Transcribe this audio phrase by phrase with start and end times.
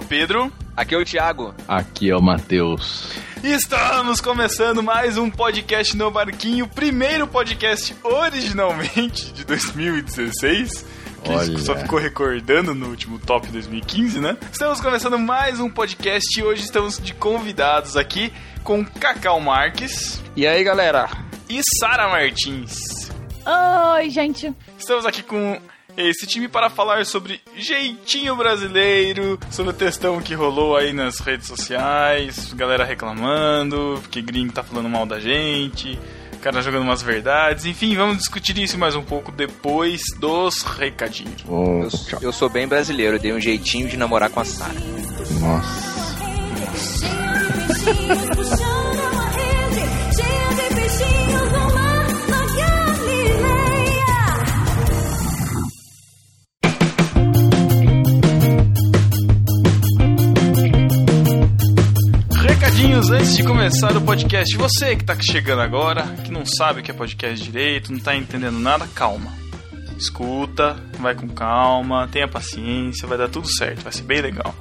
[0.00, 0.52] é o Pedro.
[0.76, 1.54] Aqui é o Thiago.
[1.68, 3.10] Aqui é o Matheus.
[3.42, 10.84] Estamos começando mais um podcast no Barquinho, primeiro podcast originalmente de 2016.
[11.22, 11.58] Que Olha.
[11.58, 14.38] só ficou recordando no último top 2015, né?
[14.50, 18.32] Estamos começando mais um podcast e hoje estamos de convidados aqui
[18.64, 21.08] com Cacau Marques E aí, galera?
[21.48, 23.10] e Sara Martins.
[23.94, 24.54] Oi, gente.
[24.78, 25.60] Estamos aqui com
[25.96, 31.46] esse time para falar sobre jeitinho brasileiro, sobre o textão que rolou aí nas redes
[31.46, 35.98] sociais, galera reclamando, que gringo tá falando mal da gente,
[36.40, 41.44] cara jogando umas verdades, enfim, vamos discutir isso mais um pouco depois dos recadinhos.
[41.46, 44.72] Oh, Eu, sou- eu sou bem brasileiro, dei um jeitinho de namorar com a Sara.
[45.40, 45.90] nossa.
[48.36, 49.10] Puxando
[62.80, 64.56] Recadinhos antes de começar o podcast.
[64.56, 68.16] Você que tá chegando agora, que não sabe o que é podcast direito, não tá
[68.16, 69.30] entendendo nada, calma.
[69.98, 74.54] Escuta, vai com calma, tenha paciência, vai dar tudo certo, vai ser bem legal.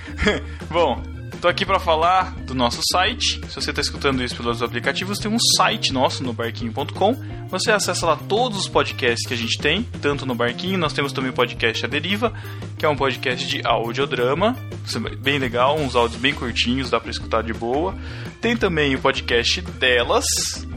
[0.70, 1.02] Bom,
[1.42, 3.40] tô aqui para falar do nosso site.
[3.48, 7.16] Se você tá escutando isso pelos aplicativos, tem um site nosso no barquinho.com.
[7.48, 11.12] Você acessa lá todos os podcasts que a gente tem, tanto no Barquinho, nós temos
[11.12, 12.32] também o podcast A Deriva,
[12.78, 14.56] que é um podcast de audiodrama,
[14.94, 17.94] é bem legal, uns áudios bem curtinhos, dá pra escutar de boa.
[18.40, 20.24] Tem também o podcast delas,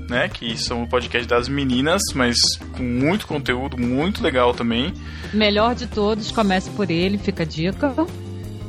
[0.09, 2.38] né, que são o podcast das meninas, mas
[2.75, 4.91] com muito conteúdo, muito legal também.
[5.31, 7.94] Melhor de todos, comece por ele, fica a dica.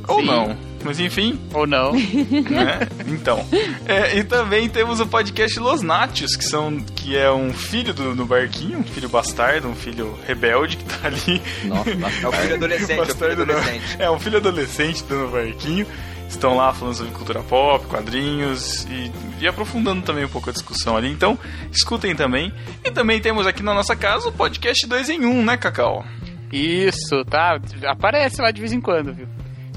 [0.06, 1.92] Ou não, mas enfim, Ou não.
[2.50, 2.88] né?
[3.06, 3.44] Então.
[3.86, 8.14] É, e também temos o podcast Los Nátios, que, são, que é um filho do,
[8.14, 11.42] do Barquinho, um filho bastardo, um filho rebelde que tá ali.
[11.64, 11.90] Nossa,
[12.22, 13.54] É o filho adolescente, é o filho Bastardo não.
[13.54, 13.96] adolescente.
[13.98, 15.86] É um filho adolescente do no Barquinho.
[16.28, 20.96] Estão lá falando sobre cultura pop, quadrinhos e, e aprofundando também um pouco a discussão
[20.96, 21.10] ali.
[21.10, 21.38] Então,
[21.70, 22.52] escutem também.
[22.84, 26.04] E também temos aqui na nossa casa o podcast 2 em 1, um, né, Cacau?
[26.52, 27.60] Isso, tá?
[27.86, 29.28] Aparece lá de vez em quando, viu?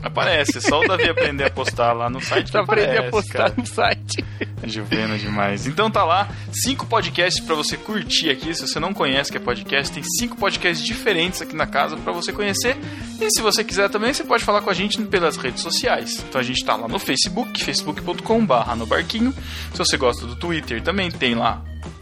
[0.01, 2.51] Aparece, só o Davi aprender a postar lá no site.
[2.51, 3.53] Só aprender aparece, a postar cara.
[3.57, 4.25] no site.
[4.65, 5.67] Juvena demais.
[5.67, 8.53] Então tá lá, cinco podcasts pra você curtir aqui.
[8.53, 12.13] Se você não conhece que é podcast, tem cinco podcasts diferentes aqui na casa pra
[12.13, 12.77] você conhecer.
[13.19, 16.23] E se você quiser também, você pode falar com a gente pelas redes sociais.
[16.27, 19.33] Então a gente tá lá no Facebook, facebook.com/barra no barquinho.
[19.71, 21.61] Se você gosta do Twitter, também tem lá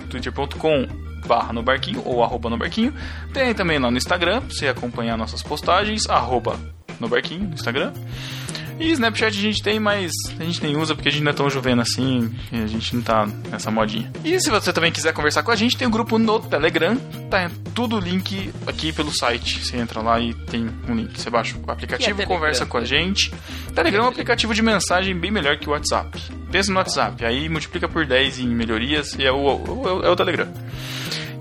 [0.10, 0.88] twitter.com
[1.26, 2.94] barra no barquinho ou arroba no barquinho.
[3.34, 7.92] Tem também lá no Instagram, pra você acompanhar nossas postagens, arroba no barquinho no Instagram.
[8.80, 11.34] E Snapchat a gente tem, mas a gente nem usa porque a gente não é
[11.34, 14.12] tão jovem assim e a gente não tá nessa modinha.
[14.24, 16.96] E se você também quiser conversar com a gente, tem o grupo no Telegram,
[17.28, 19.66] tá tudo link aqui pelo site.
[19.66, 21.20] Você entra lá e tem um link.
[21.20, 23.34] Você baixa o aplicativo, é conversa com a gente.
[23.74, 26.22] Telegram é um aplicativo de mensagem bem melhor que o WhatsApp.
[26.52, 30.16] Pensa no WhatsApp, aí multiplica por 10 em melhorias e é o, o- é o
[30.16, 30.48] Telegram.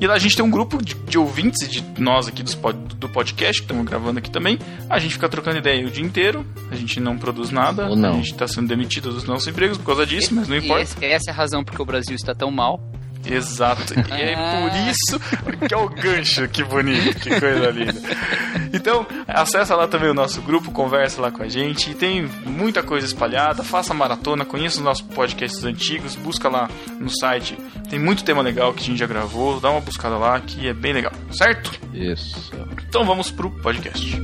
[0.01, 2.77] E lá a gente tem um grupo de, de ouvintes de nós aqui dos pod-
[2.97, 4.59] do podcast, que estamos gravando aqui também.
[4.91, 8.11] A gente fica trocando ideia o dia inteiro, a gente não produz nada, Ou não.
[8.11, 10.83] a gente tá sendo demitido dos nossos empregos por causa disso, mas não E importa.
[10.83, 12.79] esse- essa é a razão porque o Brasil está tão mal.
[13.29, 13.95] Exato.
[13.95, 15.21] E é por isso
[15.67, 16.49] que é o gancho.
[16.49, 18.01] Que bonito, que coisa linda.
[18.73, 21.95] Então, acessa lá também o nosso grupo, conversa lá com a gente.
[21.95, 23.63] Tem muita coisa espalhada.
[23.63, 27.57] Faça maratona, conheça os nossos podcasts antigos, busca lá no site.
[27.89, 29.61] Tem muito tema legal que a gente já gravou.
[29.61, 31.73] Dá uma buscada lá que é bem legal, certo?
[31.93, 32.53] Isso.
[32.89, 34.21] Então vamos pro podcast.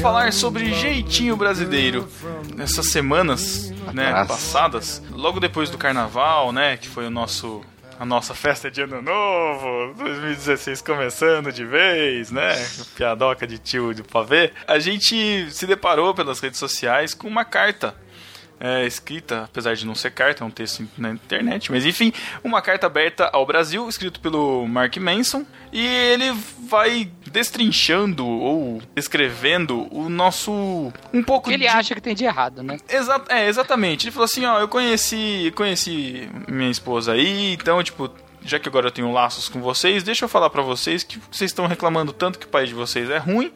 [0.00, 2.08] Falar sobre jeitinho brasileiro.
[2.56, 7.62] Nessas semanas, né, passadas, logo depois do carnaval, né, que foi o nosso
[7.98, 12.54] a nossa festa de ano novo, 2016 começando de vez, né?
[12.96, 14.54] Piadoca de tio de pavê.
[14.66, 17.94] A gente se deparou pelas redes sociais com uma carta
[18.60, 22.12] é, escrita, apesar de não ser carta, é um texto na internet, mas enfim,
[22.44, 26.30] uma carta aberta ao Brasil, escrito pelo Mark Manson, e ele
[26.68, 32.24] vai destrinchando ou descrevendo o nosso um pouco que ele de acha que tem de
[32.24, 32.76] errado, né?
[32.86, 34.04] Exa é, exatamente.
[34.04, 38.10] Ele falou assim, ó, eu conheci, conheci minha esposa aí, então, tipo,
[38.44, 41.50] já que agora eu tenho laços com vocês, deixa eu falar pra vocês que vocês
[41.50, 43.50] estão reclamando tanto que o país de vocês é ruim.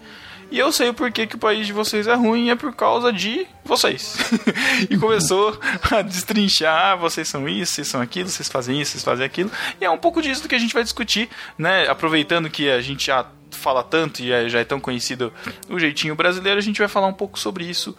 [0.55, 3.13] E eu sei o porquê que o país de vocês é ruim, é por causa
[3.13, 4.17] de vocês.
[4.89, 5.59] e começou
[5.91, 9.51] a destrinchar, ah, vocês são isso, vocês são aquilo, vocês fazem isso, vocês fazem aquilo.
[9.81, 11.29] E é um pouco disso que a gente vai discutir,
[11.59, 11.89] né?
[11.89, 15.33] Aproveitando que a gente já fala tanto e já é tão conhecido
[15.69, 17.97] o jeitinho brasileiro, a gente vai falar um pouco sobre isso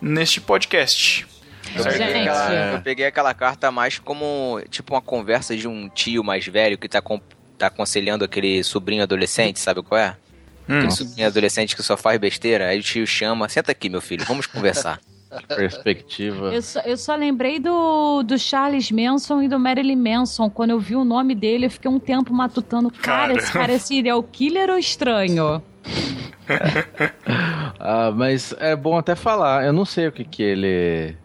[0.00, 1.26] neste podcast.
[1.74, 2.28] Eu peguei, Gente.
[2.28, 6.78] aquela, eu peguei aquela carta mais como tipo uma conversa de um tio mais velho
[6.78, 7.20] que tá, com-
[7.58, 10.16] tá aconselhando aquele sobrinho adolescente, sabe qual é?
[10.68, 10.78] Hum.
[10.78, 14.24] Aquele sobrinho adolescente que só faz besteira, aí o tio chama, senta aqui, meu filho,
[14.24, 15.00] vamos conversar.
[15.48, 16.54] Perspectiva.
[16.54, 20.48] Eu só, eu só lembrei do, do Charles Manson e do Marilyn Manson.
[20.48, 22.90] Quando eu vi o nome dele, eu fiquei um tempo matutando.
[22.90, 25.62] Cara, esse cara é serial killer ou estranho?
[27.78, 29.64] Ah, mas é bom até falar.
[29.64, 31.16] Eu não sei o que que ele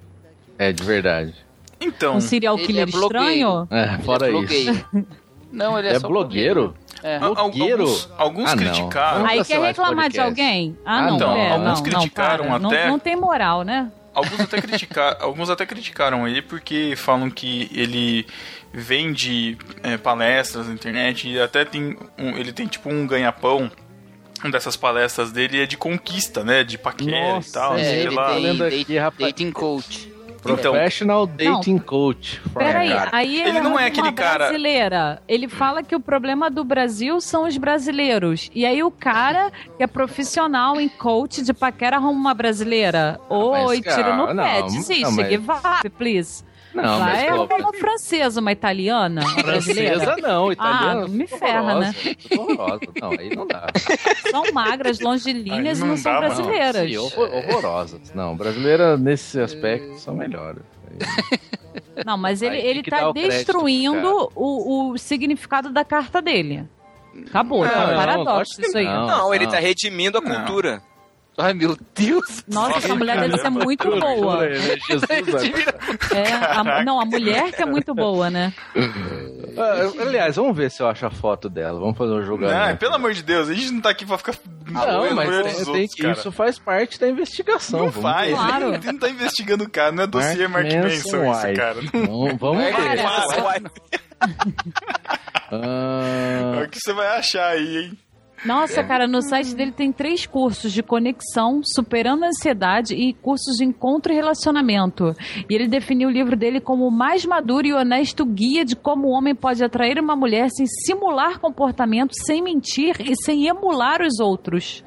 [0.57, 1.33] é de verdade.
[1.79, 3.67] Então, Um serial Ele killer é estranho?
[3.71, 4.87] É, fora Ele é isso.
[5.51, 6.73] Não, ele é, É só blogueiro?
[7.03, 7.19] É.
[7.19, 7.81] blogueiro?
[7.83, 9.25] alguns, alguns Ah, criticaram.
[9.25, 10.77] Aí quer esse reclamar de alguém?
[10.85, 11.35] Ah, Ah, não, não.
[11.35, 13.91] é, Alguns não, criticaram não, até- Não, não tem moral, né?
[14.13, 18.25] Alguns até, criticar, alguns até criticaram ele porque falam que ele
[18.73, 23.71] vende é, palestras na internet e até tem um, ele tem tipo um ganha-pão
[24.51, 26.63] dessas palestras dele é de conquista, né?
[26.63, 27.77] De paquera Nossa, e tal.
[27.77, 28.33] é, sei ele lá.
[28.33, 28.57] tem
[29.17, 30.11] dating coach.
[30.43, 32.41] Então, Professional Dating Coach.
[32.53, 35.21] Peraí, aí ele, Ele não é aquele cara- brasileira.
[35.27, 38.49] Ele fala que o problema do Brasil são os brasileiros.
[38.53, 43.19] E aí o cara que é profissional em coach de paquera arruma uma brasileira.
[43.29, 46.43] Oi, cara, tira no não, pé, não, desiste, mas- vai, please.
[46.73, 51.03] Não, Lá mas é pô, uma francesa, uma italiana, uma francesa não, italiana.
[51.05, 51.95] Ah, me ferra, né?
[52.37, 52.81] Horrorosa.
[53.01, 53.67] Não, aí não dá.
[54.29, 56.35] São magras, longilíneas e não não são dá, mano.
[56.35, 56.89] brasileiras.
[56.89, 58.13] Sim, horror- horrorosas.
[58.13, 60.61] Não, brasileira nesse aspecto são melhores.
[62.05, 66.67] Não, mas ele, Aí ele tá destruindo o, o significado da carta dele.
[67.27, 68.85] Acabou, Não, tá um não, paradoxo que isso aí.
[68.85, 69.07] não.
[69.07, 69.51] Não, ele não.
[69.51, 70.33] tá redimindo a Não.
[70.35, 70.81] cultura.
[71.37, 72.43] Ai, meu Deus.
[72.47, 74.53] Nossa, essa mulher deve ser muito boa.
[74.53, 75.01] Jesus,
[76.13, 78.53] É, a- não, a mulher que é muito boa, né?
[79.57, 81.79] Ah, Aliás, vamos ver se eu acho a foto dela.
[81.79, 82.77] Vamos fazer um Não, julgamento.
[82.79, 84.33] pelo amor de Deus, a gente não tá aqui pra ficar.
[84.69, 85.37] Não, mas tem-
[85.67, 87.79] outros, que- isso faz parte da investigação.
[87.79, 88.33] Não vamos faz.
[88.33, 88.73] Claro.
[88.75, 91.77] ele não tá investigando o cara, não é dossiê Mark Mark Manson Manson isso, cara.
[91.93, 92.97] Não, vamos É, ver.
[93.03, 93.63] Cara,
[95.51, 97.97] Ah, É o que você vai achar aí, hein?
[98.45, 103.57] Nossa, cara, no site dele tem três cursos de conexão, superando a ansiedade e cursos
[103.57, 105.15] de encontro e relacionamento.
[105.49, 109.07] E ele definiu o livro dele como o mais maduro e honesto guia de como
[109.07, 114.19] o homem pode atrair uma mulher sem simular comportamento, sem mentir e sem emular os
[114.19, 114.83] outros.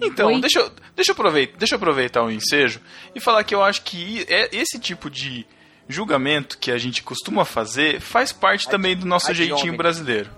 [0.00, 0.40] Então, Oi?
[0.40, 2.80] deixa eu, deixa, eu aproveitar, deixa eu aproveitar o ensejo
[3.14, 5.46] e falar que eu acho que é esse tipo de
[5.88, 10.37] julgamento que a gente costuma fazer faz parte também do nosso jeitinho brasileiro.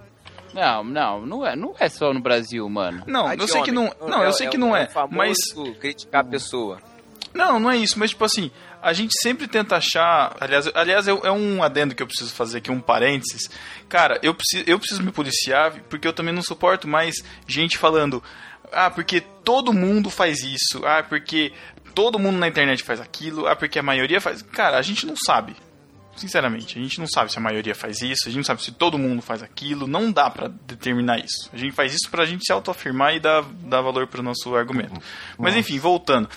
[0.52, 3.02] Não, não, não é, não é só no Brasil, mano.
[3.06, 5.38] Não, eu sei que não, não, eu sei que não é, famoso mas
[5.78, 6.78] criticar a pessoa.
[7.32, 8.50] Não, não é isso, mas tipo assim,
[8.82, 10.36] a gente sempre tenta achar.
[10.40, 13.48] Aliás, aliás é, é um adendo que eu preciso fazer aqui, um parênteses.
[13.88, 18.22] Cara, eu preciso, eu preciso me policiar porque eu também não suporto mais gente falando.
[18.72, 20.84] Ah, porque todo mundo faz isso.
[20.84, 21.52] Ah, porque
[21.94, 23.46] todo mundo na internet faz aquilo.
[23.46, 24.42] Ah, porque a maioria faz.
[24.42, 25.54] Cara, a gente não sabe.
[26.16, 28.72] Sinceramente, a gente não sabe se a maioria faz isso, a gente não sabe se
[28.72, 31.48] todo mundo faz aquilo, não dá pra determinar isso.
[31.52, 35.00] A gente faz isso pra gente se autoafirmar e dar, dar valor pro nosso argumento.
[35.38, 36.28] Mas enfim, voltando.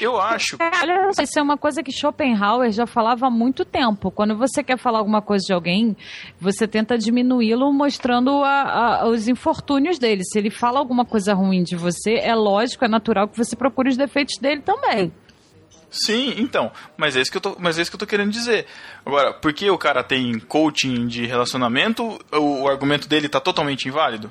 [0.00, 4.10] Eu acho Olha, isso é uma coisa que Schopenhauer já falava há muito tempo.
[4.10, 5.96] Quando você quer falar alguma coisa de alguém,
[6.38, 10.22] você tenta diminuí-lo mostrando a- a- os infortúnios dele.
[10.24, 13.88] Se ele fala alguma coisa ruim de você, é lógico, é natural que você procure
[13.88, 15.12] os defeitos dele também.
[15.94, 18.32] Sim, então, mas é isso que eu tô, mas é isso que eu tô querendo
[18.32, 18.66] dizer.
[19.06, 24.30] Agora, porque o cara tem coaching de relacionamento, o, o argumento dele tá totalmente inválido?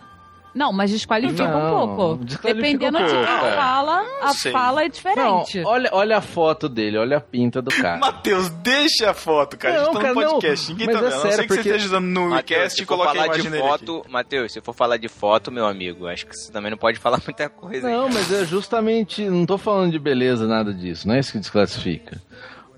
[0.54, 2.24] Não, mas desqualifica Não, um pouco.
[2.26, 3.56] desqualifica Dependendo um de pouco, quem é.
[3.56, 4.52] fala, a sei.
[4.52, 5.64] fala é não, diferente.
[5.66, 7.98] olha, olha a foto dele, olha a pinta do cara.
[8.02, 9.76] Matheus, deixa a foto, cara.
[9.76, 10.32] a gente Não, tá no não.
[10.34, 11.12] podcast, ninguém Mas tá é vendo.
[11.12, 12.30] a não sério, ser que você porque- esteja usando no
[12.70, 13.70] se e for coloque a falar de imagem dele aqui.
[13.86, 17.00] foto, Matheus, se for falar de foto, meu amigo, acho que você também não pode
[17.00, 17.88] falar muita coisa.
[17.88, 17.94] aí.
[17.94, 19.24] Não, mas é justamente.
[19.28, 21.08] Não tô falando de beleza, nada disso.
[21.08, 22.22] Não é isso que desclassifica.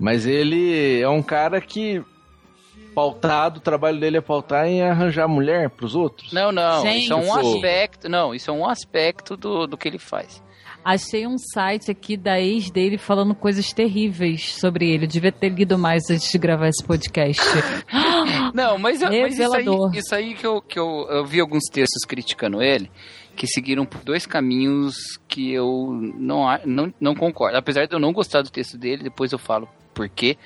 [0.00, 2.02] Mas ele é um cara que.
[2.96, 6.32] Pautado, o trabalho dele é pautar em arranjar mulher pros outros.
[6.32, 7.04] Não, não, Gente.
[7.04, 7.54] isso é um Pô.
[7.54, 10.42] aspecto, não, isso é um aspecto do, do que ele faz.
[10.82, 15.04] Achei um site aqui da ex dele falando coisas terríveis sobre ele.
[15.04, 17.42] Eu devia ter lido mais antes de gravar esse podcast.
[18.54, 21.64] Não, mas, eu- mas isso aí, isso aí que, eu, que eu, eu vi alguns
[21.70, 22.90] textos criticando ele,
[23.34, 27.58] que seguiram por dois caminhos que eu não, não, não concordo.
[27.58, 30.38] Apesar de eu não gostar do texto dele, depois eu falo por quê.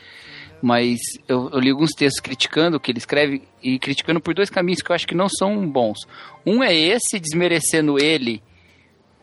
[0.62, 4.50] Mas eu, eu li alguns textos criticando o que ele escreve e criticando por dois
[4.50, 6.06] caminhos que eu acho que não são bons.
[6.44, 8.42] Um é esse, desmerecendo ele,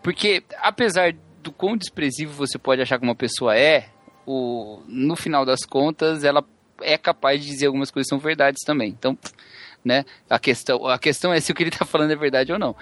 [0.01, 1.13] porque apesar
[1.44, 3.89] do quão desprezível você pode achar que uma pessoa é,
[4.25, 6.44] o, no final das contas, ela
[6.82, 8.89] é capaz de dizer algumas coisas que são verdades também.
[8.89, 9.17] Então,
[9.84, 10.06] né?
[10.29, 12.75] A questão, a questão é se o que ele tá falando é verdade ou não.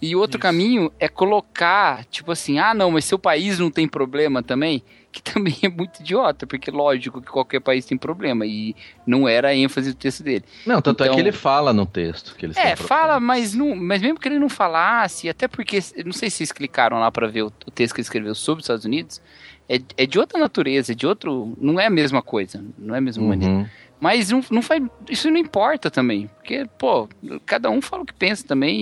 [0.00, 4.42] E outro caminho é colocar, tipo assim, ah, não, mas seu país não tem problema
[4.42, 8.74] também, que também é muito idiota, porque lógico que qualquer país tem problema e
[9.06, 10.44] não era a ênfase do texto dele.
[10.66, 13.74] Não, tanto é Então- que ele fala no texto que eles É, fala, mas não,
[13.74, 17.26] mas mesmo que ele não falasse, até porque não sei se vocês clicaram lá pra
[17.26, 19.20] ver o, o texto que ele escreveu sobre os Estados Unidos,
[19.68, 22.98] é, é de outra natureza, é de outro, não é a mesma coisa, não é
[22.98, 23.54] a mesma maneira.
[23.54, 23.66] Uhum.
[24.00, 26.28] Mas não, não faz, isso não importa também.
[26.38, 27.08] Porque, pô,
[27.44, 28.80] cada um fala o que pensa também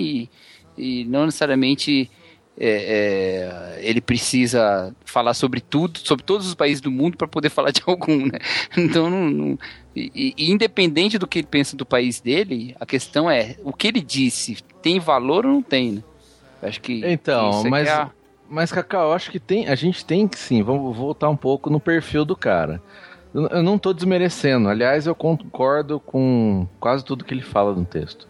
[0.76, 2.11] e, e não necessariamente
[2.58, 7.50] é, é, ele precisa falar sobre tudo, sobre todos os países do mundo para poder
[7.50, 8.38] falar de algum, né?
[8.76, 9.58] Então, não, não-
[9.94, 13.88] e- e independente do que ele pensa do país dele, a questão é, o que
[13.88, 16.02] ele disse tem valor ou não tem, né?
[16.62, 18.10] Eu Acho que Então, é mas, é a-
[18.48, 21.68] mas Cacau, eu acho que tem, a gente tem que sim, vamos voltar um pouco
[21.70, 22.82] no perfil do cara.
[23.34, 28.26] Eu, não tô desmerecendo, aliás, eu concordo com quase tudo que ele fala no texto.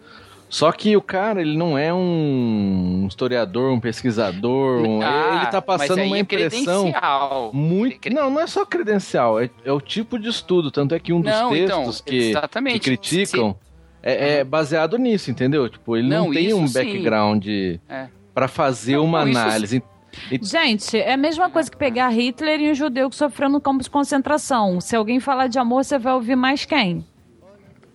[0.49, 5.63] Só que o cara, ele não é um historiador, um pesquisador, um- Ah, ele tá
[5.67, 7.51] mas passando aí uma é impressão credencial.
[7.53, 7.99] muito...
[7.99, 11.11] Cre- Não, não é só credencial, é, é o tipo de estudo, tanto é que
[11.11, 12.79] um dos Não, então, textos que, que exatamente.
[12.79, 13.55] criticam
[14.01, 15.67] é, é baseado nisso, entendeu?
[15.67, 17.45] Tipo, ele não, Não, tem um background
[17.89, 18.07] É.
[18.33, 19.83] pra fazer Não, uma não, isso análise.
[20.41, 23.83] Gente, é a mesma coisa que pegar Hitler e um judeu que sofreu no campo
[23.83, 24.79] de concentração.
[24.81, 27.05] Se alguém falar de amor, você vai ouvir mais quem?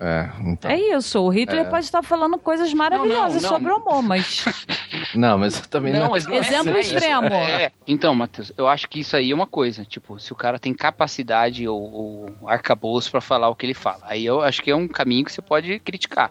[0.05, 0.69] É, então.
[0.69, 1.21] É isso.
[1.21, 3.51] O Hitler pode estar falando coisas maravilhosas não.
[3.51, 4.45] sobre o amor, mas.
[5.15, 6.01] Não, mas eu também não.
[6.01, 7.27] Não, não é Exemplo extremo.
[7.27, 7.71] É.
[7.87, 9.85] Então, Matheus, eu acho que isso aí é uma coisa.
[9.85, 14.01] Tipo, se o cara tem capacidade ou, ou arcabouço pra falar o que ele fala.
[14.05, 16.31] Aí eu acho que é um caminho que você pode criticar.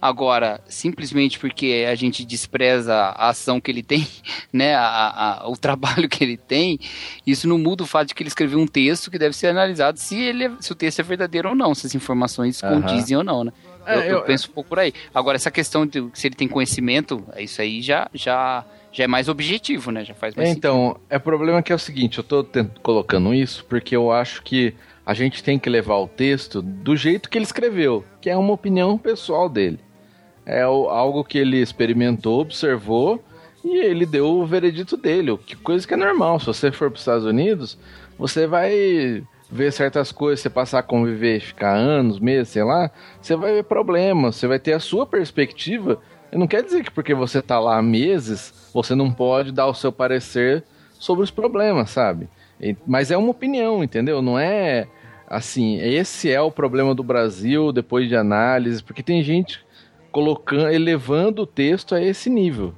[0.00, 4.06] Agora, simplesmente porque a gente despreza a ação que ele tem,
[4.52, 6.78] né, a- a- o trabalho que ele tem,
[7.26, 9.98] isso não muda o fato de que ele escreveu um texto que deve ser analisado
[9.98, 12.80] se, ele é- se o texto é verdadeiro ou não, se as informações Aham.
[12.82, 13.52] condizem ou não, né?
[13.84, 14.92] É, eu, eu eu- penso um pouco por aí.
[15.14, 19.28] Agora, essa questão de se ele tem conhecimento, isso aí já, já, já é mais
[19.28, 20.04] objetivo, né?
[20.04, 23.32] Já faz mais É, então, é problema que é o seguinte, eu tô tent- colocando
[23.34, 24.74] isso porque eu acho que
[25.06, 28.52] a gente tem que levar o texto do jeito que ele escreveu, que é uma
[28.52, 29.80] opinião pessoal dele.
[30.48, 33.22] É algo que ele experimentou, observou
[33.62, 36.40] e ele deu o veredito dele, que coisa que é normal.
[36.40, 37.78] Se você for para os Estados Unidos,
[38.18, 42.90] você vai ver certas coisas, você passar a conviver, ficar anos, meses, sei lá,
[43.20, 46.00] você vai ver problemas, você vai ter a sua perspectiva.
[46.32, 49.66] E não quer dizer que porque você tá lá há meses, você não pode dar
[49.66, 50.64] o seu parecer
[50.98, 52.26] sobre os problemas, sabe?
[52.86, 54.22] Mas é uma opinião, entendeu?
[54.22, 54.88] Não é
[55.28, 59.67] assim, esse é o problema do Brasil depois de análise, porque tem gente
[60.10, 62.74] colocando, elevando o texto a esse nível.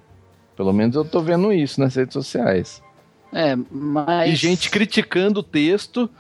[0.57, 2.83] Pelo menos eu tô vendo isso nas redes sociais.
[3.33, 4.33] É, mas...
[4.33, 6.11] E gente criticando o texto,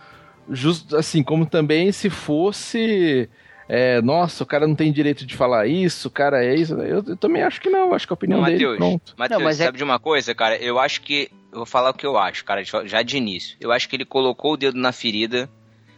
[0.48, 3.28] justo assim, como também se fosse.
[3.68, 6.74] é, nossa, o cara não tem direito de falar isso, o cara é isso.
[6.74, 8.52] Eu, eu também acho que não, acho que a opinião dele.
[8.54, 9.14] Matheus, Pronto.
[9.16, 10.56] Matheus, Não, mas é- sabe de uma coisa, cara?
[10.56, 11.28] Eu acho que.
[11.52, 13.56] Eu vou falar o que eu acho, cara, já- já de início.
[13.60, 15.50] Eu acho que ele colocou o dedo na ferida,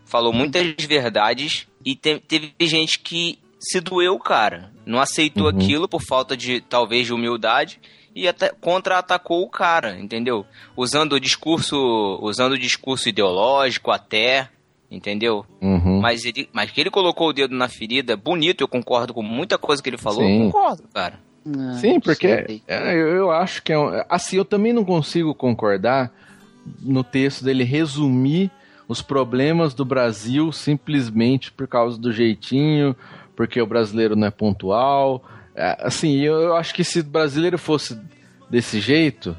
[0.07, 4.71] falou muitas verdades e te- teve gente que se doeu, cara.
[4.85, 5.57] Não aceitou Uhum.
[5.57, 7.81] aquilo por falta de, talvez, de humildade
[8.14, 10.45] e até contra-atacou o cara, entendeu?
[10.76, 11.76] Usando o discurso,
[12.21, 14.49] usando o discurso ideológico até,
[14.90, 15.47] entendeu?
[15.61, 16.00] Uhum.
[16.00, 19.57] Mas ele, mas que ele colocou o dedo na ferida, bonito, eu concordo com muita
[19.57, 20.38] coisa que ele falou, Sim.
[20.47, 21.19] eu concordo, cara.
[21.47, 25.35] Ah, Sim, porque é, eu, eu acho que é um, assim, eu também não consigo
[25.35, 26.12] concordar
[26.81, 28.50] no texto dele resumir
[28.87, 32.95] os problemas do Brasil simplesmente por causa do jeitinho,
[33.42, 35.25] porque o brasileiro não é pontual.
[35.52, 38.00] É, assim, eu, acho que se o brasileiro fosse
[38.49, 39.37] desse jeito,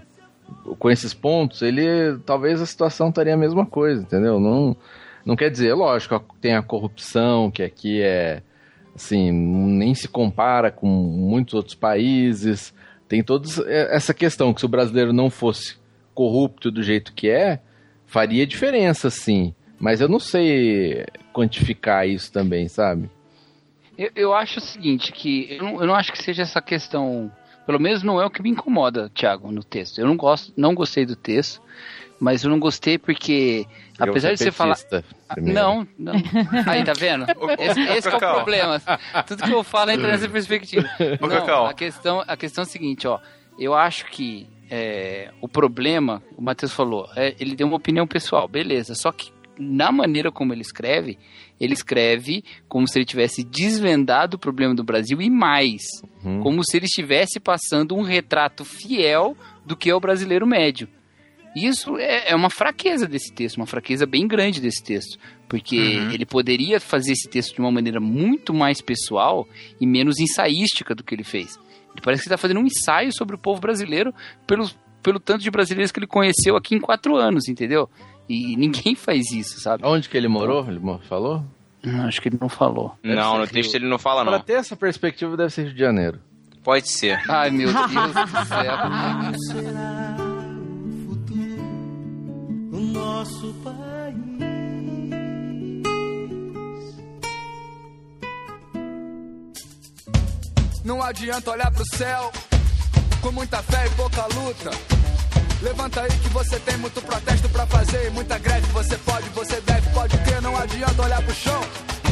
[0.77, 4.41] com esses pontos, ele talvez a situação estaria a mesma coisa, entendeu?
[4.41, 4.75] Não,
[5.25, 8.43] não quer dizer, lógico, tem a corrupção, que aqui é
[8.93, 12.73] assim, nem se compara com muitos outros países.
[13.07, 15.77] Tem toda essa questão que se o brasileiro não fosse
[16.13, 17.61] corrupto do jeito que é,
[18.05, 19.55] faria diferença, sim.
[19.79, 23.09] Mas eu não sei quantificar isso também, sabe?
[23.97, 27.31] Eu, eu acho o seguinte, que eu não, eu não acho que seja essa questão.
[27.65, 29.99] Pelo menos não é o que me incomoda, Thiago, no texto.
[29.99, 31.61] Eu não gosto, não gostei do texto,
[32.19, 33.65] mas eu não gostei porque,
[33.97, 34.77] apesar Eu de sou você falar.
[35.33, 35.59] primeiro.
[35.59, 36.13] Não, não.
[36.67, 37.25] Aí, tá vendo?
[37.59, 38.81] Esse, esse que é o problema.
[39.25, 40.87] Tudo que eu falo entra nessa perspectiva.
[41.21, 43.19] Não, a questão, a questão é a seguinte, ó.
[43.57, 48.47] Eu acho que é, o problema, o Matheus falou, é, ele deu uma opinião pessoal,
[48.47, 48.95] beleza.
[48.95, 51.19] Só que na maneira como ele escreve,
[51.59, 55.81] ele escreve como se ele tivesse desvendado o problema do Brasil e mais,
[56.23, 56.41] Uhum.
[56.41, 60.87] como se ele estivesse passando um retrato fiel do que é o brasileiro médio.
[61.55, 65.19] E isso é, é uma fraqueza desse texto, uma fraqueza bem grande desse texto.
[65.47, 66.11] Porque Uhum.
[66.11, 69.47] ele poderia fazer esse texto de uma maneira muito mais pessoal
[69.79, 71.59] e menos ensaística do que ele fez.
[71.93, 74.11] Ele parece que está fazendo um ensaio sobre o povo brasileiro
[74.47, 74.67] pelo,
[75.03, 77.87] pelo tanto de brasileiros que ele conheceu aqui em quatro anos, entendeu?
[78.29, 79.85] E ninguém faz isso, sabe?
[79.85, 80.65] Onde que ele morou?
[80.67, 81.43] Ele falou?
[82.07, 82.95] Acho que ele não falou.
[83.03, 83.53] Deve Não, no Rio.
[83.53, 84.39] texto ele não fala, Pra não.
[84.39, 86.19] ter essa perspectiva deve ser Rio de Janeiro.
[86.63, 87.19] Pode ser.
[87.29, 88.75] Ai, meu Deus do céu.
[92.71, 93.73] o nosso país.
[100.83, 102.31] Não adianta olhar pro céu
[103.21, 104.69] com muita fé e pouca luta.
[105.63, 108.67] Levanta aí que você tem muito protesto pra fazer e muita greve.
[108.73, 110.41] Você pode, você deve, pode ter.
[110.41, 111.61] Não adianta olhar pro chão.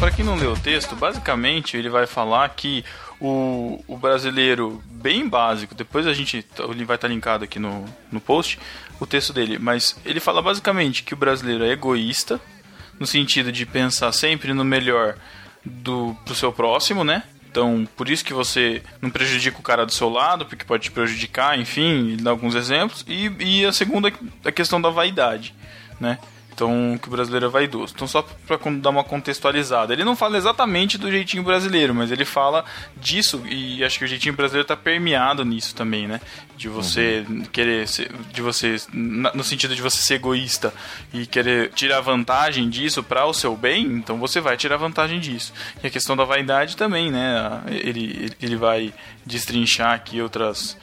[0.00, 2.82] Pra quem não leu o texto, basicamente ele vai falar que
[3.20, 8.22] o, o brasileiro, bem básico, depois a gente ele vai estar linkado aqui no, no
[8.22, 8.58] post,
[8.98, 12.40] o texto dele, mas ele fala basicamente que o brasileiro é egoísta,
[12.98, 15.14] no sentido de pensar sempre no melhor
[15.62, 17.22] do pro seu próximo, né?
[17.52, 20.90] Então, por isso que você não prejudica o cara do seu lado, porque pode te
[20.90, 23.04] prejudicar, enfim, dá alguns exemplos.
[23.06, 24.10] E, e a segunda,
[24.42, 25.54] a questão da vaidade,
[26.00, 26.18] né?
[26.54, 27.92] Então, que o brasileiro é vaidoso.
[27.94, 29.92] Então, só para dar uma contextualizada.
[29.92, 32.64] Ele não fala exatamente do jeitinho brasileiro, mas ele fala
[32.96, 36.20] disso, e acho que o jeitinho brasileiro tá permeado nisso também, né?
[36.56, 40.72] De você querer ser, de você, no sentido de você ser egoísta
[41.12, 45.52] e querer tirar vantagem disso para o seu bem, então você vai tirar vantagem disso.
[45.82, 47.62] E a questão da vaidade também, né?
[47.66, 48.92] Ele, ele vai
[49.24, 50.76] destrinchar aqui outras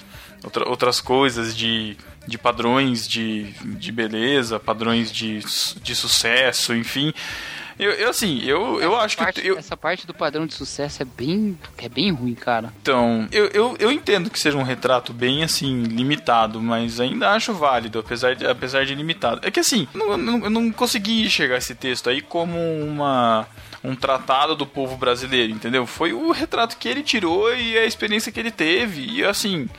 [0.43, 1.95] outra- outras coisas de,
[2.29, 5.39] de padrões de, de beleza, padrões de,
[5.81, 7.11] de sucesso, enfim.
[7.77, 9.23] Eu, eu, assim, eu, eu acho que.
[9.23, 12.73] Parte- eu- Essa parte do padrão de sucesso é bem, é bem ruim, cara.
[12.81, 17.53] então, eu, eu, eu entendo que seja um retrato bem, assim, limitado, mas ainda acho
[17.53, 19.39] válido, apesar de, apesar de limitado.
[19.47, 23.47] É que, assim, não- não- eu não consegui enxergar esse texto aí como uma
[23.81, 25.85] um tratado do povo brasileiro, entendeu?
[25.87, 29.05] Foi o retrato que ele tirou e a experiência que ele teve.
[29.09, 29.69] E, assim,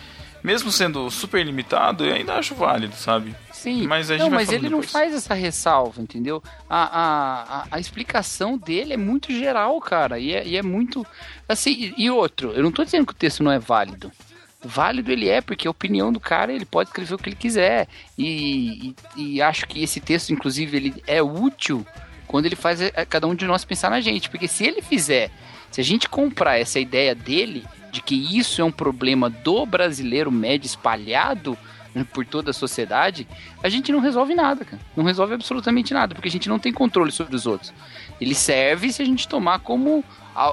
[0.43, 3.35] mesmo sendo super limitado, eu ainda acho válido, sabe?
[3.53, 4.91] Sim, Mas a gente não, mas ele não depois.
[4.91, 6.43] faz essa ressalva, entendeu?
[6.69, 11.07] A, a, a, a explicação dele é muito geral, cara, e é, e é muito.
[11.47, 14.11] Assim, e e outro, eu não tô dizendo que o texto não é válido.
[14.63, 17.87] Válido ele é, porque a opinião do cara, ele pode escrever o que ele quiser.
[18.17, 21.87] E, e, e acho que esse texto, inclusive, ele é útil
[22.27, 24.29] quando ele faz eh, cada um de nós pensar na gente.
[24.29, 25.31] Porque se ele fizer,
[25.71, 30.31] se a gente comprar essa ideia dele, de que isso é um problema do brasileiro
[30.31, 31.57] médio espalhado
[31.95, 33.27] né, por toda a sociedade,
[33.63, 34.81] a gente não resolve nada, cara.
[34.97, 37.73] Não resolve absolutamente nada, porque a gente não tem controle sobre os outros.
[38.21, 40.05] Ele serve se a gente tomar como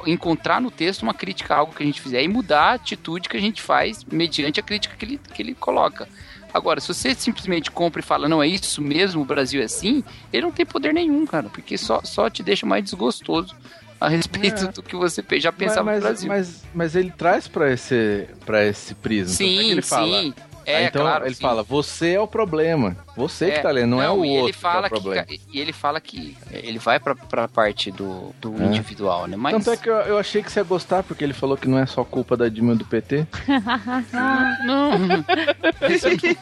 [0.06, 3.30] encontrar no texto uma crítica a algo que a gente fizer e mudar a atitude
[3.30, 6.10] que a gente faz mediante a crítica que ele, que ele coloca.
[6.54, 10.04] Agora, se você simplesmente compra e fala, não, é isso mesmo, o Brasil é assim,
[10.34, 13.56] ele não tem poder nenhum, cara, porque só, só te deixa mais desgostoso
[14.00, 14.72] a respeito É.
[14.72, 16.28] do que você já pensava mas, no Brasil.
[16.28, 19.38] mas, mas ele traz pra esse, pra esse prisma.
[19.38, 20.34] Tanto é que sim, ele fala, sim.
[20.68, 21.42] Aí, É, então claro, ele sim.
[21.42, 22.98] fala, você é o problema.
[23.16, 25.26] Você que tá lendo, não, é o e outro ele fala que é o problema.
[25.26, 28.66] Que, e ele fala que ele vai pra, pra parte do, do É.
[28.66, 29.38] individual, né?
[29.38, 31.70] Mas Tanto é que eu, eu achei que você ia gostar, porque ele falou que
[31.70, 33.26] não é só culpa da Dilma do PT.
[34.66, 34.92] não.
[35.90, 36.38] Isso aqui-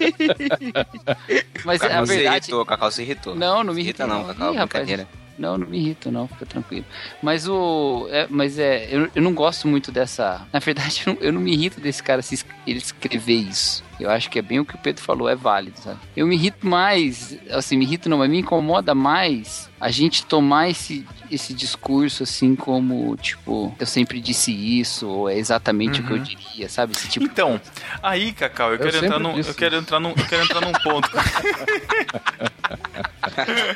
[1.63, 3.35] Mas O a se verdade irritou, o Cacau se irritou.
[3.35, 4.25] Não, não me irrita não, não.
[4.27, 5.07] Cacau, Ih, rapaz, brincadeira.
[5.37, 6.85] Não, não me irrito não, fica tranquilo.
[7.21, 8.07] Mas o.
[8.09, 8.87] É, mas é.
[8.89, 10.45] Eu, eu não gosto muito dessa.
[10.51, 13.83] Na verdade, eu não, eu não me irrito desse cara se ele escrever isso.
[13.99, 15.97] Eu acho que é bem o que o Pedro falou, é válido, sabe?
[16.15, 20.69] Eu me irrito mais, assim, me irrito não, mas me incomoda mais a gente tomar
[20.69, 26.11] esse, esse discurso assim como, tipo, eu sempre disse isso, ou é exatamente o que
[26.11, 26.93] eu diria, sabe?
[26.93, 27.59] Esse tipo Então,
[28.03, 30.71] aí, Cacau, eu, Eu quero entrar num, eu quero entrar num, eu quero entrar num
[30.73, 31.09] ponto.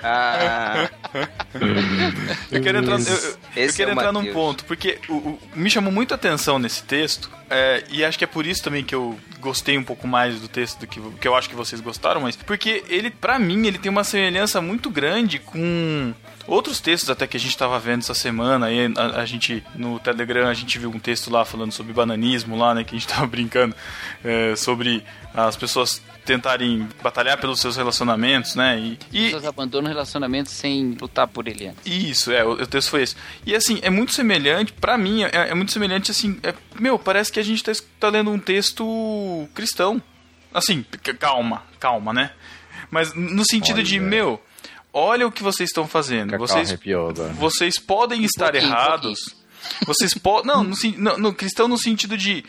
[0.03, 0.89] Ah,
[2.51, 5.69] Eu quero entrar, eu, eu- Esse quero é entrar num ponto, porque o- o- me
[5.69, 8.93] chamou muito a atenção nesse texto, é, e acho que é por isso também que
[8.93, 12.21] eu gostei um pouco mais do texto do que, que eu acho que vocês gostaram,
[12.21, 16.13] mas porque ele, pra mim, ele tem uma semelhança muito grande com
[16.47, 19.99] outros textos até que a gente tava vendo essa semana, aí a, a gente, no
[19.99, 23.07] Telegram, a gente viu um texto lá falando sobre bananismo lá, né, que a gente
[23.07, 23.75] tava brincando,
[24.23, 29.89] é, sobre as pessoas tentarem batalhar pelos seus relacionamentos, né, e, as e, pessoas abandonam
[29.89, 31.81] o relacionamento sem lutar por ele antes.
[31.87, 33.15] isso, é, o, o texto foi esse.
[33.47, 37.31] E assim, é muito semelhante, pra mim, é, é muito semelhante, assim, é- meu, parece
[37.31, 39.99] que a gente tá, tá lendo um texto cristão.
[40.53, 40.85] Assim,
[41.17, 42.31] calma, calma, né?
[42.91, 44.07] Mas no sentido de, Olha.
[44.07, 44.43] meu,
[44.93, 46.29] olha o que vocês estão fazendo.
[46.29, 49.19] Cacau Vocês, arrepiou vocês podem estar pouquinho, errados.
[49.85, 50.45] Vocês podem.
[50.53, 52.43] Não, no, no, no cristão no sentido de.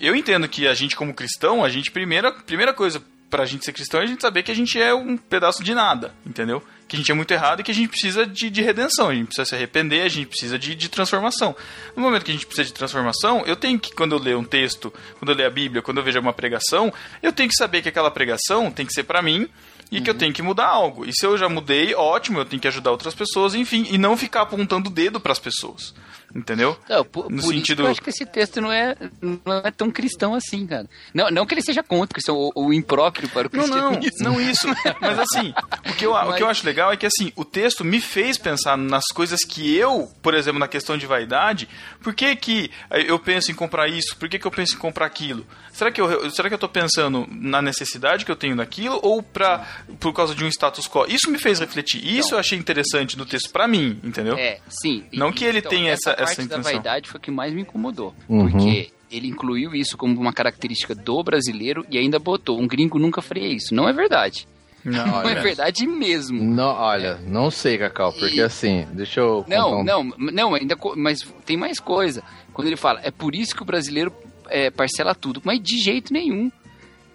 [0.00, 3.72] Eu entendo que a gente, como cristão, a gente, primeira, primeira coisa, pra gente ser
[3.72, 6.62] cristão é a gente saber que a gente é um pedaço de nada, entendeu?
[6.88, 9.14] Que a gente é muito errado e que a gente precisa de, de redenção, a
[9.14, 11.54] gente precisa se arrepender, a gente precisa de, de transformação.
[11.96, 14.44] No momento que a gente precisa de transformação, eu tenho que, quando eu ler um
[14.44, 17.80] texto, quando eu ler a Bíblia, quando eu vejo uma pregação, eu tenho que saber
[17.80, 19.48] que aquela pregação tem que ser pra mim
[19.90, 21.04] e que eu tenho que mudar algo.
[21.04, 24.16] E se eu já mudei, ótimo, eu tenho que ajudar outras pessoas, enfim, e não
[24.16, 25.94] ficar apontando o dedo pras pessoas.
[26.34, 26.78] Entendeu?
[26.88, 29.90] Não, por, No por sentido- eu acho que esse texto não é, não é tão
[29.90, 30.88] cristão assim, cara.
[31.12, 33.96] Não, não que ele seja contra o cristão, ou, ou impróprio para o Não, não,
[34.00, 34.24] cristianismo.
[34.24, 34.66] não isso.
[35.00, 35.52] Mas assim,
[35.88, 38.38] o que, eu, o que eu acho legal é que assim, o texto me fez
[38.38, 41.68] pensar nas coisas que eu, por exemplo, na questão de vaidade,
[42.02, 44.16] por que, que eu penso em comprar isso?
[44.16, 45.44] Por que, que eu penso em comprar aquilo?
[45.72, 49.22] Será que eu, será que eu tô pensando na necessidade que eu tenho daquilo ou
[49.22, 49.66] pra,
[49.98, 51.06] por causa de um status quo?
[51.08, 52.04] Isso me fez refletir.
[52.04, 54.36] E Isso eu achei interessante no texto pra mim, entendeu?
[54.36, 55.04] É, sim.
[55.12, 56.62] E- Não que ele tenha essa- essa parte da intenção.
[56.72, 58.14] vaidade foi o que mais me incomodou.
[58.28, 58.48] Uhum.
[58.50, 63.20] Porque ele incluiu isso como uma característica do brasileiro e ainda botou, um gringo nunca
[63.20, 63.74] faria isso.
[63.74, 64.46] Não é verdade.
[64.82, 66.42] Não, Não é verdade mesmo.
[66.42, 69.44] Não, olha, não sei, Cacau, porque E- assim, deixa eu.
[69.46, 72.22] Não, um- não, não, ainda, mas tem mais coisa.
[72.54, 74.10] Quando ele fala, é por isso que o brasileiro
[74.48, 76.50] é, parcela tudo, mas de jeito nenhum.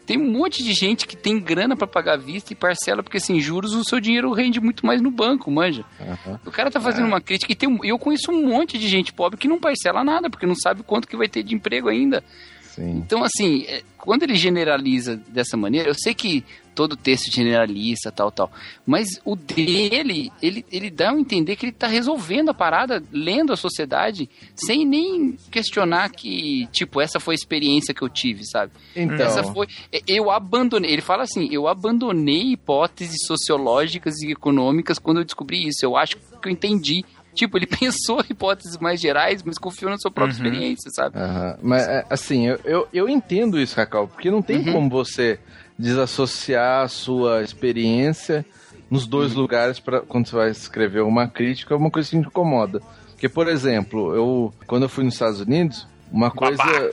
[0.06, 3.20] Tem um monte de gente que tem grana pra pagar à vista e parcela, porque
[3.20, 5.84] sem juros o seu dinheiro rende muito mais no banco, manja.
[6.00, 6.40] Aham.
[6.46, 9.38] O cara tá fazendo uma crítica e tem, eu conheço um monte de gente pobre
[9.38, 12.24] que não parcela nada, porque não sabe quanto que vai ter de emprego ainda.
[12.62, 12.98] Sim.
[12.98, 16.44] Então, assim, é, quando ele generaliza dessa maneira, eu sei que
[16.76, 18.52] todo texto generaliza, tal, tal,
[18.86, 23.54] mas o dele, ele, ele dá a entender que ele tá resolvendo a parada, lendo
[23.54, 28.72] a sociedade, sem nem questionar que, tipo, essa foi a experiência que eu tive, sabe?
[28.96, 29.68] Então, Essa foi.
[29.92, 30.92] é, Eu abandonei.
[30.92, 35.80] Ele fala assim: eu abandonei hipóteses sociológicas e econômicas quando eu descobri isso.
[35.84, 37.04] Eu acho que eu entendi.
[37.34, 40.46] Tipo, ele pensou hipóteses mais gerais, mas confiou na sua própria Uhum.
[40.46, 41.18] experiência, sabe?
[41.18, 41.58] Aham.
[41.62, 44.72] Mas, é, assim, eu, eu, eu entendo isso, Cacau, porque não tem Uhum.
[44.74, 45.40] como você
[45.78, 48.46] desassociar a sua experiência
[48.90, 49.42] nos dois Uhum.
[49.42, 52.82] lugares para quando você vai escrever uma crítica, é uma coisa que te incomoda.
[53.12, 56.62] Porque, por exemplo, eu quando eu fui nos Estados Unidos, uma coisa.
[56.64, 56.92] Babaca.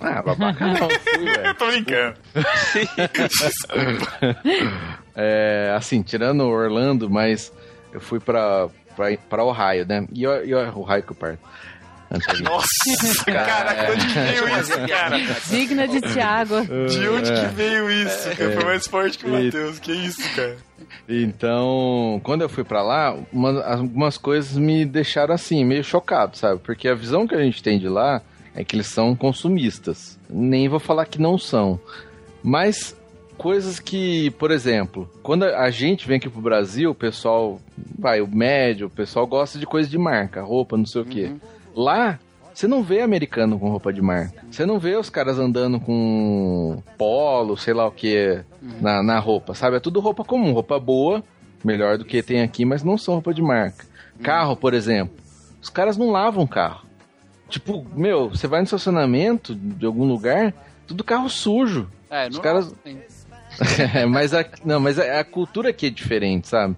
[0.00, 1.28] Ah, babaca não, fui.
[1.44, 2.14] Eu tô brincando.
[5.14, 7.52] É, assim, tirando Orlando, mas
[7.92, 10.06] eu fui pra, pra, pra Ohio, né?
[10.12, 11.40] E, e o Ohio que eu parto.
[12.42, 15.18] Nossa, caraca, de onde que veio isso, cara?
[15.50, 16.54] Digna de Tiago.
[16.88, 18.52] De onde que veio isso, cara?
[18.52, 19.44] Foi mais forte que o É.
[19.44, 19.78] Matheus.
[19.78, 20.56] Que isso, cara?
[21.08, 26.60] Então, quando eu fui pra lá, uma- algumas coisas me deixaram assim, meio chocado, sabe?
[26.64, 28.22] Porque a visão que a gente tem de lá
[28.54, 30.18] é que eles são consumistas.
[30.30, 31.78] Nem vou falar que não são.
[32.42, 32.96] Mas
[33.36, 37.60] coisas que, por exemplo, quando a gente vem aqui pro Brasil, o pessoal,
[37.98, 41.32] vai, o médio, o pessoal gosta de coisa de marca, roupa, não sei o quê.
[41.80, 42.18] Lá,
[42.52, 44.42] você não vê americano com roupa de marca.
[44.50, 48.40] Você não vê os caras andando com polo, sei lá o que,
[48.80, 49.76] na, na roupa, sabe?
[49.76, 51.22] É tudo roupa comum, roupa boa,
[51.64, 53.86] melhor do que tem aqui, mas não são roupa de marca.
[54.22, 55.16] Carro, por exemplo.
[55.62, 56.84] Os caras não lavam carro.
[57.48, 60.52] Tipo, meu, você vai no estacionamento de algum lugar,
[60.86, 61.88] tudo carro sujo.
[62.10, 62.74] É, Os não- caras-
[63.94, 66.76] É, mas a, não, mas a, a cultura aqui é diferente, sabe?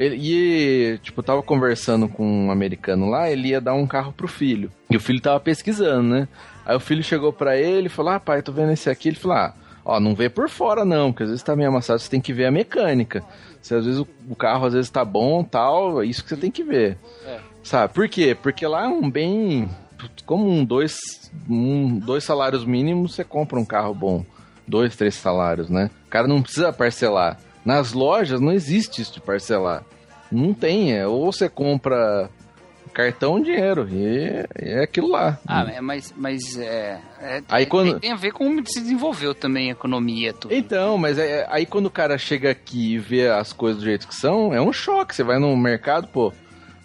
[0.00, 4.26] Ele, e, tipo, tava conversando com um americano lá, ele ia dar um carro pro
[4.26, 4.72] filho.
[4.88, 6.28] E o filho tava pesquisando, né?
[6.64, 9.10] Aí o filho chegou pra ele e falou: Ah, pai, tô vendo esse aqui.
[9.10, 11.98] Ele falou: Ah, ó, não vê por fora não, porque às vezes tá meio amassado,
[11.98, 13.22] você tem que ver a mecânica.
[13.60, 16.36] Se às vezes o, o carro às vezes tá bom tal, é isso que você
[16.36, 16.96] tem que ver.
[17.26, 17.38] É.
[17.62, 17.92] Sabe?
[17.92, 18.34] Por quê?
[18.34, 19.68] Porque lá é um bem.
[20.24, 20.96] Como um dois,
[21.46, 24.24] um, dois salários mínimos, você compra um carro bom.
[24.66, 25.90] Dois, três salários, né?
[26.06, 27.36] O cara não precisa parcelar.
[27.64, 29.84] Nas lojas não existe isso de parcelar.
[30.30, 30.92] Não tem.
[30.92, 32.30] É, ou você compra
[32.92, 33.88] cartão dinheiro.
[33.90, 35.38] E é aquilo lá.
[35.46, 38.80] Ah, é, mas, mas é, é- Aí é- quando- tem, a ver com como se
[38.80, 40.52] desenvolveu também a economia, tudo.
[40.54, 44.08] Então, mas é- aí quando o cara chega aqui e vê as coisas do jeito
[44.08, 45.14] que são, é um choque.
[45.14, 46.32] Você vai no mercado, pô,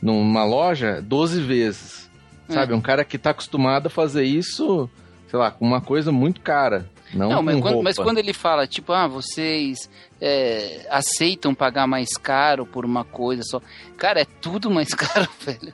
[0.01, 2.05] numa loja, 12 vezes.
[2.47, 2.75] Sabe?
[2.75, 4.87] Um cara que tá acostumado a fazer isso,
[5.27, 6.87] sei lá, com uma coisa muito cara.
[7.13, 9.89] Não, Não, mas quando, mas quando ele fala, tipo, ah, vocês
[10.19, 13.61] é, aceitam pagar mais caro por uma coisa só.
[13.97, 15.73] Cara, é tudo mais caro, velho.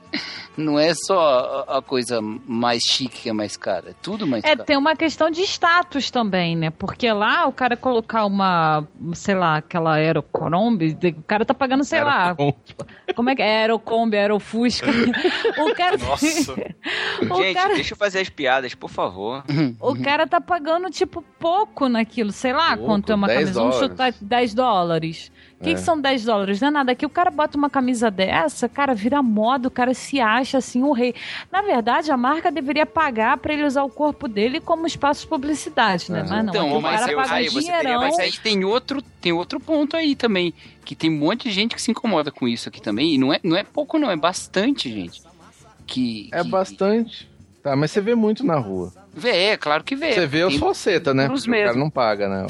[0.56, 4.44] Não é só a, a coisa mais chique que é mais cara, é tudo mais
[4.44, 4.64] É, caro.
[4.64, 6.70] tem uma questão de status também, né?
[6.70, 12.02] Porque lá o cara colocar uma, sei lá, aquela Aerocombi, o cara tá pagando, sei
[12.02, 12.36] lá,
[13.14, 13.60] como é que é?
[13.62, 14.86] Aerocombi, Aerofusca.
[15.58, 15.96] o cara.
[15.96, 16.52] Nossa.
[17.30, 19.44] o Gente, cara, deixa eu fazer as piadas, por favor.
[19.80, 23.60] o cara tá pagando, tipo, pouco naquilo, sei lá Pouco, quanto é uma 10 camisa.
[23.60, 23.90] Vamos dólares.
[23.92, 25.32] chutar 10 dólares.
[25.60, 25.74] O que, É.
[25.74, 26.60] que são 10 dólares?
[26.60, 26.92] Não é nada.
[26.92, 30.82] Aqui o cara bota uma camisa dessa, cara, vira moda, o cara se acha assim
[30.82, 31.14] o rei.
[31.52, 35.26] Na verdade, a marca deveria pagar pra ele usar o corpo dele como espaço de
[35.28, 36.20] publicidade, né?
[36.20, 36.28] Aham.
[36.28, 37.98] Mas não, Então, o mas cara eu- paga aí um você teria-.
[37.98, 40.52] Mas aí tem outro, tem outro ponto aí também.
[40.84, 43.14] Que tem um monte de gente que se incomoda com isso aqui também.
[43.14, 45.22] E não é, não é pouco, não, é bastante gente.
[45.86, 47.30] Que, É que- bastante.
[47.62, 48.92] Tá, mas você vê muito na rua.
[49.14, 50.12] Vê, é claro que vê.
[50.12, 51.26] Você vê os falseta, né?
[51.26, 52.46] Cruz Porque o cara não paga, né?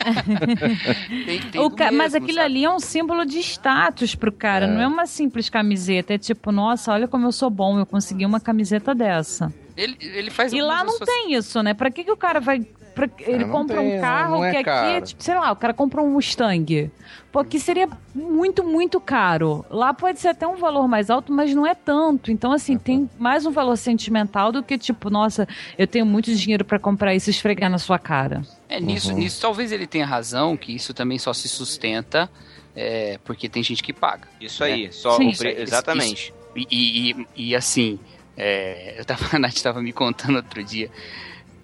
[1.26, 2.46] tem, tem ca- mas mesmo, aquilo sabe?
[2.52, 4.68] ali é um símbolo de status pro cara, É.
[4.68, 6.14] não é uma simples camiseta.
[6.14, 9.52] É tipo, nossa, olha como eu sou bom, eu consegui uma camiseta dessa.
[9.76, 11.72] Ele, ele faz E lá não tem isso, né?
[11.74, 12.66] Pra que, que o cara vai.
[12.94, 15.04] Pra- ele compra tem, um carro é que aqui é caro.
[15.06, 16.90] tipo, sei lá, o cara compra um Mustang.
[17.32, 19.64] Pô, aqui seria muito, muito caro.
[19.70, 22.30] Lá pode ser até um valor mais alto, mas não é tanto.
[22.32, 25.46] Então, assim, tem mais um valor sentimental do que, tipo, nossa,
[25.78, 28.42] eu tenho muito dinheiro pra comprar isso e esfregar na sua cara.
[28.68, 29.18] É, nisso, Uhum.
[29.18, 32.28] nisso talvez ele tenha razão, que isso também só se sustenta
[32.74, 34.28] é, porque tem gente que paga.
[34.40, 35.30] Isso aí, só Sim.
[35.30, 36.32] o pre- exatamente.
[36.56, 37.98] E, e, e- e, assim,
[38.36, 40.90] é, eu tava, a Nath tava me contando outro dia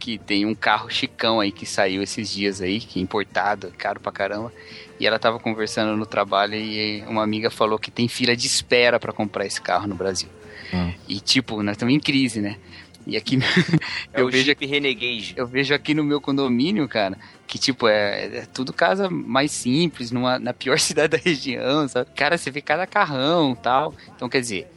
[0.07, 3.99] que tem um carro chicão aí que saiu esses dias aí, que é importado, caro
[3.99, 4.53] pra caramba.
[5.01, 9.01] E ela tava conversando no trabalho e uma amiga falou que tem fila de espera
[9.01, 10.29] pra comprar esse carro no Brasil.
[10.73, 10.93] Hum.
[11.09, 12.57] E tipo, nós estamos em crise, né?
[13.05, 13.37] E aqui
[14.15, 15.35] É eu o vejo Jeep Renegade.
[15.37, 20.13] eu vejo aqui no meu condomínio, cara, que tipo, é, é tudo casa mais simples,
[20.13, 22.11] numa, na pior cidade da região, sabe?
[22.15, 23.93] Cara, você vê cada carrão tal.
[24.15, 24.69] Então, quer dizer,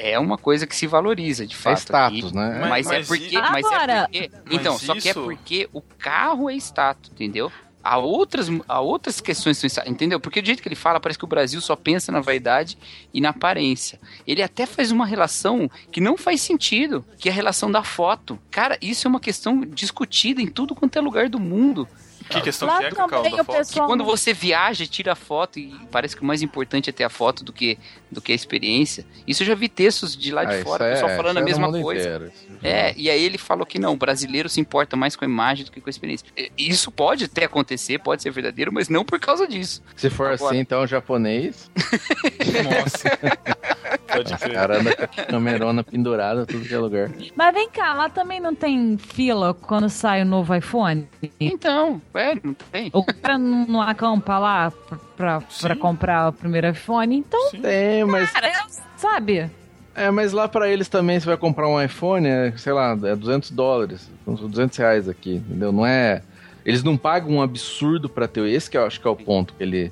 [0.00, 1.78] é uma coisa que se valoriza, de É fato.
[1.78, 2.34] status, aqui.
[2.36, 2.58] né?
[2.60, 3.36] Mas, Mas- é mas porque.
[3.36, 4.30] i- Mas Agora- é porque.
[4.50, 7.50] Então, Mas só que é isso- porque o carro é status, entendeu?
[7.82, 10.20] Há outras, há outras questões, que são status, entendeu?
[10.20, 12.76] Porque do jeito que ele fala, parece que o Brasil só pensa na vaidade
[13.12, 13.98] e na aparência.
[14.26, 18.38] Ele até faz uma relação que não faz sentido, que é a relação da foto.
[18.50, 21.88] Cara, isso é uma questão discutida em tudo quanto é lugar do mundo.
[22.30, 23.56] Que questão Lá que é, Cacau, da o foto?
[23.56, 23.86] pessoal.
[23.86, 27.42] Quando você viaja, tira foto e parece que o mais importante é ter a foto
[27.44, 27.78] do que,
[28.10, 29.04] do que a experiência.
[29.26, 31.40] Isso eu já vi textos de lá de Ah, fora, isso pessoal é- falando a
[31.40, 32.00] é mesma coisa.
[32.00, 32.50] inteiro, isso.
[32.62, 35.64] É, e aí ele falou que não, o brasileiro se importa mais com a imagem
[35.64, 36.26] do que com a experiência.
[36.36, 39.82] E- Isso pode até acontecer, pode ser verdadeiro, mas não por causa disso.
[39.96, 41.70] Se for Agora- assim, então, japonês,
[42.64, 43.58] Nossa.
[44.06, 44.54] Pode crer.
[44.54, 47.10] cara anda com a camerona pendurada, tudo que é lugar.
[47.34, 51.08] Mas vem cá, lá também não tem fila quando sai o novo iPhone?
[51.38, 52.90] Então, velho, não tem.
[52.92, 55.80] O cara não acampa lá pra, pra, pra Sim.
[55.80, 57.16] comprar o primeiro iPhone?
[57.16, 58.52] Então, Tem, mas, cara,
[58.96, 59.50] sabe?
[59.94, 63.14] é, mas lá pra eles também, você vai comprar um iPhone, é, sei lá, é
[63.16, 65.72] 200 dólares, são 200 reais aqui, entendeu?
[65.72, 66.22] Não é...
[66.64, 69.54] Eles não pagam um absurdo pra ter, esse que eu acho que é o ponto
[69.54, 69.90] que ele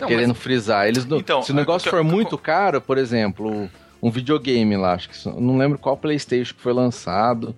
[0.00, 0.86] tá Não, querendo frisar.
[0.88, 3.68] Eles não, Então, se o negócio é, for que- muito caro, por exemplo,
[4.02, 7.54] um videogame lá, acho que não lembro qual PlayStation que foi lançado,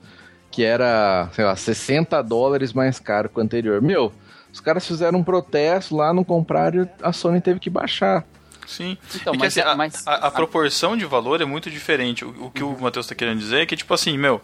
[0.50, 3.82] que era, sei lá, 60 dólares mais caro que o anterior.
[3.82, 4.12] Meu,
[4.52, 8.24] os caras fizeram um protesto lá, não compraram, e a Sony teve que baixar.
[8.68, 8.98] Sim.
[9.14, 12.24] Então, É que, mas, assim, a, mas- a- a proporção de valor é muito diferente.
[12.24, 14.40] O, o que o Matheus tá querendo dizer é que, tipo assim, meu,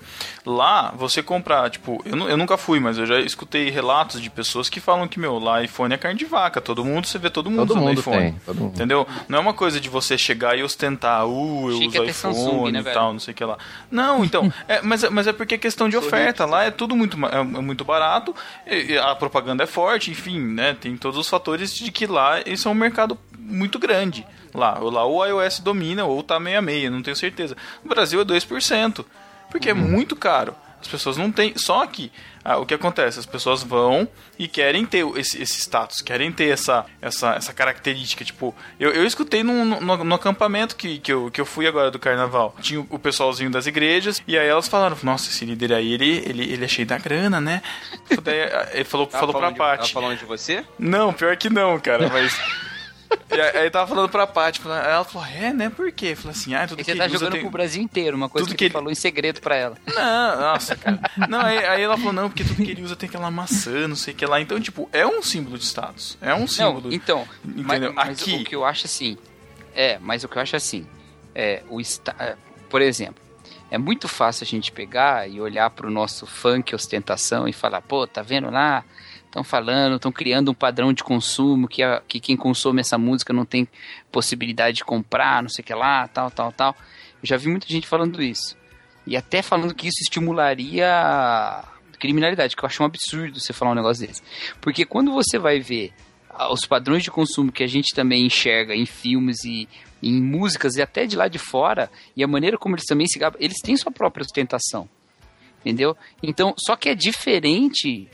[0.46, 4.68] lá você comprar, tipo, eu, eu nunca fui, mas eu já escutei relatos de pessoas
[4.68, 6.60] que falam que, meu, lá iPhone é carne de vaca.
[6.60, 8.16] Todo mundo, você vê todo mundo Todo usando mundo iPhone.
[8.18, 8.74] tem, todo mundo.
[8.74, 9.06] Entendeu?
[9.28, 12.34] Não é uma coisa de você chegar e ostentar, uh, eu Chique uso é iPhone
[12.34, 13.58] Samsung, né, e tal, não sei o que lá.
[13.90, 16.44] Não, então, é, mas, é- mas é porque é questão de oferta.
[16.44, 18.34] Lá é tudo muito, é, é muito barato,
[18.66, 20.76] e- e a propaganda é forte, enfim, né?
[20.80, 24.13] Tem todos os fatores de que lá isso é um mercado muito grande.
[24.54, 27.56] Lá, lá o iOS domina, ou tá meio a meia, não tenho certeza.
[27.82, 29.04] No Brasil é 2%,
[29.50, 30.54] porque é muito caro.
[30.80, 31.54] As pessoas não têm.
[31.56, 32.12] Só que
[32.44, 33.18] ah, o que acontece?
[33.18, 34.06] As pessoas vão
[34.38, 38.22] e querem ter esse, esse status, querem ter essa, essa, essa característica.
[38.22, 41.90] Tipo, eu, eu escutei num- no, no acampamento que, que, eu, que eu fui agora
[41.90, 42.54] do carnaval.
[42.60, 46.52] Tinha o, pessoalzinho das igrejas, e aí elas falaram: Nossa, esse líder aí, ele, ele,
[46.52, 47.62] ele é cheio da grana, né?
[48.22, 49.90] Daí, ah, ele falou, falou pra Paty.
[49.90, 50.62] falando de você?
[50.78, 52.38] Não, pior que não, cara, mas.
[53.30, 55.68] E aí tava falando pra Paty, aí ela falou, é, né?
[55.70, 56.14] Por quê?
[56.14, 57.40] Falou assim, ah, tudo E que você tá jogando tem...
[57.40, 59.76] pro Brasil inteiro, uma coisa Tudo que, que ele falou em segredo pra ela.
[59.92, 61.00] Não, nossa, cara.
[61.28, 63.96] Não, aí, aí ela falou, não, porque tudo que ele usa tem aquela maçã, não
[63.96, 64.40] sei o que lá.
[64.40, 66.16] Então, tipo, é um símbolo de status.
[66.20, 66.92] É um Não, símbolo.
[66.92, 67.92] então, mas, Entendeu?
[67.92, 69.16] mas Aqui- o que eu acho assim,
[69.74, 70.86] é, mas o que eu acho assim,
[71.34, 72.36] é, o esta, é,
[72.70, 73.22] por exemplo,
[73.70, 78.06] é muito fácil a gente pegar e olhar pro nosso funk ostentação e falar, pô,
[78.06, 78.84] tá vendo lá?
[79.34, 83.32] Estão falando, estão criando um padrão de consumo que, a- que quem consome essa música
[83.32, 83.66] não tem
[84.12, 86.76] possibilidade de comprar, não sei o que lá, tal, tal, tal.
[87.20, 88.56] Eu já vi muita gente falando isso.
[89.04, 91.64] E até falando que isso estimularia
[91.98, 94.22] criminalidade, que eu acho um absurdo você falar um negócio desse.
[94.60, 95.92] Porque quando você vai ver
[96.30, 99.68] ah, os padrões de consumo que a gente também enxerga em filmes e
[100.00, 103.18] em músicas e até de lá de fora, e a maneira como eles também se
[103.18, 104.88] gabam, eles têm sua própria ostentação.
[105.60, 105.96] Entendeu?
[106.22, 108.08] Então, só que é diferente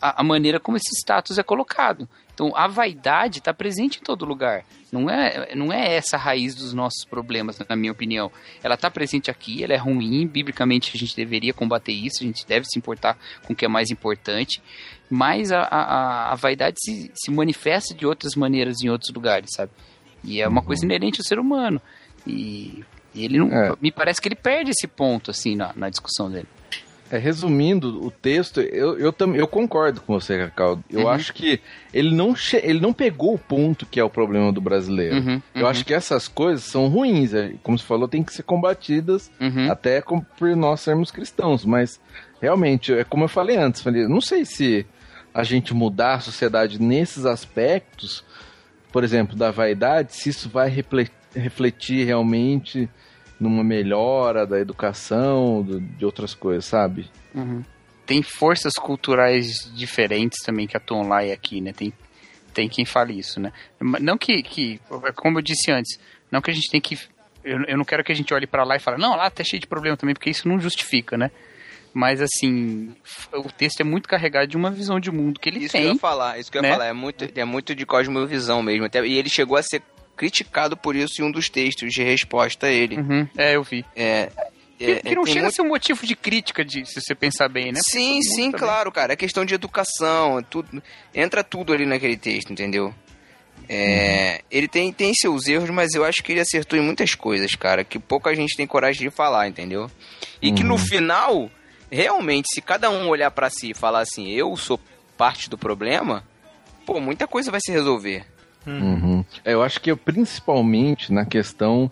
[0.00, 2.08] a, a maneira como esse status é colocado.
[2.32, 4.64] Então, a vaidade está presente em todo lugar.
[4.92, 8.30] Não é, não é essa a raiz dos nossos problemas, na minha opinião.
[8.62, 12.46] Ela está presente aqui, ela é ruim, biblicamente a gente deveria combater isso, a gente
[12.46, 14.62] deve se importar com o que é mais importante,
[15.10, 19.72] mas a, a, a vaidade se, se manifesta de outras maneiras em outros lugares, sabe?
[20.22, 21.80] E é uma coisa inerente ao ser humano.
[22.26, 23.52] E, e ele não.
[23.52, 23.74] É.
[23.80, 26.48] Me parece que ele perde esse ponto, assim, na, na discussão dele.
[27.10, 30.78] É, resumindo o texto, eu, eu, tam, eu concordo com você, Cacau.
[30.90, 31.08] Eu Uhum.
[31.08, 31.58] acho que
[31.92, 35.16] ele não, ele não pegou o ponto que é o problema do brasileiro.
[35.16, 35.68] Uhum, Eu uhum.
[35.68, 37.32] acho que essas coisas são ruins.
[37.32, 39.70] é, Como você falou, tem que ser combatidas Uhum.
[39.72, 41.64] até com- por nós sermos cristãos.
[41.64, 41.98] Mas,
[42.42, 44.84] realmente, é como eu falei antes, falei, não sei se
[45.32, 48.22] a gente mudar a sociedade nesses aspectos,
[48.92, 52.88] por exemplo, da vaidade, se isso vai refle- refletir realmente
[53.40, 57.08] numa melhora da educação, do- de outras coisas, sabe?
[57.34, 57.62] Uhum.
[58.06, 61.72] Tem forças culturais diferentes também que atuam lá e aqui, né?
[61.72, 61.92] Tem,
[62.54, 63.52] tem quem fale isso, né?
[63.80, 64.80] Não que, que,
[65.16, 65.98] como eu disse antes,
[66.30, 66.98] não que a gente tem que.
[67.44, 69.44] Eu, eu não quero que a gente olhe pra lá e fale, não, lá tá
[69.44, 71.30] cheio de problema também, porque isso não justifica, né?
[71.94, 72.94] Mas assim,
[73.32, 75.82] o texto é muito carregado de uma visão de mundo que ele Isso que eu
[75.82, 75.92] tem.
[75.94, 76.68] ia falar, isso que eu né?
[76.68, 78.84] ia falar, é muito, é muito de cosmovisão mesmo.
[78.84, 79.82] Até, e ele chegou a ser
[80.18, 82.96] criticado por isso em um dos textos de resposta a ele.
[82.98, 83.84] Uhum, é, eu vi.
[83.96, 84.28] É,
[84.76, 87.00] Que, é, que não tem chega muito- a ser um motivo de crítica, de, se
[87.00, 87.80] você pensar bem, né?
[87.90, 88.66] Sim, sim, também.
[88.66, 89.12] claro, cara.
[89.12, 90.82] É questão de educação, é tudo,
[91.14, 92.94] entra tudo ali naquele texto, entendeu?
[93.68, 97.54] É, Ele tem, tem seus erros, mas eu acho que ele acertou em muitas coisas,
[97.54, 99.90] cara, que pouca gente tem coragem de falar, entendeu?
[100.40, 101.50] E que no final,
[101.90, 104.80] realmente, se cada um olhar pra si e falar assim, eu sou
[105.18, 106.24] parte do problema,
[106.86, 108.24] pô, muita coisa vai se resolver.
[108.66, 109.24] Uhum.
[109.44, 111.90] É, Eu acho que eu, principalmente na questão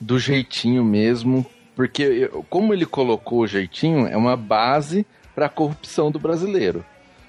[0.00, 5.50] do jeitinho mesmo, porque eu- como ele colocou o jeitinho, é uma base para a
[5.50, 6.84] corrupção do brasileiro.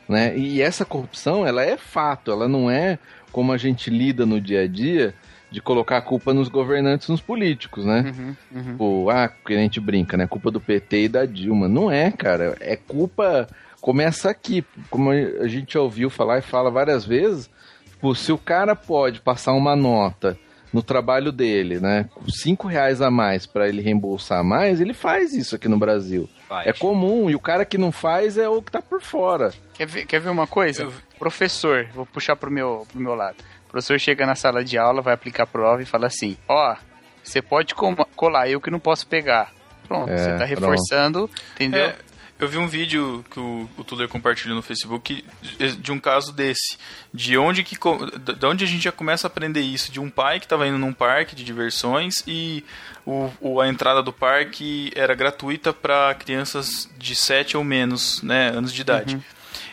[0.07, 0.37] Né?
[0.37, 2.97] E essa corrupção, ela é fato, ela não é
[3.31, 5.13] como a gente lida no dia a dia
[5.51, 8.13] de colocar a culpa nos governantes, nos políticos, né?
[8.17, 8.63] Uhum, uhum.
[8.71, 10.27] Tipo, ah, que a gente brinca, né?
[10.27, 11.67] Culpa do PT e da Dilma.
[11.69, 12.55] Não é, cara.
[12.59, 13.47] É culpa.
[13.79, 14.63] Começa aqui.
[14.89, 17.49] Como a gente ouviu falar e fala várias vezes.
[17.97, 20.37] Tipo, se o cara pode passar uma nota
[20.71, 22.07] no trabalho dele, né?
[22.13, 26.29] Com cinco reais a mais para ele reembolsar mais, ele faz isso aqui no Brasil.
[26.47, 26.67] Faz.
[26.67, 27.29] É comum.
[27.29, 29.51] E o cara que não faz é o que tá por fora.
[29.73, 30.83] Quer ver, quer ver uma coisa?
[30.83, 33.37] Eu- Professor, vou puxar pro meu, pro meu lado.
[33.67, 36.75] O professor chega na sala de aula, vai aplicar a prova e fala assim: Ó,
[37.23, 39.51] você pode com- colar, eu que não posso pegar.
[39.87, 40.47] Pronto, É, você tá pronto.
[40.49, 41.85] reforçando, entendeu?
[41.85, 41.95] É,
[42.39, 46.31] eu vi um vídeo que o, o Tuller compartilhou no Facebook de, de um caso
[46.31, 46.77] desse.
[47.13, 49.91] De onde, que, de onde a gente já começa a aprender isso.
[49.91, 52.63] De um pai que estava indo num parque de diversões e
[53.05, 58.49] o, o- a entrada do parque era gratuita para crianças de 7 ou menos né,
[58.49, 59.15] anos de idade.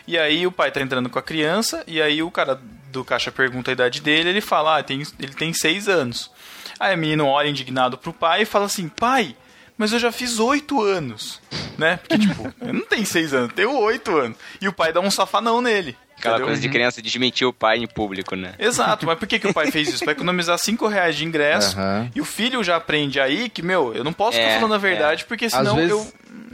[0.07, 3.31] E aí o pai tá entrando com a criança, e aí o cara do caixa
[3.31, 6.31] pergunta a idade dele, ele fala, ah, tem, ele tem 6 anos.
[6.79, 9.35] Aí o menino olha indignado pro pai e fala assim, pai,
[9.77, 11.41] mas eu já fiz 8 anos.
[11.77, 11.97] Né?
[11.97, 14.37] Porque, tipo, eu não tenho 6 anos, eu tenho 8 anos.
[14.61, 15.95] E o pai dá um safanão nele.
[16.17, 16.47] Aquela entendeu?
[16.47, 18.53] coisa de criança desmentir o pai em público, né?
[18.57, 20.03] Exato, mas por que, que o pai fez isso?
[20.03, 21.77] Pra economizar 5 reais de ingresso.
[21.77, 22.09] Aham.
[22.15, 24.77] E o filho já aprende aí que, meu, eu não posso É, ficar falando a
[24.77, 25.99] verdade, porque Às senão vezes, eu.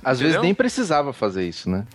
[0.04, 0.42] às vezes entendeu?
[0.42, 1.86] nem precisava fazer isso, né?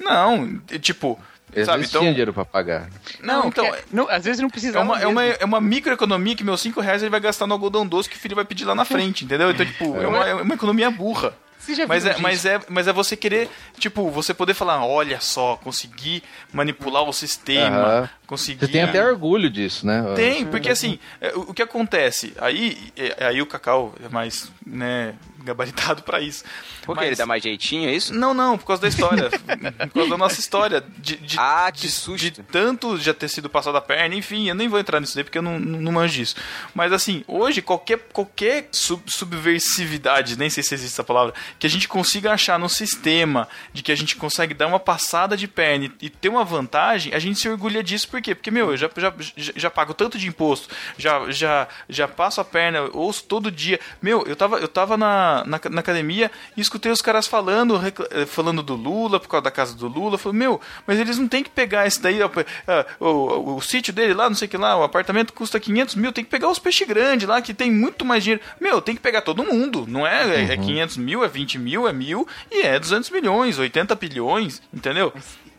[0.00, 1.18] Não, tipo.
[1.54, 2.00] Às sabe, então.
[2.00, 2.88] tinha dinheiro pra pagar.
[3.20, 3.64] Não, então.
[3.64, 4.78] quer- não, às vezes não precisa.
[4.78, 7.52] É uma, é, uma, é uma microeconomia que meus 5 reais ele vai gastar no
[7.52, 9.50] algodão doce que o filho vai pedir lá na frente, entendeu?
[9.50, 11.34] Então, tipo, é, uma, é uma economia burra.
[11.58, 14.84] Você já Mas viu é, mas, é, mas é você querer, tipo, você poder falar,
[14.84, 16.20] olha só, consegui
[16.52, 18.10] manipular o sistema, Aham.
[18.26, 18.66] consegui...
[18.66, 20.02] Você tem até orgulho disso, né?
[20.16, 24.50] Tem, porque assim, é, o o que acontece, aí, é, aí o Cacau é mais,
[24.66, 26.44] né, gabaritado pra isso.
[26.84, 28.14] Porque Mas- ele dá mais jeitinho, é isso?
[28.14, 29.30] Não, não, por causa da história.
[29.88, 30.84] por causa da nossa história.
[30.98, 32.18] De, de, Ah, de de, susto.
[32.22, 35.24] de tanto já ter sido passado a perna, enfim, eu nem vou entrar nisso daí
[35.24, 36.36] porque eu não, não, não manjo disso.
[36.74, 41.70] Mas assim, hoje, qualquer, qualquer sub- subversividade, nem sei se existe essa palavra, que a
[41.70, 45.86] gente consiga achar no sistema, de que a gente consegue dar uma passada de perna
[46.00, 48.34] e, e ter uma vantagem, a gente se orgulha disso, por quê?
[48.34, 52.40] Porque, meu, eu já, já, já, já pago tanto de imposto, já, já, já passo
[52.40, 53.78] a perna, ouço todo dia.
[54.00, 57.80] Meu, eu tava, eu tava na, na, na academia e escutei os caras falando,
[58.10, 60.18] eh, falando do Lula, por causa da casa do Lula.
[60.18, 62.30] Falei, meu, mas eles não tem que pegar esse daí, ó,
[62.68, 65.94] ah, o, o, sítio dele lá, não sei o que lá, o apartamento custa 500
[65.96, 68.42] mil, tem que pegar os peixes grandes lá, que tem muito mais dinheiro.
[68.60, 70.42] Meu, tem que pegar todo mundo, não é?
[70.42, 74.62] É, é 500 mil, é 20 mil, é mil, e é 200 milhões, 80 bilhões,
[74.72, 75.12] entendeu?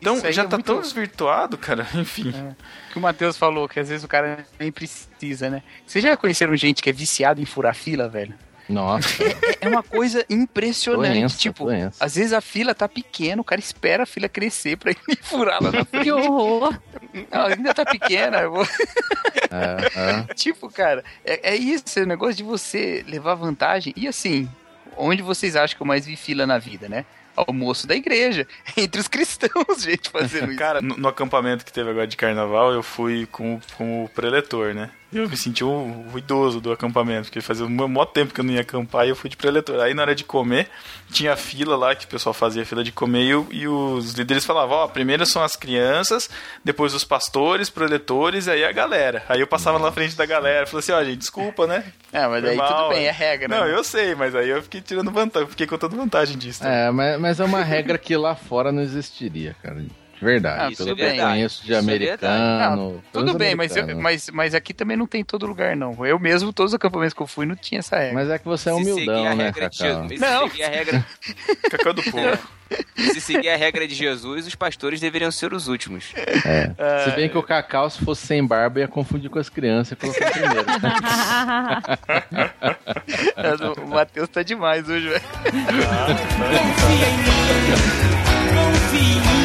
[0.03, 2.34] Então aí já é tá muito- tão desvirtuado, cara, enfim.
[2.91, 5.63] que o Matheus falou, que às vezes o cara nem precisa, né?
[5.88, 8.34] Vocês já conheceram gente que é viciado em furar fila, velho?
[8.70, 9.07] Nossa,
[9.61, 11.14] É uma coisa impressionante.
[11.14, 12.03] doença, tipo, doença.
[12.03, 15.61] às vezes a fila tá pequena, o cara espera a fila crescer pra ele furar
[15.61, 16.03] lá na frente.
[16.03, 16.74] Que horror.
[17.32, 18.39] Não, ainda tá pequena.
[18.39, 18.68] eu vou-
[19.51, 20.34] É, é.
[20.36, 23.93] tipo, cara, é, é isso, é o negócio de você levar vantagem.
[23.95, 24.49] E assim,
[24.97, 27.05] onde vocês acham que eu mais vi fila na vida, né?
[27.36, 28.47] Almoço da igreja,
[28.78, 30.59] entre os cristãos, gente, fazendo isso.
[30.59, 34.74] Cara, no, no acampamento que teve agora de carnaval, eu fui com, com o preletor,
[34.74, 34.89] né?
[35.14, 38.43] Eu me senti o, o idoso do acampamento, porque fazia um maior tempo que eu
[38.43, 39.80] não ia acampar e eu fui de preletor.
[39.82, 40.70] Aí na hora de comer,
[41.11, 44.78] tinha fila lá, que o pessoal fazia fila de comer, e, e os líderes falavam,
[44.78, 46.30] ó, primeiro são as crianças,
[46.64, 49.24] depois os pastores, preletores, e aí a galera.
[49.30, 51.84] Aí eu passava na frente da galera, falei assim, ó, gente, desculpa, né?
[52.11, 53.07] Ah, mas Foi aí mal, tudo bem, né?
[53.07, 53.74] é regra, Não, né?
[53.74, 56.66] eu sei, mas aí eu fiquei tirando vantagem, fiquei contando vantagem disso.
[56.66, 59.84] É, mas, mas é uma regra que lá fora não existiria, cara.
[60.24, 60.55] De verdade.
[60.55, 61.19] Ah, Pelo tudo que eu bem.
[61.19, 62.76] conheço de Isso é americano.
[62.76, 65.76] Não, todos tudo bem, mas, eu- mas, mas aqui também não tem em todo lugar,
[65.76, 66.05] não.
[66.05, 68.13] Eu mesmo, todos os acampamentos que eu fui, não tinha essa regra.
[68.13, 70.03] Mas é que você é humildão, a né, regra de Cacau?
[70.03, 70.07] Não.
[70.47, 71.05] se seguir a regra,
[71.69, 72.38] Cacau do povo.
[72.95, 76.13] se seguir a regra de Jesus, os pastores deveriam ser os últimos.
[76.15, 76.71] É.
[77.03, 79.95] Se bem que o Cacau, se fosse sem barba, ia confundir com as crianças e
[79.97, 80.65] colocar primeiro.
[83.86, 85.21] o Matheus tá demais hoje, velho.
[85.43, 87.24] Confia em mim,
[88.55, 89.43] confia em mim.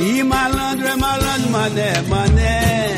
[0.00, 2.96] E malandro é malandro, mané, mané.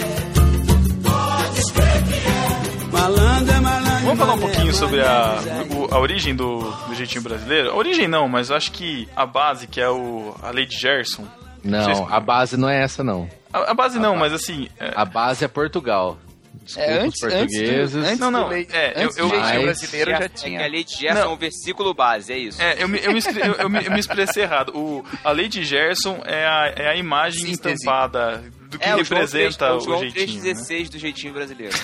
[1.03, 2.87] Pode escrever que é.
[2.93, 4.01] Malandro é malandro.
[4.05, 5.39] Vamos falar um mané, pouquinho sobre a,
[5.91, 7.71] a origem do, do jeitinho brasileiro?
[7.71, 10.77] A origem não, mas eu acho que a base, que é o, a lei de
[10.79, 11.25] Gerson.
[11.63, 13.29] Vocês- Não, a base não é essa, não.
[13.53, 14.69] A, a base não, mas assim.
[14.79, 16.19] é- A base é Portugal.
[16.63, 17.93] Desculpa É, antes, antes, portugueses.
[17.93, 20.17] do, antes Não, não, do lei, é, antes eu- do eu- jeitinho Mas- brasileiro já
[20.19, 20.65] É que tinha.
[20.65, 22.63] a lei de Gerson é um versículo base, é isso.
[22.63, 24.73] É, eu me, eu me, eu- eu me- eu me expressei errado.
[24.77, 27.75] O, a lei de Gerson é a, é a imagem Síntese.
[27.75, 30.21] estampada do que É, o João representa 3, o, o João jeitinho.
[30.21, 30.27] né?
[30.27, 31.75] 316 do jeitinho brasileiro.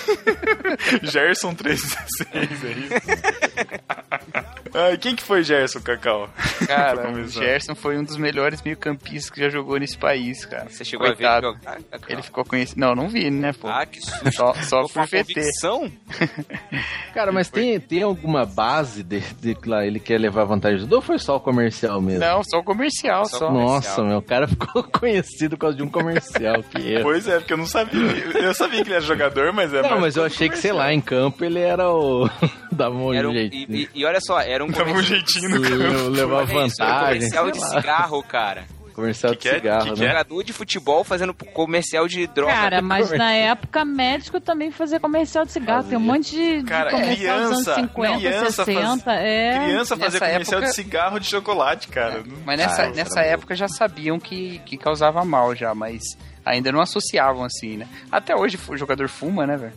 [1.03, 4.46] Gerson 316, é isso?
[4.79, 6.29] Ai, quem que foi Gerson, Cacau?
[6.67, 7.27] Cara, o.
[7.27, 10.69] Gerson foi um dos melhores meio-campistas que já jogou nesse país, cara.
[10.69, 11.47] Você chegou Coitado.
[11.47, 12.09] a ver ele jogar?
[12.09, 12.79] Ele ficou conhecido.
[12.79, 13.67] Não, não vi, né, pô?
[13.67, 14.31] Ah, que susto.
[14.33, 15.33] Só, só por VT.
[17.13, 20.95] Cara, mas tem, tem alguma base de, de que lá ele quer levar vantagem do
[20.95, 22.19] ou foi só o comercial mesmo?
[22.19, 23.49] Não, só o comercial, Só só.
[23.49, 26.63] o Nossa, meu, o cara ficou conhecido por causa de um comercial.
[26.63, 27.03] Que erro.
[27.03, 27.99] Pois é, porque eu não sabia.
[28.35, 30.91] Eu sabia que ele era jogador, mas é Não, mas eu achei que, sei lá,
[30.93, 32.29] em campo ele era o.
[32.71, 35.61] Dava um Era um, e, e- e olha só, era um Dava um jeitinho no
[35.61, 36.09] campo.
[36.09, 37.13] levar um vantagem.
[37.29, 38.65] comercial de cigarro, cara.
[38.93, 39.53] Comercial Que de que é?
[39.59, 40.05] cigarro, Que que né?
[40.05, 40.09] é?
[40.09, 42.51] Jogador de futebol fazendo comercial de droga.
[42.51, 45.83] Cara, mas na época médico também fazia comercial de cigarro.
[45.83, 49.11] Tem um monte de, de Cara, anos criança, 50, criança faz- 60.
[49.13, 49.59] É.
[49.65, 52.23] Criança fazia Nessa comercial época- de cigarro de chocolate, cara.
[52.43, 56.01] Mas nessa, Ah, nessa época já sabiam que, que causava mal já, mas
[56.43, 57.87] ainda não associavam assim, né?
[58.11, 59.73] Até hoje o jogador fuma, né, velho?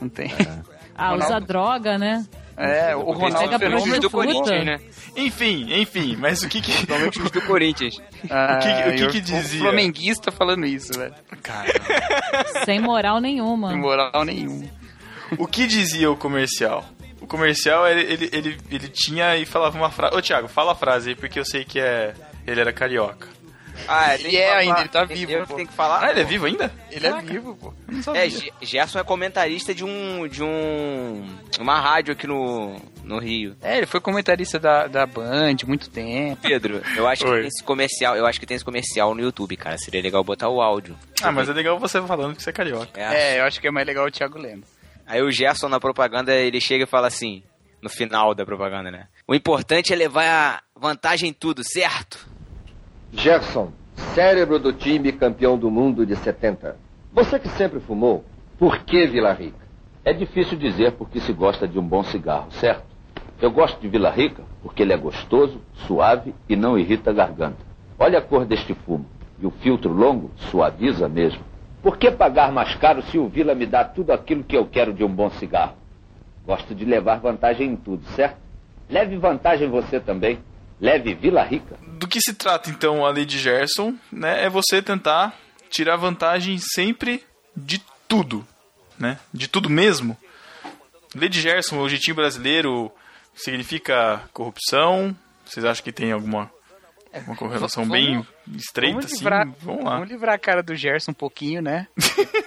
[0.00, 0.32] Não tem.
[0.96, 2.24] Ah, Ronaldo- usa droga, né?
[2.56, 4.80] É, o Ronaldo Fenômeno do Corinthians, né?
[5.16, 6.70] Enfim, enfim, mas o que que.
[6.72, 7.94] Principalmente os do Corinthians.
[8.30, 9.60] Ah, o que- o que eu- que dizia?
[9.60, 11.12] O flamenguista falando isso, velho.
[11.42, 11.72] Cara,
[12.64, 13.70] Sem moral nenhuma.
[13.70, 14.64] Sem moral nenhuma.
[15.38, 16.84] o que dizia o comercial?
[17.20, 20.14] O comercial, ele, ele, ele, ele tinha e falava uma frase.
[20.16, 22.14] Ô, Thiago, fala a frase aí, porque eu sei que é.
[22.46, 23.26] Ele era carioca.
[23.88, 25.54] Ah, Ele tem que é falar- ainda, ele tá tem- vivo, Eu pô.
[25.54, 26.04] tenho que falar.
[26.04, 26.72] Ah, ele é vivo ainda?
[26.90, 27.74] Ele é vivo, pô.
[27.88, 28.26] Eu não sabia.
[28.26, 30.26] É, Ge- Gerson é comentarista de um.
[30.28, 31.26] de um.
[31.58, 33.56] uma rádio aqui no, no Rio.
[33.62, 36.40] É, ele foi comentarista da, da Band muito tempo.
[36.42, 37.38] Pedro, eu acho que Oi.
[37.40, 39.76] tem esse comercial, eu acho que tem esse comercial no YouTube, cara.
[39.78, 40.96] Seria legal botar o áudio.
[41.22, 43.00] Ah, mas é legal você falando que você é carioca.
[43.00, 43.34] É.
[43.36, 44.66] É, eu acho que é mais legal o Thiago Lemos.
[45.06, 47.42] Aí o Gerson na propaganda, ele chega e fala assim,
[47.82, 49.08] no final da propaganda, né?
[49.26, 50.24] O importante é levar
[50.74, 52.30] a vantagem em tudo, certo?
[53.14, 53.70] Gerson,
[54.14, 56.76] cérebro do time campeão do mundo de 70.
[57.12, 58.24] Você que sempre fumou,
[58.58, 59.66] por que Vila Rica?
[60.02, 62.84] É difícil dizer porque se gosta de um bom cigarro, certo?
[63.40, 67.58] Eu gosto de Vila Rica porque ele é gostoso, suave e não irrita a garganta.
[67.98, 69.04] Olha a cor deste fumo.
[69.38, 71.42] E o filtro longo suaviza mesmo.
[71.82, 74.94] Por que pagar mais caro se o Vila me dá tudo aquilo que eu quero
[74.94, 75.74] de um bom cigarro?
[76.46, 78.38] Gosto de levar vantagem em tudo, certo?
[78.88, 80.38] Leve vantagem você também.
[80.82, 81.78] Leve Vila Rica.
[81.86, 84.44] Do que se trata então a lei de Gerson, né?
[84.44, 85.34] É você tentar
[85.70, 87.24] tirar vantagem sempre
[87.56, 88.44] de tudo,
[88.98, 89.18] né?
[89.32, 90.16] De tudo mesmo.
[91.14, 92.90] Lei de Gerson, o jeitinho brasileiro,
[93.34, 95.16] significa corrupção?
[95.44, 96.50] Vocês acham que tem alguma
[97.26, 98.26] uma correlação Vamos- bem
[98.56, 99.18] estreita, vamos assim?
[99.18, 99.90] livrar, Vamos lá.
[99.96, 101.86] Vamos livrar a cara do Gerson um pouquinho, né?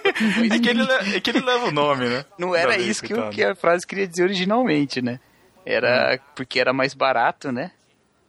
[0.51, 2.25] É que, ele, le- é que ele leva o nome, né?
[2.39, 5.19] Não era isso que, que a frase queria dizer originalmente, né?
[5.65, 6.25] Era Hum.
[6.36, 7.71] porque era mais barato, né?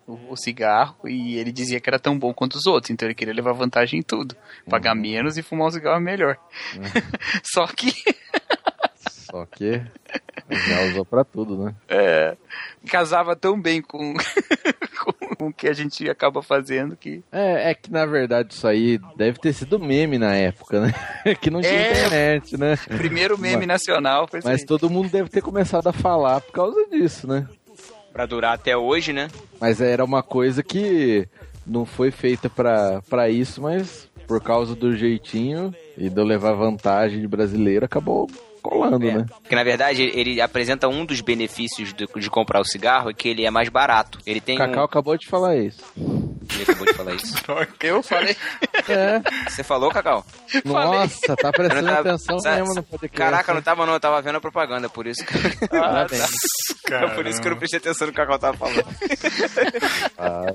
[0.06, 3.14] O, o cigarro e ele dizia que era tão bom quanto os outros, então ele
[3.14, 4.36] queria levar vantagem em tudo.
[4.68, 6.36] Pagar menos e fumar um cigarro melhor.
[7.42, 7.92] Só que
[9.30, 9.82] Só que
[10.68, 11.74] já usou pra tudo, né?
[11.88, 12.36] é,
[12.88, 14.14] casava tão bem com,
[15.36, 17.22] com, o que a gente acaba fazendo que.
[17.32, 21.34] É, é que na verdade isso aí deve ter sido meme na época, né?
[21.40, 21.90] que não tinha É.
[21.90, 22.76] internet, né?
[22.96, 24.66] Primeiro meme nacional foi Mas aí.
[24.66, 27.48] todo mundo deve ter começado a falar por causa disso, né?
[28.16, 29.28] Pra durar até hoje, né?
[29.60, 31.28] Mas era uma coisa que
[31.66, 37.20] não foi feita pra isso, mas por causa do jeitinho e de eu levar vantagem
[37.20, 38.26] de brasileiro, acabou
[38.68, 39.26] colando, né?
[39.42, 43.28] Porque na verdade ele apresenta um dos benefícios de, de comprar o cigarro é que
[43.28, 44.18] ele é mais barato.
[44.26, 44.84] Ele tem Cacau um.
[44.84, 45.82] acabou de falar isso.
[45.96, 47.34] Ele acabou de falar isso.
[47.82, 48.36] Eu falei.
[48.88, 50.24] É, Você falou, Cacau?
[50.64, 53.16] nossa, tá prestando tava- atenção Sa- mesmo no podcast.
[53.16, 56.30] Caraca, eu não tava não, eu tava vendo a propaganda, por isso que, Parabéns.
[57.14, 58.84] por isso que eu não prestei atenção no que o Cacau tava falando.
[60.18, 60.52] Ah,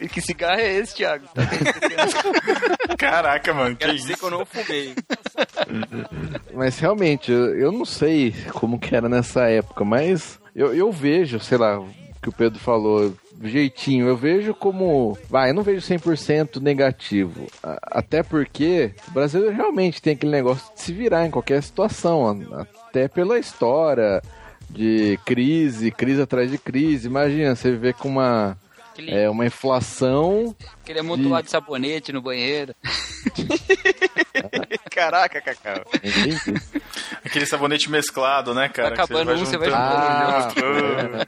[0.00, 1.26] E que cigarro é esse, Thiago?
[2.98, 4.06] Caraca, mano, que Quero isso?
[4.06, 4.94] dizer que eu não fumei.
[6.54, 11.38] Mas realmente, eu, eu não sei como que era nessa época, mas eu, eu vejo,
[11.40, 11.82] sei lá,
[12.22, 15.16] que o Pedro falou, jeitinho, eu vejo como.
[15.28, 17.46] Vai, eu não vejo 100% negativo.
[17.62, 23.08] Até porque o brasileiro realmente tem aquele negócio de se virar em qualquer situação, até
[23.08, 24.22] pela história
[24.68, 27.06] de crise, crise atrás de crise.
[27.06, 28.56] Imagina, você viver com uma.
[28.96, 30.56] Aquele, É uma inflação.
[30.82, 32.74] aquele amontoado de sabonete no banheiro.
[34.90, 35.84] Caraca, Cacau.
[37.24, 38.94] Aquele sabonete mesclado, né, cara?
[38.96, 39.84] Tá acabando que um, você vai juntando.
[39.84, 41.26] Ah,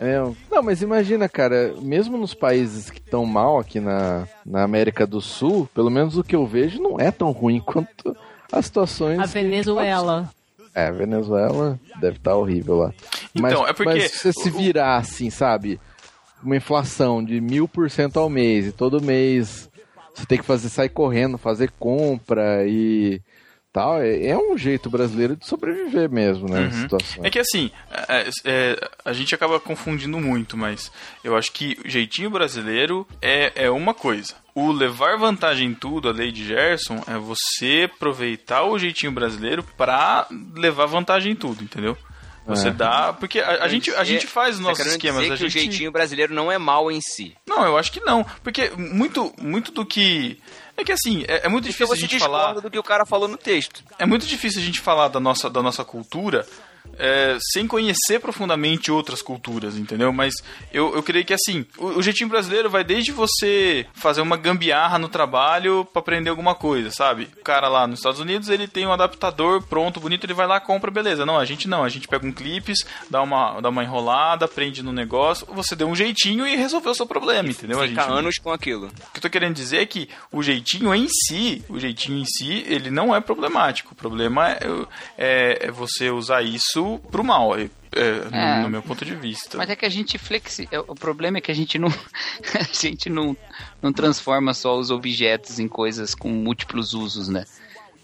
[0.00, 0.18] É,
[0.50, 5.20] não, mas imagina, cara, mesmo nos países que estão mal aqui na, na América do
[5.20, 8.16] Sul, pelo menos o que eu vejo não é tão ruim quanto
[8.50, 9.20] as situações.
[9.20, 10.28] A Venezuela.
[10.74, 12.92] É, a Venezuela deve estar horrível lá.
[13.34, 15.80] mas, Então, é porque mas se você se virar assim, sabe?
[16.42, 19.68] Uma inflação de mil por cento ao mês e todo mês
[20.18, 23.22] você tem que fazer, sair correndo, fazer compra e
[23.72, 26.62] tal, é, é um jeito brasileiro de sobreviver mesmo, né?
[26.62, 26.72] Uhum.
[26.72, 27.24] Situação.
[27.24, 27.70] É que assim,
[28.08, 30.90] é, é, a gente acaba confundindo muito, mas
[31.22, 34.34] eu acho que o jeitinho brasileiro é, é uma coisa.
[34.54, 39.62] O levar vantagem em tudo, a lei de Gerson, é você aproveitar o jeitinho brasileiro
[39.76, 40.26] pra
[40.56, 41.96] levar vantagem em tudo, entendeu?
[42.48, 42.70] Você É.
[42.72, 43.12] dá.
[43.12, 45.20] Porque a, a gente, a gente faz os Tá nossos esquemas.
[45.22, 45.68] dizer A que o gente...
[45.68, 47.36] jeitinho brasileiro não é mal em si.
[47.46, 48.24] Não, eu acho que não.
[48.42, 50.40] Porque muito, muito do que.
[50.76, 52.54] É que assim, é, é muito Porque difícil a gente falar.
[52.54, 53.82] do que o cara falou no texto.
[53.98, 56.46] É muito difícil a gente falar da nossa, da nossa cultura
[56.98, 60.12] é, sem conhecer profundamente outras culturas, entendeu?
[60.12, 60.34] Mas
[60.72, 64.98] eu, eu creio que assim, o, o jeitinho brasileiro vai desde você fazer uma gambiarra
[64.98, 67.28] no trabalho pra aprender alguma coisa, sabe?
[67.38, 70.60] O cara lá nos Estados Unidos, ele tem um adaptador pronto, bonito, ele vai lá,
[70.60, 71.24] compra, beleza.
[71.26, 72.78] Não, a gente não, a gente pega um clipes,
[73.10, 76.94] dá uma, dá uma enrolada, prende no negócio, você deu um jeitinho e resolveu o
[76.94, 77.80] seu problema, entendeu?
[77.80, 78.86] A Fica gente- anos com aquilo.
[78.86, 82.24] o que eu tô querendo dizer é que o jeitinho em si, o jeitinho em
[82.24, 83.92] si, ele não é problemático.
[83.92, 84.58] O problema é,
[85.16, 86.77] é, é você usar isso
[87.10, 88.62] pro mal, é, é, no- É.
[88.62, 89.56] no, meu ponto de vista.
[89.58, 90.68] Mas é que a gente flexi...
[90.70, 91.88] é, O problema é que a gente não.
[92.54, 93.36] a gente não,
[93.82, 97.44] não transforma só os objetos em coisas com múltiplos usos, né?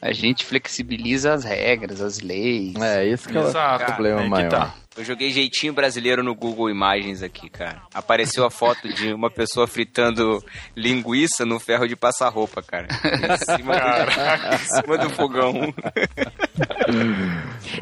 [0.05, 2.75] A gente flexibiliza as regras, as leis.
[2.77, 4.51] É, esse que é o Exato, problema que maior.
[4.51, 4.75] tá.
[4.99, 7.81] Eu joguei jeitinho brasileiro no Google Imagens aqui, cara.
[7.95, 10.45] Apareceu a foto de uma pessoa fritando
[10.77, 12.87] linguiça no ferro de passar roupa, cara.
[13.03, 15.75] Em cima, do, em cima do fogão.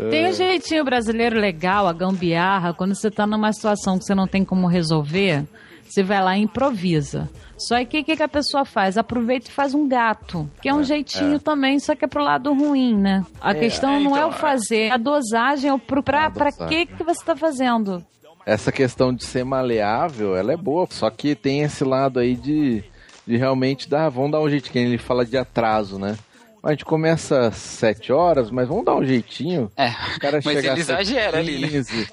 [0.09, 4.29] Tem um jeitinho brasileiro legal, a gambiarra, quando você tá numa situação que você não
[4.29, 5.45] tem como resolver,
[5.93, 7.29] você vai lá e improvisa.
[7.59, 8.97] Só que o que, que a pessoa faz?
[8.97, 12.53] Aproveita e faz um gato, que é um jeitinho também, só que é pro lado
[12.55, 13.25] ruim, né?
[13.41, 16.51] A questão é, não é então, o fazer, a dosagem é o pro, pra, pra
[16.51, 18.03] que, que você tá fazendo.
[18.47, 22.83] Essa questão de ser maleável, ela é boa, só que tem esse lado aí de,
[23.27, 26.17] de realmente dar, vamos dar um jeito, que ele fala de atraso, né?
[26.63, 29.69] A gente começa às 7 horas, mas vamos dar um jeitinho.
[29.77, 31.69] É, O cara mas chega ele exagera ali, né?
[31.69, 32.07] 15,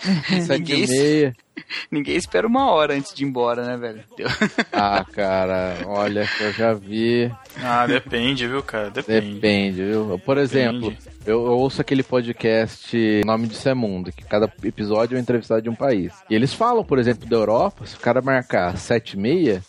[0.47, 1.35] 7 Ninguém e meia.
[1.91, 4.03] Ninguém espera uma hora antes de ir embora, né, velho?
[4.73, 7.31] Ah, cara, olha que eu já vi.
[7.61, 8.89] Ah, depende, viu, cara?
[8.89, 9.33] Depende.
[9.35, 10.19] Depende, viu?
[10.25, 10.95] Por exemplo,
[11.27, 15.69] eu, eu ouço aquele podcast Nome de Semundo, que cada episódio é um entrevistado de
[15.69, 16.11] um país.
[16.29, 19.61] E eles falam, por exemplo, da Europa, se o cara marcar 7 e meia,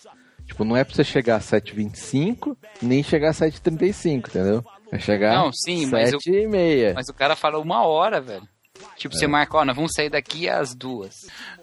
[0.51, 4.65] tipo, não é pra você chegar às 7h25, nem chegar às 7h35, entendeu?
[4.93, 6.93] É chegar Não, sim, mas 7 e meia.
[6.95, 8.43] Mas o cara fala uma hora, velho.
[8.97, 11.15] Tipo, você marca, ó, nós vamos sair daqui às duas.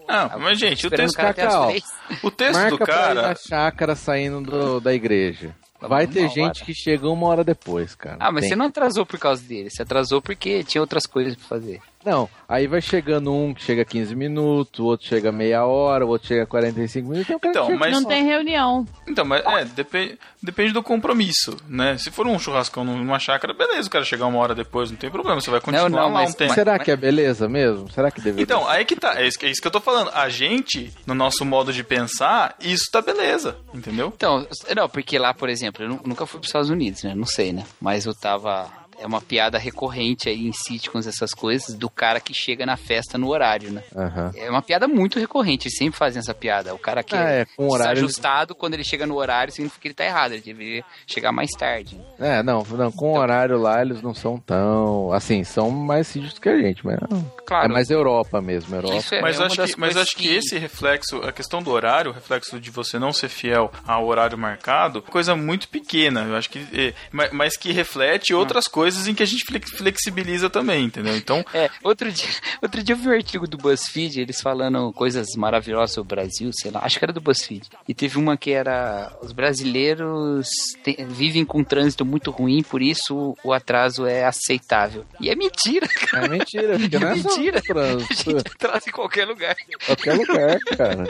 [0.07, 1.67] Não, mas gente, o texto, o cara até às Cacau.
[1.69, 1.83] três.
[2.23, 3.35] o texto Marca do pra ir na cara.
[3.35, 5.53] chácara saindo do- da igreja.
[5.79, 6.29] Vai Uma ter hora.
[6.29, 8.17] gente que chega uma hora depois, cara.
[8.19, 8.49] Ah, mas Tem.
[8.49, 9.69] você não atrasou por causa dele.
[9.69, 11.79] Você atrasou porque tinha outras coisas pra fazer.
[12.07, 16.09] Não, aí vai chegando um que chega 15 minutos, o outro chega meia hora, o
[16.09, 17.29] outro chega 45 minutos.
[17.35, 18.85] Um Então, chega mas- Não tem reunião.
[19.05, 21.97] Então, mas é, depende, depende do compromisso, né?
[21.97, 25.09] Se for um churrascão numa chácara, beleza, o cara chegar uma hora depois, não tem
[25.11, 26.53] problema, você vai continuar não, lá mas- um tempo.
[26.53, 27.91] Será que é beleza mesmo?
[27.91, 28.43] Será que deveria?
[28.43, 30.09] Então, aí que tá, é isso, é isso que eu tô falando.
[30.13, 34.13] A gente, no nosso modo de pensar, isso tá beleza, entendeu?
[34.15, 37.13] Então, não, porque lá, por exemplo, eu nu- nunca fui para os Estados Unidos, né?
[37.13, 37.65] Não sei, né?
[37.81, 38.86] Mas eu tava.
[38.99, 43.17] É uma piada recorrente aí em sitcoms, essas coisas, do cara que chega na festa
[43.17, 43.83] no horário, né?
[43.95, 44.31] Aham.
[44.35, 46.73] É uma piada muito recorrente, eles sempre fazem essa piada.
[46.73, 49.87] O cara que Ah, é, com horário- ajustado, quando ele chega no horário, significa que
[49.89, 51.99] ele tá errado, ele deveria chegar mais tarde.
[52.19, 55.11] É, não, não, com o horário lá eles não são tão.
[55.11, 57.31] Assim, são mais sítios que a gente, mas não.
[57.47, 57.65] Claro.
[57.65, 58.97] É mais Europa mesmo, Europa.
[58.97, 62.11] Isso é, Mas, é acho que, mas acho que esse reflexo, a questão do horário,
[62.11, 66.21] o reflexo de você não ser fiel ao horário marcado, coisa muito pequena.
[66.27, 66.59] Eu acho que.
[66.73, 71.15] é, ma- mas que reflete outras coisas em que a gente flex- flexibiliza também, entendeu?
[71.15, 72.27] Então, É, outro dia,
[72.61, 76.49] outro dia eu vi um artigo do BuzzFeed, eles falando coisas maravilhosas sobre o Brasil,
[76.53, 77.69] sei lá, acho que era do BuzzFeed.
[77.87, 80.47] E teve uma que era, os brasileiros
[80.83, 85.05] te- vivem com um trânsito muito ruim, por isso o atraso é aceitável.
[85.19, 86.25] E é mentira, cara.
[86.25, 87.59] É mentira, porque não é só Mentira.
[87.59, 89.55] A trânsito, gente atrasa em qualquer lugar.
[89.85, 91.07] qualquer lugar, cara.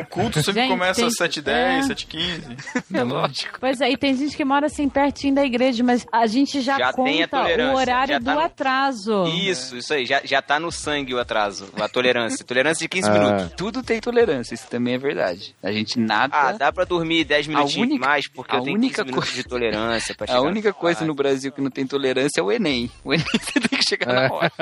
[0.00, 1.80] O culto sempre Gente, começa às 7h10, é.
[1.80, 2.84] 7h15.
[2.96, 3.58] É lógico.
[3.60, 6.78] Pois é, e tem gente que mora assim pertinho da igreja, mas a gente já,
[6.78, 9.24] Já tem a conta tolerância, o horário já tá do no- atraso.
[9.26, 10.06] Isso, isso aí.
[10.06, 12.44] Já, já tá no sangue o atraso, a tolerância.
[12.46, 13.12] Tolerância de 15 Ah.
[13.12, 13.52] minutos.
[13.56, 15.54] Tudo tem tolerância, isso também é verdade.
[15.62, 16.34] A gente nada.
[16.36, 19.28] Ah, dá pra dormir 10 minutinhos única- mais, porque a eu tenho única 15 minutos
[19.30, 22.40] coisa- de tolerância pra a chegar única no coisa no Brasil que não tem tolerância
[22.40, 22.90] é o Enem.
[23.04, 24.28] O Enem você tem que chegar É.
[24.28, 24.52] na hora.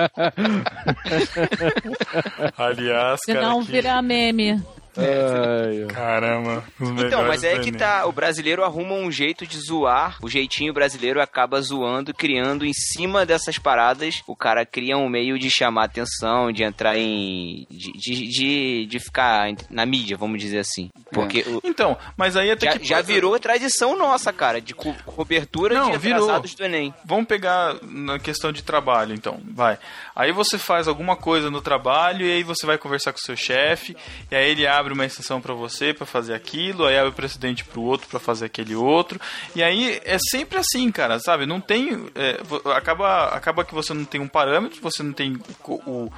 [2.57, 3.41] Aliás, cara.
[3.41, 4.63] Senão que- vira meme.
[4.97, 6.65] Ai, Caramba.
[6.81, 8.07] Então, mas é que tá.
[8.07, 10.17] O brasileiro arruma um jeito de zoar.
[10.23, 14.23] O jeitinho brasileiro acaba zoando, criando em cima dessas paradas.
[14.27, 17.67] O cara cria um meio de chamar atenção, de entrar em.
[17.71, 20.91] de, de, de, de ficar na mídia, vamos dizer assim.
[21.13, 22.87] Porque o- Então, mas aí até já, que.
[22.87, 26.23] já virou tradição nossa, cara, de co- cobertura Não, de virou.
[26.25, 26.93] atrasados do Enem.
[27.05, 29.41] Vamos pegar na questão de trabalho, então.
[29.53, 29.79] Vai.
[30.15, 33.37] Aí você faz alguma coisa no trabalho e aí você vai conversar com o seu
[33.37, 33.97] chefe,
[34.31, 37.65] e aí ele abre uma exceção pra você pra fazer aquilo, aí abre o precedente
[37.65, 39.21] pro outro pra fazer aquele outro.
[39.57, 41.47] E aí é sempre assim, cara, sabe?
[41.47, 42.07] Não tem.
[42.15, 42.41] é,
[42.77, 46.13] acaba, acaba que você não tem um parâmetro, você não tem o, o-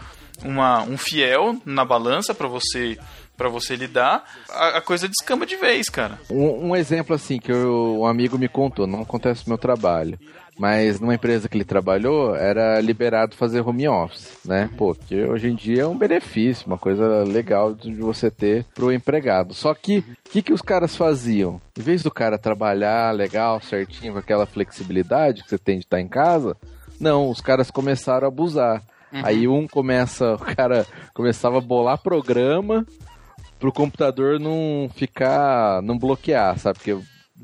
[0.45, 2.99] uma, um fiel na balança pra você.
[3.37, 6.19] Pra você lidar, a, a coisa descamba de vez, cara.
[6.31, 10.19] Um, um exemplo assim que eu- um amigo me contou, não acontece no meu trabalho,
[10.59, 14.71] mas numa empresa que ele trabalhou era liberado fazer home office, né?
[14.77, 18.93] Pô, que hoje em dia é um benefício, uma coisa legal de você ter pro
[18.93, 19.53] empregado.
[19.55, 21.61] Só que o que, que os caras faziam?
[21.79, 26.01] Em vez do cara trabalhar legal, certinho, com aquela flexibilidade que você tem de estar
[26.01, 26.57] em casa,
[26.99, 28.83] não, os caras começaram a abusar.
[29.13, 32.87] Aí um começa, o cara começava a bolar programa
[33.59, 36.79] pro computador não ficar, não bloquear, sabe?
[36.79, 36.99] Porque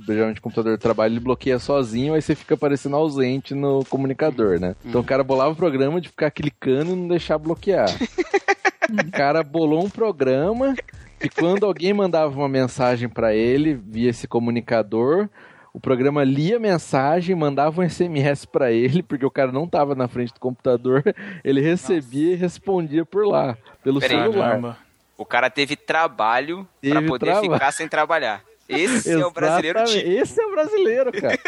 [0.07, 4.59] geralmente o computador de trabalho ele bloqueia sozinho, aí você fica parecendo ausente no comunicador,
[4.59, 4.75] né?
[4.85, 7.89] Então o cara bolava o programa de ficar clicando e não deixar bloquear.
[8.91, 10.75] o cara bolou um programa
[11.23, 15.29] e quando alguém mandava uma mensagem pra ele via esse comunicador,
[15.73, 19.95] o programa lia a mensagem, mandava um SMS pra ele, porque o cara não tava
[19.95, 21.03] na frente do computador,
[21.43, 24.19] ele recebia e respondia por lá, pelo Peraí.
[24.19, 24.49] celular.
[24.49, 24.79] Caramba.
[25.17, 27.53] O cara teve trabalho pra Teve poder trabalho.
[27.53, 28.43] ficar sem trabalhar.
[28.69, 30.09] Esse é o brasileiro tipo.
[30.09, 31.39] Esse é o brasileiro, cara.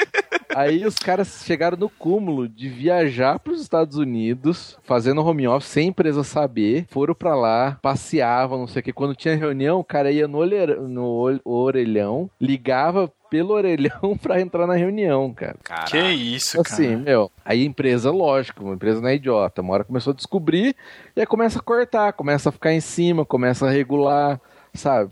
[0.55, 5.71] Aí os caras chegaram no cúmulo de viajar para os Estados Unidos, fazendo home office
[5.71, 6.87] sem a empresa saber.
[6.91, 8.93] Foram pra lá, passeavam, não sei o que.
[8.93, 14.67] Quando tinha reunião, o cara ia no, olhe- no orelhão, ligava pelo orelhão pra entrar
[14.67, 15.57] na reunião, cara.
[15.65, 15.91] Caralho.
[15.91, 16.69] Que isso, cara.
[16.69, 19.61] Assim, meu, aí a empresa, lógico, uma empresa não é idiota.
[19.63, 20.77] Uma hora começou a descobrir
[21.17, 24.41] e aí começa a cortar, começa a ficar em cima, começa a regular,
[24.73, 25.11] sabe?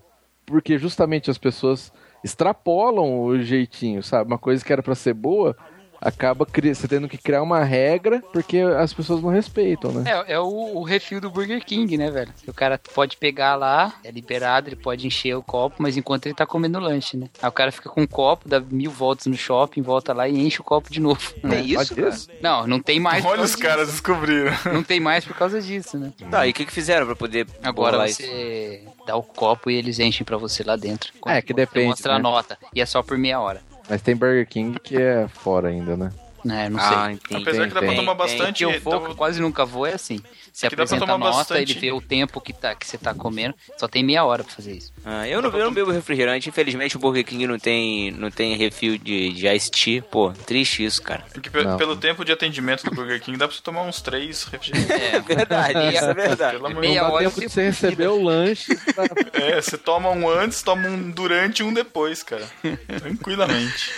[0.52, 1.90] Porque justamente as pessoas
[2.22, 4.30] extrapolam o jeitinho, sabe?
[4.30, 5.56] Uma coisa que era pra ser boa,
[6.00, 10.10] acaba cri- você tendo que criar uma regra porque as pessoas não respeitam, né?
[10.26, 10.46] É, é o,
[10.76, 12.32] o refil do Burger King, né, velho?
[12.48, 16.34] O cara pode pegar lá, é liberado, ele pode encher o copo, mas enquanto ele
[16.34, 17.28] tá comendo lanche, né?
[17.40, 20.38] Aí o cara fica com um copo, dá mil voltas no shopping, volta lá e
[20.40, 21.20] enche o copo de novo.
[21.44, 21.60] É né?
[21.60, 22.16] isso, Olha cara?
[22.40, 23.22] Não, não tem mais.
[23.22, 24.52] por Olha causa os caras descobriram.
[24.72, 26.12] Não tem mais por causa disso, né?
[26.30, 28.20] Tá, e o que, que fizeram pra poder Agora isso?
[28.22, 31.12] você dá o copo e eles enchem pra você lá dentro.
[31.26, 32.22] É, que depende, Mostra a né?
[32.22, 32.58] nota.
[32.74, 33.60] E é só por meia hora.
[33.88, 36.10] Mas tem Burger King que é fora ainda, né?
[36.44, 37.14] É, não Ah, sei.
[37.14, 37.42] entendi.
[37.42, 38.58] Apesar que dá pra tomar bastante.
[38.58, 40.20] que eu vou, quase nunca vou, é assim.
[40.52, 41.72] Você pra apresenta a tomar nota, bastante.
[41.72, 43.54] ele vê o tempo que, tá, que você tá comendo.
[43.78, 44.92] Só tem meia hora pra fazer isso.
[45.04, 48.54] Ah, eu, não, eu não bebo refrigerante, infelizmente o Burger King não tem, não tem
[48.56, 50.02] refil de, de Ice Tea.
[50.02, 51.24] Pô, triste isso, cara.
[51.32, 51.76] Porque pe- Não.
[51.78, 54.90] pelo tempo de atendimento do Burger King dá pra você tomar uns três refrigerantes.
[54.90, 56.56] É verdade, isso é verdade.
[56.56, 58.74] Pelo amor de Meia Não dá hora tempo de você receber o lanche.
[58.94, 62.44] pra- É, você toma um antes, toma um durante e um depois, cara.
[63.00, 63.90] Tranquilamente.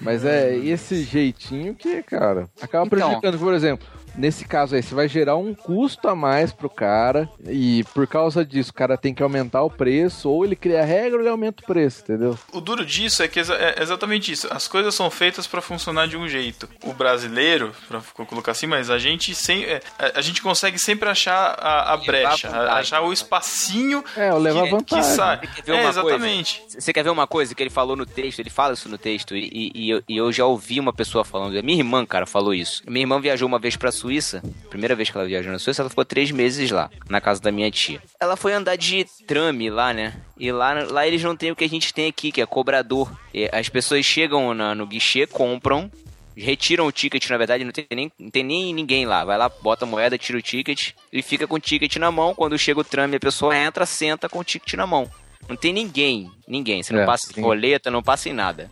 [0.00, 2.98] Mas é esse jeitinho que, cara, acaba Então.
[2.98, 3.38] prejudicando.
[3.38, 3.86] Por exemplo,
[4.16, 8.44] nesse caso aí, você vai gerar um custo a mais pro cara e por causa
[8.44, 11.28] disso o cara tem que aumentar o preço ou ele cria a regra ou ele
[11.28, 12.38] aumenta o preço, entendeu?
[12.52, 14.48] O duro disso é que é exatamente isso.
[14.50, 16.68] As coisas são feitas pra funcionar de um jeito.
[16.84, 19.80] O brasileiro, pra colocar assim, mas a gente sem, é,
[20.14, 24.38] a, gente consegue sempre achar a, a Levar brecha, a- achar o espacinho É, eu
[24.38, 25.10] levo a que, vantagem.
[25.10, 25.38] que sai.
[25.38, 26.00] Quer ver É, uma coisa?
[26.16, 26.62] exatamente.
[26.68, 28.38] Você quer ver uma coisa que ele falou no texto?
[28.40, 31.24] Ele fala isso no texto e, e- e eu, e eu já ouvi uma pessoa
[31.24, 31.50] falando.
[31.62, 32.82] Minha irmã, cara, falou isso.
[32.86, 34.42] Minha irmã viajou uma vez pra Suíça.
[34.70, 37.52] Primeira vez que ela viajou na Suíça, ela ficou três meses lá, na casa da
[37.52, 38.00] minha tia.
[38.18, 40.14] Ela foi andar de trame lá, né?
[40.38, 43.10] E lá, lá eles não têm o que a gente tem aqui, que é cobrador.
[43.34, 45.90] E as pessoas chegam na- no guichê, compram,
[46.36, 49.24] retiram o ticket, na verdade, não tem, nem, não tem nem ninguém lá.
[49.24, 52.34] Vai lá, bota a moeda, tira o ticket e fica com o ticket na mão.
[52.34, 55.10] Quando chega o trame, a pessoa entra, senta com o ticket na mão.
[55.48, 56.82] Não tem ninguém, ninguém.
[56.82, 58.70] Você não É, passa em roleta, não passa em nada.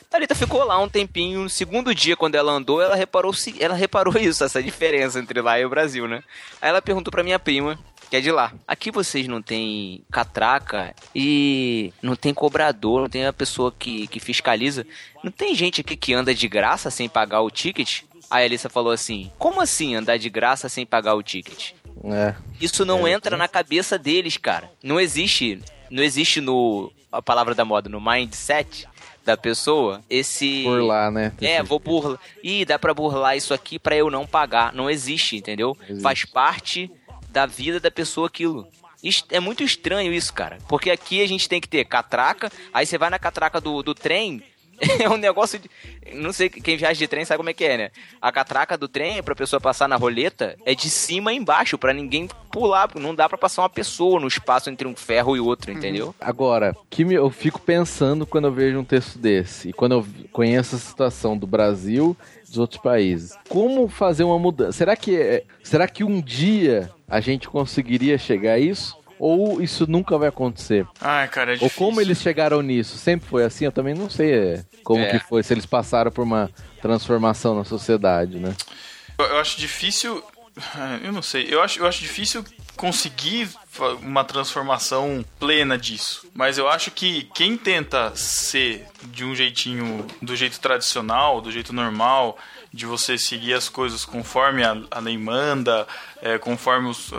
[0.00, 1.42] A Thalita ficou lá um tempinho.
[1.42, 5.40] No segundo dia, quando ela andou, ela reparou, se- ela reparou isso, essa diferença entre
[5.40, 6.22] lá e o Brasil, né?
[6.60, 7.78] Aí ela perguntou pra minha prima,
[8.10, 8.52] que é de lá.
[8.66, 14.18] Aqui vocês não tem catraca e não tem cobrador, não tem a pessoa que, que
[14.20, 14.86] fiscaliza.
[15.22, 18.02] Não tem gente aqui que anda de graça sem pagar o ticket?
[18.30, 21.72] Aí a Alissa falou assim: Como assim andar de graça sem pagar o ticket?
[22.04, 22.34] É.
[22.60, 24.70] Isso não entra na cabeça deles, cara.
[24.82, 25.60] Não existe,
[25.90, 28.86] não existe no a palavra da moda, no mindset
[29.28, 31.34] da pessoa esse lá, né?
[31.42, 32.18] é, vou burlar.
[32.42, 34.72] Ih, dá pra burlar isso aqui pra eu não pagar.
[34.72, 35.76] Não existe, entendeu?
[35.82, 36.02] Existe.
[36.02, 36.90] Faz parte
[37.28, 38.66] da vida da pessoa aquilo.
[39.30, 40.56] É muito estranho isso, cara.
[40.66, 43.94] Porque aqui a gente tem que ter catraca, aí você vai na catraca do, do
[43.94, 44.42] trem,
[45.00, 45.68] é um negócio de.
[46.14, 47.90] Não sei, quem viaja de trem sabe como é que é, né?
[48.20, 52.28] A catraca do trem, pra pessoa passar na roleta, é de cima embaixo, pra ninguém
[52.50, 56.14] pular, não dá pra passar uma pessoa no espaço entre um ferro e outro, entendeu?
[56.20, 60.76] Agora, que eu fico pensando quando eu vejo um texto desse e quando eu conheço
[60.76, 62.16] a situação do Brasil
[62.48, 63.36] dos outros países.
[63.48, 64.72] Como fazer uma mudança?
[64.72, 68.96] Será que, é- será que um dia a gente conseguiria chegar a isso?
[69.18, 70.86] Ou isso nunca vai acontecer?
[71.00, 71.78] Ai, cara, é Ou difícil.
[71.78, 72.96] como eles chegaram nisso?
[72.96, 73.64] Sempre foi assim?
[73.64, 75.06] Eu também não sei é, como É.
[75.10, 76.50] que foi, se eles passaram por uma
[76.80, 78.54] transformação na sociedade, né?
[79.18, 80.22] Eu, eu acho difícil.
[80.74, 81.46] ah, Eu não sei.
[81.52, 82.44] Eu acho, eu acho difícil
[82.76, 83.48] conseguir
[84.02, 86.28] uma transformação plena disso.
[86.32, 91.72] Mas eu acho que quem tenta ser de um jeitinho, do jeito tradicional, do jeito
[91.72, 92.38] normal,
[92.72, 95.86] de você seguir as coisas conforme a, a lei manda,
[96.22, 97.10] é, conforme os-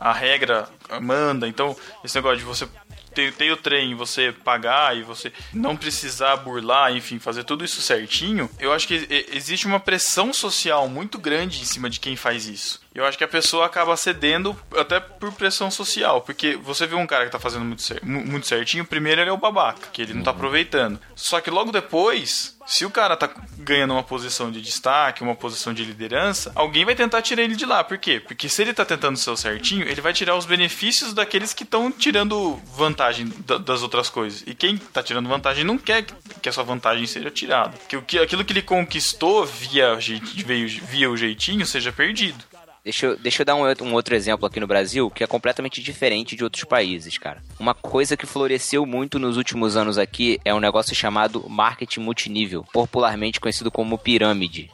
[0.00, 0.66] a regra
[1.00, 1.46] manda.
[1.46, 2.66] Então, esse negócio de você
[3.14, 7.82] ter, ter o trem, você pagar e você não precisar burlar, enfim, fazer tudo isso
[7.82, 12.46] certinho, eu acho que existe uma pressão social muito grande em cima de quem faz
[12.46, 12.80] isso.
[12.94, 17.06] Eu acho que a pessoa acaba cedendo até por pressão social, porque você vê um
[17.06, 20.22] cara que tá fazendo muito, muito certinho, primeiro ele é o babaca, que ele não
[20.22, 21.00] tá aproveitando.
[21.14, 25.74] Só que logo depois, se o cara tá ganhando uma posição de destaque, uma posição
[25.74, 27.82] de liderança, alguém vai tentar tirar ele de lá.
[27.82, 28.20] Por quê?
[28.20, 31.90] Porque se ele tá tentando o certinho, ele vai tirar os benefícios daqueles que estão
[31.90, 34.44] tirando vantagem da- das outras coisas.
[34.46, 36.04] E quem tá tirando vantagem não quer
[36.40, 37.76] que- a sua vantagem seja tirada.
[38.06, 42.49] Que, aquilo que ele conquistou via, via o jeitinho seja perdido.
[42.82, 45.26] Deixa eu, deixa eu dar um, outro- um outro exemplo aqui no Brasil que é
[45.26, 47.42] completamente diferente de outros países, cara.
[47.58, 52.64] Uma coisa que floresceu muito nos últimos anos aqui é um negócio chamado marketing multinível,
[52.72, 54.70] popularmente conhecido como pirâmide.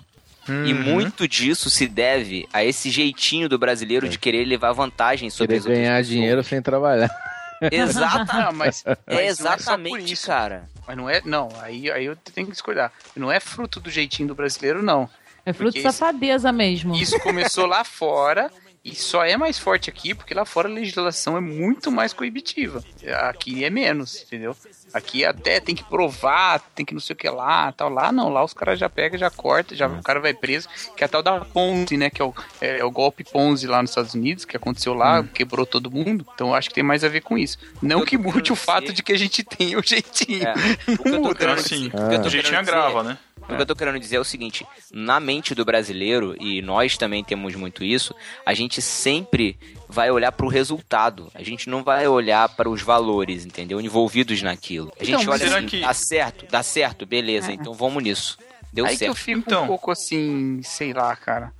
[0.48, 0.80] E Uhum.
[0.80, 5.58] muito disso se deve a esse jeitinho do brasileiro de querer levar vantagem sobre Querer
[5.58, 6.08] as outras ganhar pessoas.
[6.08, 7.10] dinheiro sem trabalhar.
[7.72, 8.44] Exatamente.
[8.46, 10.26] Não, mas, mas É é exatamente, isso.
[10.26, 10.68] cara.
[10.86, 11.20] Mas não é.
[11.24, 12.92] Não, aí, aí eu tenho que discordar.
[13.16, 15.08] Não é fruto do jeitinho do brasileiro, não.
[15.46, 16.94] É fruto de safadeza mesmo.
[16.96, 18.50] Isso começou lá fora
[18.84, 22.84] e só é mais forte aqui porque lá fora a legislação é muito mais coibitiva.
[23.28, 24.56] Aqui é menos, entendeu?
[24.94, 27.88] Aqui até tem que provar, tem que não sei o que lá, tal.
[27.88, 30.68] Lá não, lá os caras já pegam, já corta, já o cara vai preso.
[30.96, 32.10] Que é a tal da Ponzi, né?
[32.10, 35.22] Que é o, é, é o golpe Ponzi lá nos Estados Unidos, que aconteceu lá,
[35.22, 36.24] quebrou todo mundo.
[36.34, 37.58] Então acho que tem mais a ver com isso.
[37.82, 40.44] Não que mude o fato de que a gente tem o jeitinho.
[40.46, 40.54] É.
[40.92, 41.60] O que eu tô querendo né?
[41.60, 43.18] Assim, o que eu tô agrava, dizer-
[43.48, 43.54] né?
[43.54, 46.96] O que eu tô querendo dizer é o seguinte: na mente do brasileiro, e nós
[46.96, 51.30] também temos muito isso, a gente sempre vai olhar pro resultado.
[51.34, 53.80] A gente não vai olhar para os valores, entendeu?
[53.80, 54.92] Envolvidos naquilo.
[55.00, 58.38] A gente Então, olha assim, que- dá certo, dá certo, beleza, então vamos nisso.
[58.72, 59.24] Deu Aí que eu certo.
[59.24, 59.64] fico Então.
[59.64, 61.52] um pouco assim, sei lá, cara.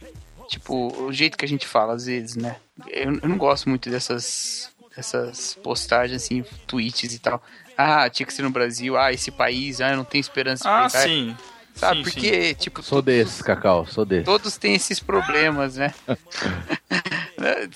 [0.49, 2.57] Tipo, o jeito que a gente fala às vezes, né?
[2.89, 7.43] Eu, eu não gosto muito dessas, dessas postagens, assim, tweets e tal.
[7.77, 8.97] Ah, tinha que ser no Brasil.
[8.97, 11.37] Ah, esse país, ah, eu não tenho esperança de Ah, sim.
[11.77, 11.99] Sabe?
[11.99, 14.25] Sim, Porque, tipo, Sou desses, Cacau, sou desses.
[14.25, 15.93] todos têm esses problemas, né?
[17.39, 17.69] Né?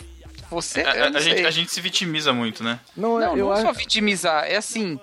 [0.50, 2.80] Você, A, a- a gente, a gente se vitimiza muito, né?
[2.96, 3.62] Não, Não, eu não acho.
[3.62, 4.98] só vitimizar, é assim,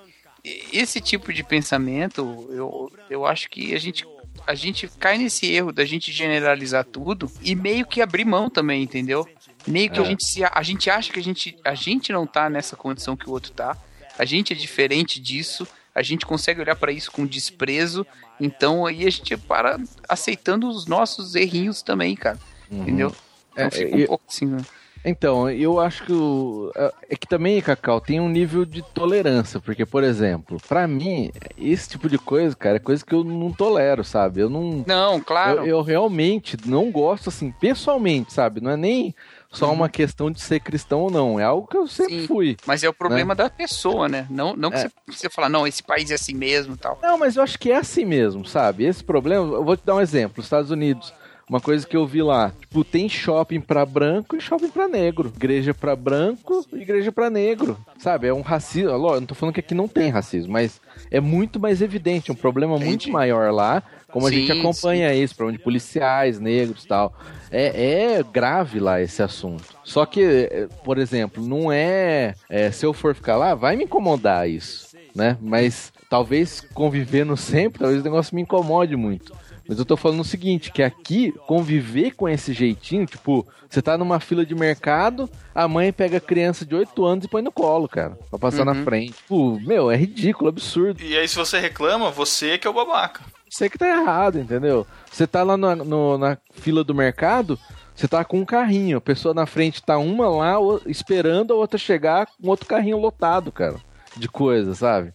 [0.72, 4.04] esse tipo de pensamento, eu, eu acho que a gente,
[4.46, 8.82] a gente cai nesse erro da gente generalizar tudo e meio que abrir mão também,
[8.82, 9.26] entendeu?
[9.66, 10.06] Meio que a É.
[10.06, 13.28] gente se, a gente acha que a gente, a gente não tá nessa condição que
[13.28, 13.76] o outro tá,
[14.18, 18.06] a gente é diferente disso, a gente consegue olhar pra isso com desprezo,
[18.40, 19.78] então aí a gente para
[20.08, 22.38] aceitando os nossos errinhos também, cara,
[22.70, 23.12] entendeu?
[23.52, 24.58] Então É, fica um eu- pouco assim, né?
[25.04, 29.60] Então, eu acho que o, é- é que também, Cacau, tem um nível de tolerância,
[29.60, 33.52] porque, por exemplo, pra mim, esse tipo de coisa, cara, é coisa que eu não
[33.52, 34.40] tolero, sabe?
[34.40, 34.84] Eu não.
[34.86, 35.60] Não, claro.
[35.60, 38.60] Eu, eu realmente não gosto, assim, pessoalmente, sabe?
[38.60, 39.14] Não é nem
[39.50, 42.20] só uma questão de ser cristão ou não, é algo que eu sempre.
[42.20, 42.26] Sim.
[42.26, 42.56] fui.
[42.66, 44.26] Mas é o problema da pessoa, né?
[44.30, 44.82] Não, não que É.
[44.82, 46.98] você, você falar, não, esse país é assim mesmo e tal.
[47.02, 48.84] Não, mas eu acho que é assim mesmo, sabe?
[48.84, 50.40] Esse problema, eu vou te dar um exemplo.
[50.40, 51.12] Os Estados Unidos,
[51.48, 55.32] uma coisa que eu vi lá, tipo, tem shopping pra branco e shopping pra negro.
[55.34, 57.78] Igreja pra branco e igreja pra negro.
[57.98, 58.26] Sabe?
[58.28, 58.90] É um racismo.
[58.90, 60.78] Eu não tô falando que aqui não tem racismo, mas
[61.10, 63.10] é muito mais evidente, é um problema muito Entendi.
[63.10, 67.14] maior lá, como a Sim, gente acompanha isso, problema de policiais, negros e tal.
[67.50, 69.64] É, é grave lá esse assunto.
[69.84, 73.84] Só que, eh, por exemplo, não é, é, Se eu for ficar lá, vai me
[73.84, 75.36] incomodar isso, né?
[75.40, 79.32] Mas talvez convivendo sempre, talvez o negócio me incomode muito.
[79.66, 83.98] Mas eu tô falando o seguinte, que aqui, conviver com esse jeitinho, tipo, você tá
[83.98, 87.52] numa fila de mercado, a mãe pega a criança de 8 anos e põe no
[87.52, 88.84] colo, cara, pra passar na Uhum.
[88.84, 89.12] frente.
[89.12, 91.02] Tipo, meu, é ridículo, absurdo.
[91.02, 93.20] E aí, se você reclama, você que é o babaca.
[93.50, 94.86] Você que tá errado, entendeu?
[95.10, 97.58] Você tá lá na, no- na fila do mercado,
[97.94, 100.54] você tá com um carrinho, a pessoa na frente tá uma lá
[100.86, 103.76] esperando a outra chegar com outro carrinho lotado, cara,
[104.16, 105.12] de coisa, sabe?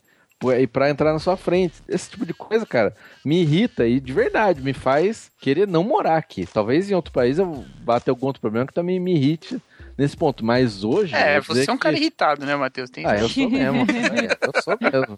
[0.59, 1.75] E pra entrar na sua frente.
[1.87, 6.17] Esse tipo de coisa, cara, me irrita e de verdade me faz querer não morar
[6.17, 6.45] aqui.
[6.45, 7.63] Talvez em outro país eu
[8.03, 9.57] ter algum outro problema que também me irrite
[9.97, 10.43] nesse ponto.
[10.45, 11.15] Mas hoje.
[11.15, 12.89] É, você é um cara que- irritado, né, Matheus?
[12.89, 13.79] Tem Ah, eu sou mesmo.
[13.91, 15.17] é, eu sou mesmo.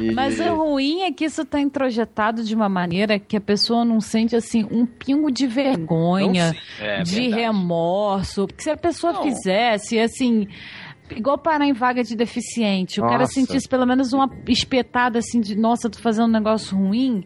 [0.00, 3.84] E- Mas o ruim é que isso tá introjetado de uma maneira que a pessoa
[3.84, 7.40] não sente assim um pingo de vergonha, É, de verdade.
[7.42, 8.46] remorso.
[8.46, 9.22] Porque se a pessoa Não.
[9.22, 10.46] fizesse assim.
[11.10, 13.00] Igual parar em vaga de deficiente.
[13.00, 13.32] O cara Nossa.
[13.32, 17.24] sentisse pelo menos uma espetada assim de, nossa, tô fazendo um negócio ruim.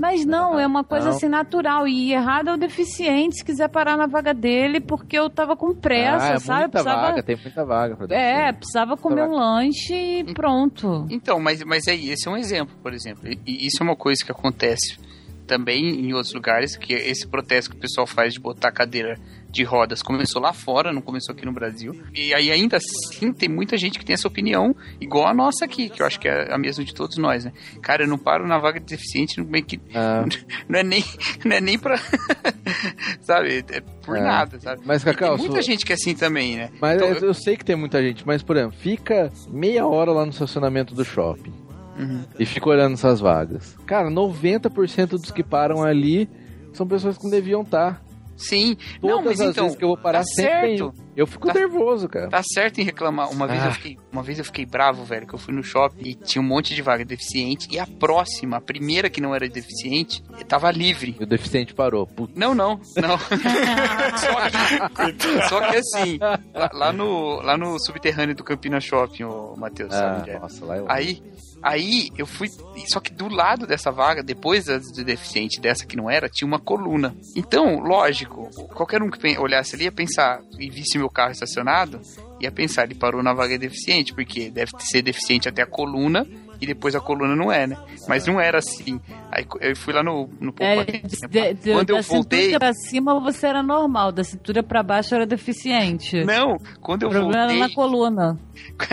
[0.00, 1.16] Mas não, é uma coisa não.
[1.16, 1.86] assim natural.
[1.86, 5.74] E errado é o deficiente se quiser parar na vaga dele, porque eu tava com
[5.74, 6.60] pressa, ah, é sabe?
[6.60, 8.58] Muita Precisava- vaga, tem muita vaga pra É, deficiente.
[8.58, 11.06] precisava comer um lanche e pronto.
[11.10, 13.28] Então, mas, mas aí, esse é um exemplo, por exemplo.
[13.28, 14.98] E, e isso é uma coisa que acontece
[15.46, 19.18] também em outros lugares, que esse protesto que o pessoal faz de botar cadeira
[19.50, 21.94] de rodas começou lá fora, não começou aqui no Brasil.
[22.14, 25.88] E aí ainda assim tem muita gente que tem essa opinião igual a nossa aqui,
[25.88, 27.52] que eu acho que é a mesma de todos nós, né?
[27.82, 30.24] Cara, eu não paro na vaga de deficiente, não, é que, Ah,
[30.68, 31.04] não é nem
[31.44, 31.98] não é nem pra
[33.20, 34.20] sabe, é por É.
[34.20, 34.82] nada, sabe?
[34.84, 36.70] mas, Cacau, tem muita su- gente que é assim também, né?
[36.80, 40.10] Mas Então, eu, eu sei que tem muita gente, mas, por exemplo, fica meia hora
[40.12, 41.52] lá no estacionamento do shopping
[41.98, 42.24] Uhum.
[42.38, 43.76] e fica olhando essas vagas.
[43.86, 46.30] Cara, 90% dos que param ali
[46.72, 48.02] são pessoas que não deviam estar.
[48.48, 50.94] Sim, Todas não, mas as então, vezes que eu vou parar, tá sempre certo.
[51.16, 52.28] Eu fico Tá- nervoso, cara.
[52.30, 53.30] Tá certo em reclamar.
[53.30, 53.66] Uma vez, Ah.
[53.66, 56.40] eu fiquei, uma vez eu fiquei bravo, velho, que eu fui no shopping e tinha
[56.40, 57.68] um monte de vaga deficiente.
[57.70, 61.14] E a próxima, a primeira que não era deficiente, tava livre.
[61.20, 62.06] E o deficiente parou.
[62.06, 62.32] Puta.
[62.38, 63.18] Não, não, não.
[64.18, 66.18] só, que, só que assim,
[66.54, 70.38] lá, lá no, lá no subterrâneo do Campina Shopping, o Matheus, sabe Ah, onde é?
[70.38, 70.86] nossa, lá eu...
[70.88, 71.22] Aí,
[71.62, 72.48] aí eu fui.
[72.86, 76.46] Só que do lado dessa vaga, depois da do deficiente dessa que não era, tinha
[76.46, 77.14] uma coluna.
[77.36, 82.00] Então, lógico, qualquer um que olhasse ali ia pensar e visse meu carro estacionado,
[82.40, 86.26] ia pensar, ele parou na vaga deficiente, porque deve ser deficiente até a coluna.
[86.60, 87.76] E depois a coluna não é, né?
[88.08, 89.00] Mas não era assim.
[89.32, 92.40] Aí eu fui lá no, no É, de- de- Quando da eu voltei.
[92.46, 96.22] cintura pra cima você era normal, da cintura pra baixo era deficiente.
[96.24, 97.56] Não, quando o eu problema voltei.
[97.60, 98.38] era na coluna.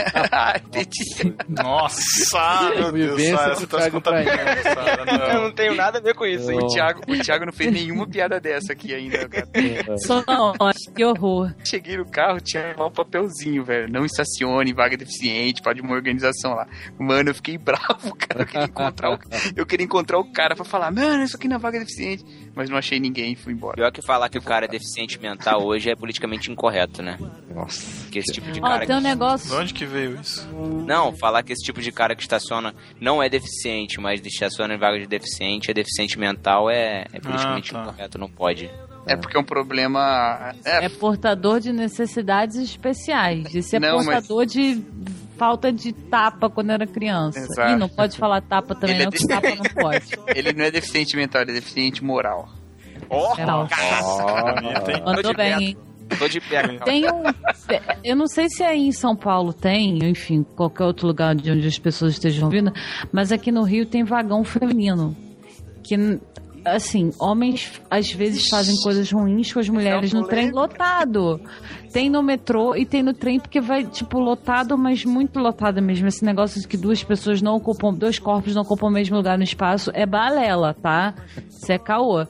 [0.65, 1.35] Entendi.
[1.49, 5.43] Nossa, meu Deus, Sara, você tá contaminando, Sara, Eu não.
[5.45, 6.49] não tenho nada a ver com isso.
[6.51, 9.47] O Thiago, o Thiago não fez nenhuma piada dessa aqui ainda, cara.
[9.99, 10.53] Só não,
[10.95, 11.53] que horror.
[11.65, 13.91] Cheguei no carro, tinha lá um papelzinho, velho.
[13.91, 16.67] Não estacione, vaga deficiente, pode uma organização lá.
[16.99, 18.41] Mano, eu fiquei fiquei bravo, cara.
[18.41, 19.19] Eu queria encontrar o,
[19.55, 22.23] eu queria encontrar o cara pra falar, mano, isso aqui na vaga é deficiente.
[22.55, 23.75] Mas não achei ninguém e fui embora.
[23.75, 27.17] Pior que falar que o cara é deficiente mental hoje é politicamente incorreto, né?
[27.53, 27.83] Nossa.
[28.03, 29.07] Porque esse tipo de Ó, cara tem um que...
[29.07, 29.49] negócio.
[29.49, 30.47] De onde que veio isso?
[30.85, 34.77] Não, falar que esse tipo de cara que estaciona não é deficiente, mas estaciona em
[34.79, 37.83] vaga de deficiente, é deficiente mental, é, é politicamente Ah, tá.
[37.89, 38.69] incorreto, não pode.
[39.05, 40.53] É porque é um problema.
[40.65, 43.55] É, É portador de necessidades especiais.
[43.55, 44.83] Esse é Não, mas- portador de
[45.37, 47.39] falta de tapa quando era criança.
[47.39, 47.71] Exato.
[47.71, 50.05] Ih, não pode falar tapa também, Ele é não, desse- tapa não pode.
[50.35, 52.49] ele não é deficiente mental, ele é deficiente moral.
[53.09, 53.67] Ó, É, não.
[53.67, 55.03] bonito, hein?
[55.05, 55.77] Mandou bem, hein?
[56.17, 56.61] Tô de pé.
[56.85, 57.23] Tem um.
[58.03, 61.67] Eu não sei se aí em São Paulo tem, enfim, qualquer outro lugar de onde
[61.67, 62.71] as pessoas estejam vindo,
[63.11, 65.15] mas aqui no Rio tem vagão feminino.
[65.83, 65.95] Que,
[66.75, 71.39] assim, homens às vezes fazem coisas ruins com as mulheres no trem lotado.
[71.91, 76.07] Tem no metrô e tem no trem porque vai, tipo, lotado, mas muito lotado mesmo.
[76.07, 79.37] Esse negócio de que duas pessoas não ocupam, dois corpos não ocupam o mesmo lugar
[79.37, 81.15] no espaço é balela, tá?
[81.49, 82.25] Isso é caô.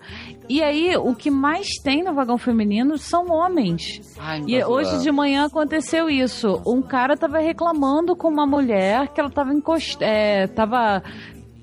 [0.49, 3.99] E aí, o que mais tem no vagão feminino são homens.
[4.17, 6.61] Ai, E hoje de manhã aconteceu isso.
[6.65, 9.97] Um cara tava reclamando com uma mulher que ela tava encost...
[10.01, 11.03] é, tava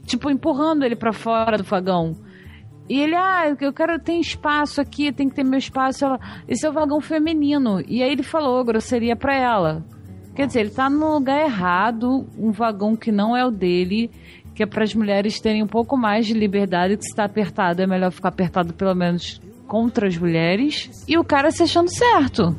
[0.05, 2.15] tipo empurrando ele pra fora do vagão.
[2.89, 6.05] E ele, ah, eu quero ter espaço aqui, tem que ter meu espaço.
[6.05, 7.81] Ela, esse é o vagão feminino.
[7.87, 9.85] E aí ele falou grosseria pra ela.
[10.35, 14.11] Quer dizer, ele tá no lugar errado, um vagão que não é o dele,
[14.55, 17.81] que é para as mulheres terem um pouco mais de liberdade, que se tá apertado
[17.81, 20.91] é melhor ficar apertado pelo menos contra as mulheres.
[21.09, 22.55] E o cara se achando certo.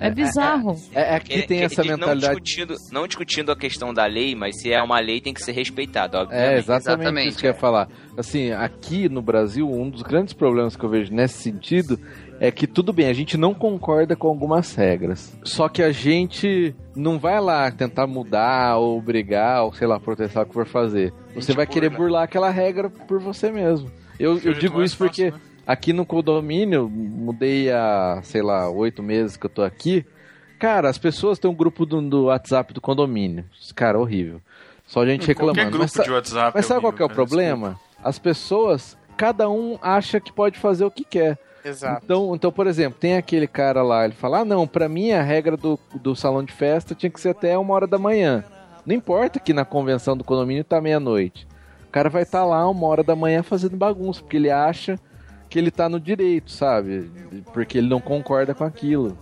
[0.00, 0.76] É bizarro.
[0.94, 2.20] É, é que Ele- tem essa mentalidade.
[2.34, 5.42] Não discutindo, não discutindo a questão da lei, mas se é uma lei tem que
[5.42, 6.58] ser respeitada, É, obviamente.
[6.58, 7.58] exatamente, Exatamente, isso que eu ia é.
[7.58, 7.88] falar.
[8.16, 11.98] Assim, aqui no Brasil, um dos grandes problemas que eu vejo nesse sentido
[12.40, 15.36] é que tudo bem, a gente não concorda com algumas regras.
[15.42, 20.44] Só que a gente não vai lá tentar mudar ou brigar ou sei lá, protestar
[20.44, 21.12] o que for fazer.
[21.34, 23.90] Você vai querer burlar aquela regra por você mesmo.
[24.18, 25.47] Eu, eu digo mais isso porque fácil, né?
[25.68, 30.06] Aqui no condomínio, mudei há, sei lá, oito meses que eu tô aqui.
[30.58, 33.44] Cara, as pessoas têm um grupo do, do WhatsApp do condomínio.
[33.74, 34.40] Cara, horrível.
[34.86, 35.58] Só gente reclamando.
[35.58, 36.52] Qualquer grupo Mas de WhatsApp.
[36.54, 37.78] mas sabe qual que é o problema?
[38.02, 41.38] As pessoas, cada um acha que pode fazer o que quer.
[41.62, 42.00] Exato.
[42.02, 45.22] Então, então, por exemplo, tem aquele cara lá, ele fala: ah, não, pra mim a
[45.22, 48.42] regra do, do salão de festa tinha que ser até uma hora da manhã.
[48.86, 51.46] Não importa que na convenção do condomínio tá meia-noite.
[51.86, 54.98] O cara vai estar lá uma hora da manhã fazendo bagunça, porque ele acha
[55.48, 57.10] que ele tá no direito, sabe?
[57.52, 59.16] Porque ele não concorda com aquilo.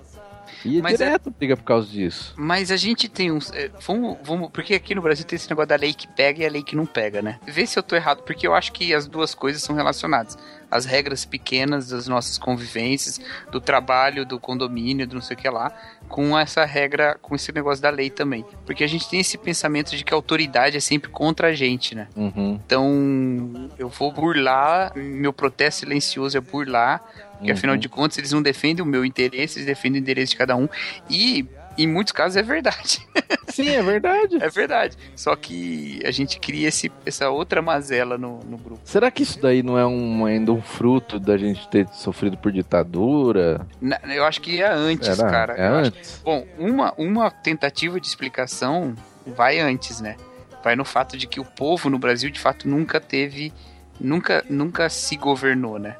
[0.64, 2.34] E é Mas é- direto briga por causa disso.
[2.36, 3.50] Mas a gente tem uns.
[3.52, 4.50] é, vamos, vamos.
[4.50, 6.74] Porque aqui no Brasil tem esse negócio da lei que pega e a lei que
[6.76, 7.38] não pega, né?
[7.46, 10.36] Vê se eu tô errado, porque eu acho que as duas coisas são relacionadas.
[10.68, 13.20] As regras pequenas das nossas convivências,
[13.52, 15.72] do trabalho, do condomínio, do não sei o que lá,
[16.08, 18.44] com essa regra, com esse negócio da lei também.
[18.64, 21.94] Porque a gente tem esse pensamento de que a autoridade é sempre contra a gente,
[21.94, 22.08] né?
[22.16, 22.60] Uhum.
[22.66, 27.00] Então, eu vou burlar, meu protesto silencioso é burlar,
[27.38, 27.56] porque Uhum.
[27.56, 30.56] afinal de contas eles não defendem o meu interesse, eles defendem o interesse de cada
[30.56, 30.68] um.
[31.08, 31.46] E
[31.78, 33.06] em muitos casos é verdade.
[33.48, 34.38] Sim, é verdade.
[34.42, 34.96] é verdade.
[35.14, 38.80] Só que a gente cria esse, essa outra mazela no, no grupo.
[38.84, 42.50] Será que isso daí não é um, ainda um fruto da gente ter sofrido por
[42.50, 43.66] ditadura?
[43.80, 45.30] Na- eu acho que é antes, Será?
[45.30, 45.54] cara.
[45.54, 46.22] É Eu acho- antes?
[46.24, 48.94] Bom, uma, uma tentativa de explicação
[49.26, 50.16] vai antes, né?
[50.64, 53.52] Vai no fato de que o povo no Brasil, de fato, nunca teve.
[53.98, 55.96] Nunca, nunca se governou, né?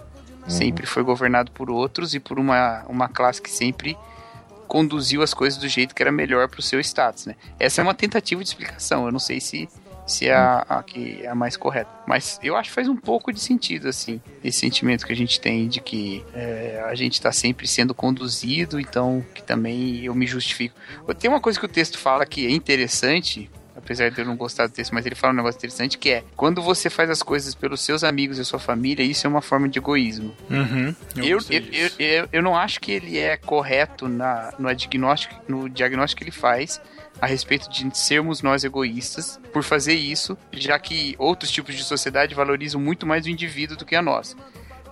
[0.48, 3.96] Sempre foi governado por outros e por uma, uma classe que sempre
[4.66, 7.36] conduziu as coisas do jeito que era melhor pro seu status, né?
[7.58, 9.06] Essa é uma tentativa de explicação.
[9.06, 9.68] Eu não sei se,
[10.06, 11.90] se é a, a que é a mais correta.
[12.06, 15.40] Mas eu acho que faz um pouco de sentido, assim, esse sentimento que a gente
[15.40, 20.26] tem de que é, a gente tá sempre sendo conduzido, então que também eu me
[20.26, 20.74] justifico.
[21.18, 23.50] Tem uma coisa que o texto fala que é interessante,
[23.86, 26.24] apesar de eu não gostar do texto, mas ele fala um negócio interessante que é
[26.34, 29.68] quando você faz as coisas pelos seus amigos e sua família, isso é uma forma
[29.68, 30.34] de egoísmo.
[30.50, 35.40] Uhum, eu, Eu, eu, eu, eu não acho que ele é correto na, no, diagnóstico,
[35.46, 36.80] no diagnóstico que ele faz
[37.20, 42.34] a respeito de sermos nós egoístas por fazer isso, já que outros tipos de sociedade
[42.34, 44.36] valorizam muito mais o indivíduo do que a nossa.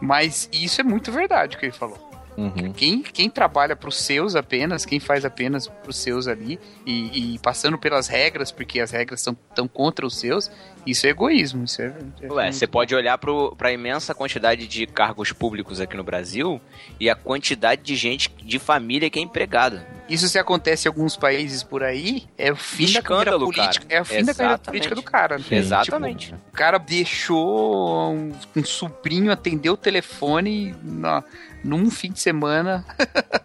[0.01, 2.04] Mas isso é muito verdade o que ele falou.
[2.37, 2.73] Uhum.
[2.73, 7.35] Quem, quem trabalha para os seus apenas, quem faz apenas para os seus ali e,
[7.35, 10.51] e passando pelas regras, porque as regras são tão contra os seus,
[10.87, 11.65] isso é egoísmo.
[11.65, 15.97] Isso é, é Ué, você pode olhar pro, pra imensa quantidade de cargos públicos aqui
[15.97, 16.61] no Brasil
[16.99, 19.87] e a quantidade de gente de família que é empregada.
[20.09, 23.87] Isso se acontece em alguns países por aí, é o fim da carreira Escândalo, política.
[23.87, 23.99] cara.
[23.99, 24.65] É o fim da carreira Exatamente.
[24.67, 25.39] política do cara.
[25.39, 25.45] né?
[25.51, 26.27] Exatamente.
[26.27, 31.25] Tipo, o cara deixou um, um sobrinho atender o telefone na,
[31.65, 32.85] num fim de semana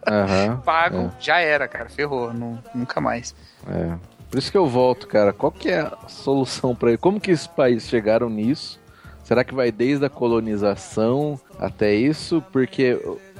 [0.06, 0.58] Aham.
[0.64, 3.34] pago, já era, cara, ferrou, nu- nunca mais.
[3.68, 3.94] É.
[4.30, 5.32] Por isso que eu volto, cara.
[5.32, 6.98] Qual que é a solução pra ele?
[6.98, 8.78] Como que esses países chegaram nisso?
[9.24, 12.42] Será que vai desde a colonização até isso?
[12.52, 12.98] Porque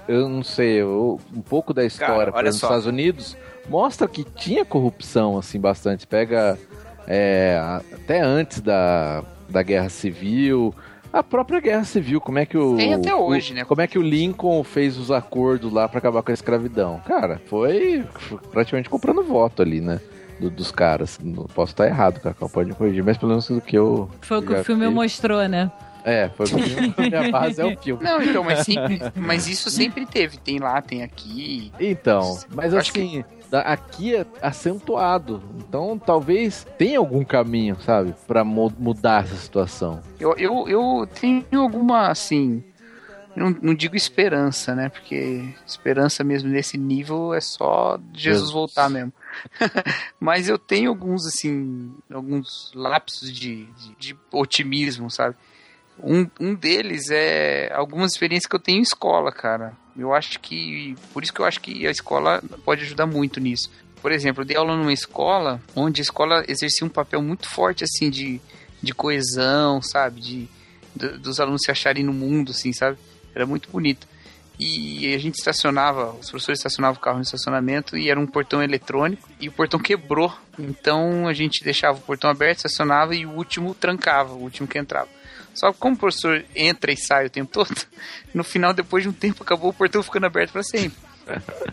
[0.08, 2.56] eu- não sei, eu- um pouco da história Cara, nos.
[2.56, 3.36] Estados Unidos
[3.68, 6.06] mostra que tinha corrupção assim bastante.
[6.06, 6.58] Pega
[7.06, 7.60] é,
[7.94, 10.74] até antes da, da Guerra Civil,
[11.12, 13.64] a própria Guerra Civil, como é que o Tem até o- hoje, né?
[13.64, 17.00] Como é que o Lincoln fez os acordos lá pra acabar com a escravidão?
[17.06, 18.04] Cara, foi
[18.52, 20.00] praticamente comprando voto ali, né?
[20.40, 21.18] do- dos caras.
[21.22, 24.08] Não posso estar errado, Cacau, pode me corrigir, mas pelo menos do que eu.
[24.22, 25.70] Foi o que o filme mostrou, né?
[26.04, 26.94] É, foi o filme.
[26.98, 28.02] Minha base é o filme.
[28.02, 30.38] Não, então, mas sempre, mas isso sempre teve.
[30.38, 31.72] Tem lá, tem aqui.
[31.78, 35.42] Então, mas Acho assim, da- aqui é acentuado.
[35.58, 40.00] Então talvez tenha algum caminho, sabe, Pra mu- mudar essa situação.
[40.18, 42.62] Eu, eu, eu tenho alguma, assim.
[43.36, 44.88] Não, não digo esperança, né?
[44.88, 48.50] Porque esperança mesmo nesse nível é só Jesus Jesus.
[48.50, 49.12] voltar mesmo.
[50.18, 55.36] Mas eu tenho alguns, assim, alguns lapsos de, de, de otimismo, sabe?
[56.02, 59.72] Um, um deles é algumas experiências que eu tenho em escola, cara.
[59.96, 60.94] Eu acho que.
[61.12, 63.70] Por isso que eu acho que a escola pode ajudar muito nisso.
[64.00, 67.84] Por exemplo, eu dei aula numa escola onde a escola exercia um papel muito forte,
[67.84, 68.40] assim, de,
[68.82, 70.20] de coesão, sabe?
[70.20, 70.48] De,
[70.96, 72.96] do- dos alunos se acharem no mundo, assim, sabe?
[73.34, 74.06] Era muito bonito.
[74.62, 78.62] E a gente estacionava, os professores estacionavam o carro no estacionamento e era um portão
[78.62, 80.32] eletrônico e o portão quebrou.
[80.58, 84.78] Então a gente deixava o portão aberto, estacionava e o último trancava, o último que
[84.78, 85.08] entrava.
[85.54, 87.74] Só que como o professor entra e sai o tempo todo,
[88.34, 90.98] no final, depois de um tempo, acabou o portão ficando aberto para sempre.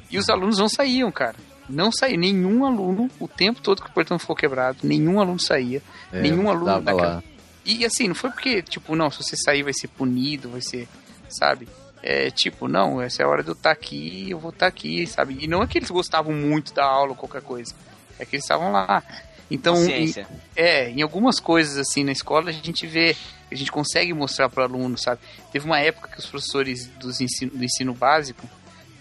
[0.10, 1.36] E os alunos não saíam, cara.
[1.70, 5.82] Não saía nenhum aluno, o tempo todo que o portão ficou quebrado, nenhum aluno saía.
[6.14, 7.24] É, nenhum aluno daquela-
[7.66, 10.88] e assim, não foi porque, tipo, não, se você sair vai ser punido, vai ser,
[11.30, 11.68] sabe?
[12.02, 15.06] É tipo, não, essa é a hora de eu estar aqui, eu vou estar aqui,
[15.08, 15.38] sabe?
[15.42, 17.74] E não é que eles gostavam muito da aula ou qualquer coisa,
[18.20, 19.04] é que eles estavam lá.
[19.50, 20.14] Então, em,
[20.56, 23.16] é, em algumas coisas assim na escola a gente vê,
[23.50, 25.22] a gente consegue mostrar para o aluno, sabe?
[25.52, 28.48] Teve uma época que os professores dos ensino, do ensino básico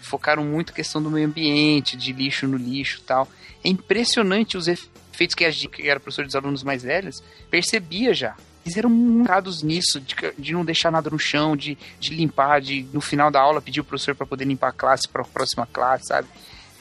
[0.01, 3.27] focaram muito a questão do meio ambiente, de lixo no lixo e tal.
[3.63, 7.21] É impressionante os efeitos que a gente, que era professor dos alunos mais velhos,
[7.51, 8.35] percebia já.
[8.67, 12.85] Eles eram montados nisso, de, de não deixar nada no chão, de, de limpar, de
[12.91, 15.65] no final da aula pedir o professor para poder limpar a classe para a próxima
[15.65, 16.27] classe, sabe?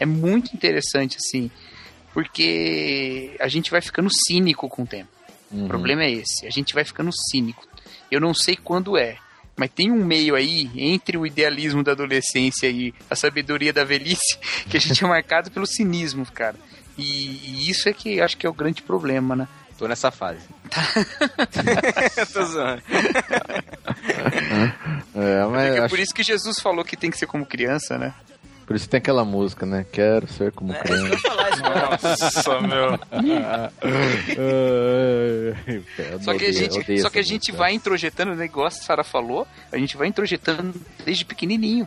[0.01, 1.49] É muito interessante, assim,
[2.13, 5.09] porque a gente vai ficando cínico com o tempo.
[5.53, 7.65] O problema é esse, a gente vai ficando cínico.
[8.11, 9.17] Eu não sei quando é,
[9.57, 14.37] mas tem um meio aí entre o idealismo da adolescência e a sabedoria da velhice
[14.69, 16.57] que a gente é marcado pelo cinismo, cara.
[16.99, 17.05] E,
[17.45, 19.49] e isso é que acho que é o grande problema, né?
[19.79, 20.41] Tô nessa fase.
[22.33, 22.83] Tô zoando.
[25.15, 27.97] É, mas É acho- por isso que Jesus falou que tem que ser como criança,
[27.99, 28.13] né?
[28.67, 29.87] por isso tem aquela música, né?
[29.93, 31.17] Quero ser como É, criança.
[32.03, 32.99] Nossa, meu.
[34.37, 38.45] Eu Só que a gente, só que a gente vai introjetando, né?
[38.47, 40.75] Igual a Sara falou, a gente vai introjetando
[41.05, 41.87] desde pequenininho.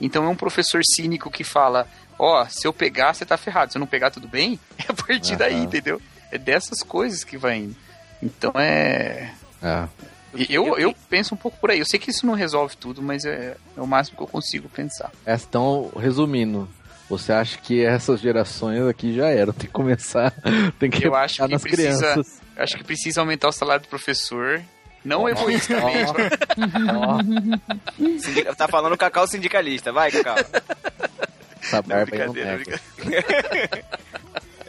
[0.00, 1.86] Então é um professor cínico que fala:
[2.18, 3.72] Ó, se eu pegar, você tá ferrado.
[3.72, 4.58] Se eu não pegar, tudo bem?
[4.78, 6.00] É a partir daí, entendeu?
[6.32, 7.76] É dessas coisas que vai indo.
[8.22, 9.30] Então é.
[9.62, 9.86] Ah,
[10.34, 11.78] e Eu, eu penso um pouco por aí.
[11.78, 14.68] Eu sei que isso não resolve tudo, mas é, é o máximo que eu consigo
[14.68, 15.10] pensar.
[15.26, 16.66] então, resumindo,
[17.08, 19.52] você acha que essas gerações aqui já eram?
[19.52, 20.32] Tem que começar,
[20.80, 21.98] tem que Eu acho que nas precisa.
[21.98, 22.40] crianças.
[22.56, 24.62] eu Acho que precisa aumentar o salário do professor.
[25.04, 26.12] Não egoístamente.
[28.20, 29.92] Sindica- Tá falando Cacau sindicalista.
[29.92, 30.36] Vai, Cacau.
[31.60, 32.80] Essa Não, barba aí não brincadeira, mexe.
[32.96, 33.84] brincadeira.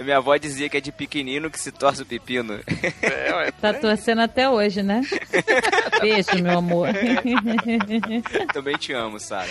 [0.04, 2.60] Minha avó dizia que é de pequenino que se torce o pepino.
[3.02, 5.02] É, ué, Tá torcendo até hoje, né?
[6.02, 6.90] Beijo, meu amor.
[8.54, 9.50] Também te amo, sabe?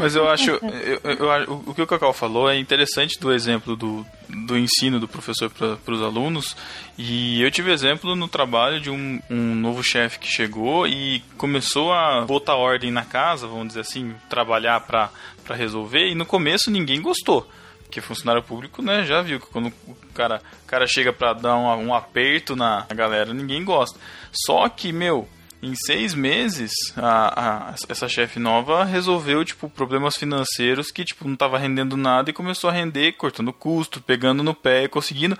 [0.00, 4.04] Mas eu acho, eu, eu o que o Cacau falou é interessante do exemplo do,
[4.28, 6.56] do ensino do professor para os alunos.
[6.96, 11.92] E eu tive exemplo no trabalho de um, um novo chefe que chegou e começou
[11.92, 15.10] a botar ordem na casa, vamos dizer assim, trabalhar para
[15.50, 16.08] resolver.
[16.08, 17.48] E no começo ninguém gostou.
[17.94, 21.54] Porque funcionário público, né, já viu que quando o cara, o cara chega para dar
[21.56, 23.96] um, um aperto na galera, ninguém gosta.
[24.32, 25.28] Só que, meu,
[25.62, 31.36] em seis meses, a, a- essa chefe nova resolveu, tipo, problemas financeiros que, tipo, não
[31.36, 35.38] tava rendendo nada e começou a render, cortando custo, pegando no pé e conseguindo.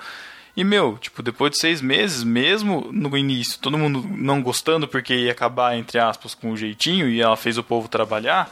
[0.56, 5.12] E, meu, tipo, depois de seis meses, mesmo no início, todo mundo não gostando porque
[5.12, 8.48] ia acabar, entre aspas, com o jeitinho e ela fez o povo trabalhar,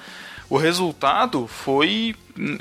[0.51, 2.15] o resultado foi,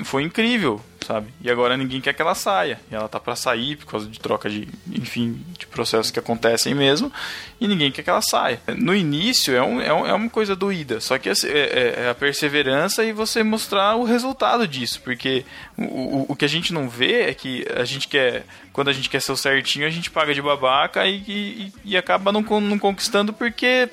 [0.04, 1.28] foi incrível, sabe?
[1.42, 2.80] E agora ninguém quer que ela saia.
[2.90, 6.74] E ela tá para sair por causa de troca de, enfim, de processos que acontecem
[6.74, 7.12] mesmo,
[7.60, 8.60] e ninguém quer que ela saia.
[8.78, 12.08] No início é, um, é, um- é uma coisa doída, só que é, é- é
[12.10, 15.44] a perseverança e você mostrar o resultado disso, porque
[15.76, 18.92] o, o, o que a gente não vê é que a gente quer, quando a
[18.92, 22.40] gente quer ser o certinho, a gente paga de babaca e, e, e acaba não,
[22.42, 23.88] não conquistando porque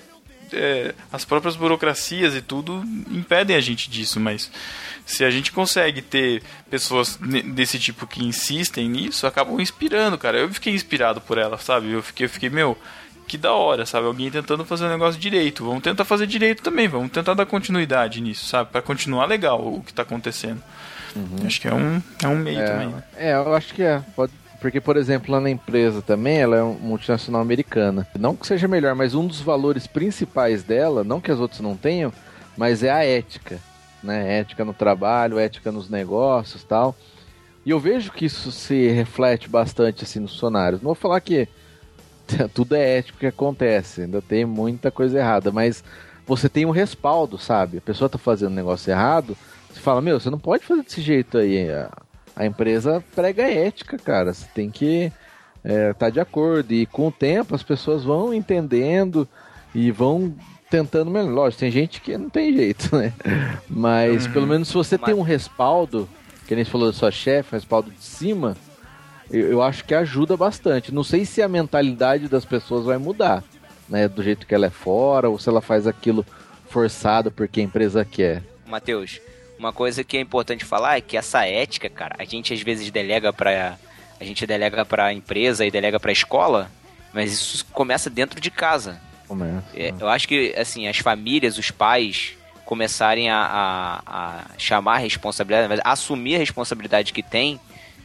[0.54, 4.52] é, as próprias burocracias e tudo impedem a gente disso, mas
[5.06, 7.18] se a gente consegue ter pessoas
[7.54, 10.38] desse tipo que insistem nisso, acabam inspirando, cara.
[10.38, 11.92] Eu fiquei inspirado por ela, sabe?
[11.92, 12.78] Eu fiquei, eu fiquei meu,
[13.28, 14.08] que da hora, sabe?
[14.08, 15.66] Alguém tentando fazer o negócio direito.
[15.66, 18.72] Vamos tentar fazer direito também, vamos tentar dar continuidade nisso, sabe?
[18.72, 20.62] Pra continuar legal o que tá acontecendo.
[21.46, 22.88] Acho que é um, é um meio também.
[22.90, 23.04] né?
[23.18, 24.00] É, eu acho que é.
[24.16, 28.08] Pode, porque, por exemplo, lá na empresa também, ela é uma multinacional americana.
[28.18, 31.78] Não que seja melhor, mas um dos valores principais dela, não que as outras não
[31.78, 32.12] tenham,
[32.58, 33.60] mas é a ética.
[34.04, 34.40] Né?
[34.40, 36.96] Ética no trabalho, ética nos negócios tal.
[37.66, 40.82] E eu vejo que isso se reflete bastante assim nos funcionários.
[40.82, 41.48] Não vou falar que
[42.54, 45.84] tudo é ético que acontece, ainda tem muita coisa errada, mas
[46.26, 47.78] você tem um respaldo, sabe?
[47.78, 49.38] A pessoa tá fazendo um negócio errado,
[49.72, 51.68] você fala, meu, você não pode fazer desse jeito aí.
[52.40, 54.34] A, empresa prega ética, cara.
[54.34, 55.12] Você tem que
[55.64, 56.74] estar tá de acordo.
[56.74, 59.28] E com o tempo as pessoas vão entendendo
[59.76, 60.34] e vão
[60.70, 61.32] tentando melhor.
[61.32, 63.14] Lógico, tem gente que não tem jeito, né?
[63.70, 66.08] Mas pelo menos se você tem um respaldo,
[66.48, 68.56] que nem você falou da sua chefe, um respaldo de cima,
[69.32, 70.94] eu, eu acho que ajuda bastante.
[70.94, 73.44] Não sei se a mentalidade das pessoas vai mudar,
[73.88, 74.08] né?
[74.08, 76.26] Do jeito que ela é fora, ou se ela faz aquilo
[76.70, 78.44] forçado porque a empresa quer.
[78.66, 79.20] Matheus,
[79.60, 82.90] uma coisa que é importante falar é que essa ética, cara, a gente às vezes
[82.90, 83.78] delega pra.
[84.20, 86.70] A gente delega pra empresa e delega pra escola,
[87.14, 89.00] mas isso começa dentro de casa.
[89.28, 89.64] Começa.
[89.76, 92.34] É, eu acho que, assim, as famílias, os pais
[92.66, 97.60] começarem a, a- a chamar a responsabilidade, mas assumir a responsabilidade que tem,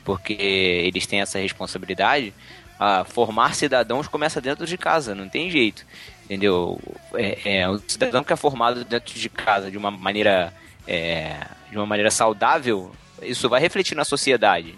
[0.05, 2.33] porque eles têm essa responsabilidade,
[2.79, 5.85] a formar cidadãos começa dentro de casa, não tem jeito.
[6.25, 6.81] Entendeu?
[7.15, 10.53] É, é, o cidadão que é formado dentro de casa de uma maneira,
[10.87, 12.93] é, de uma maneira saudável,
[13.23, 14.75] isso vai refletir na sociedade.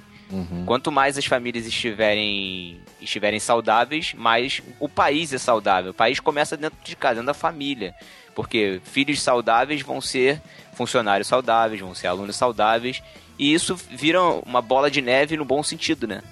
[0.64, 5.92] Quanto mais as famílias estiverem, estiverem saudáveis, mais o país é saudável.
[5.92, 7.94] O país começa dentro de casa, dentro da família.
[8.34, 10.42] Porque filhos saudáveis vão ser
[10.74, 13.02] funcionários saudáveis, vão ser alunos saudáveis.
[13.38, 16.22] E isso vira uma bola de neve no bom sentido, né?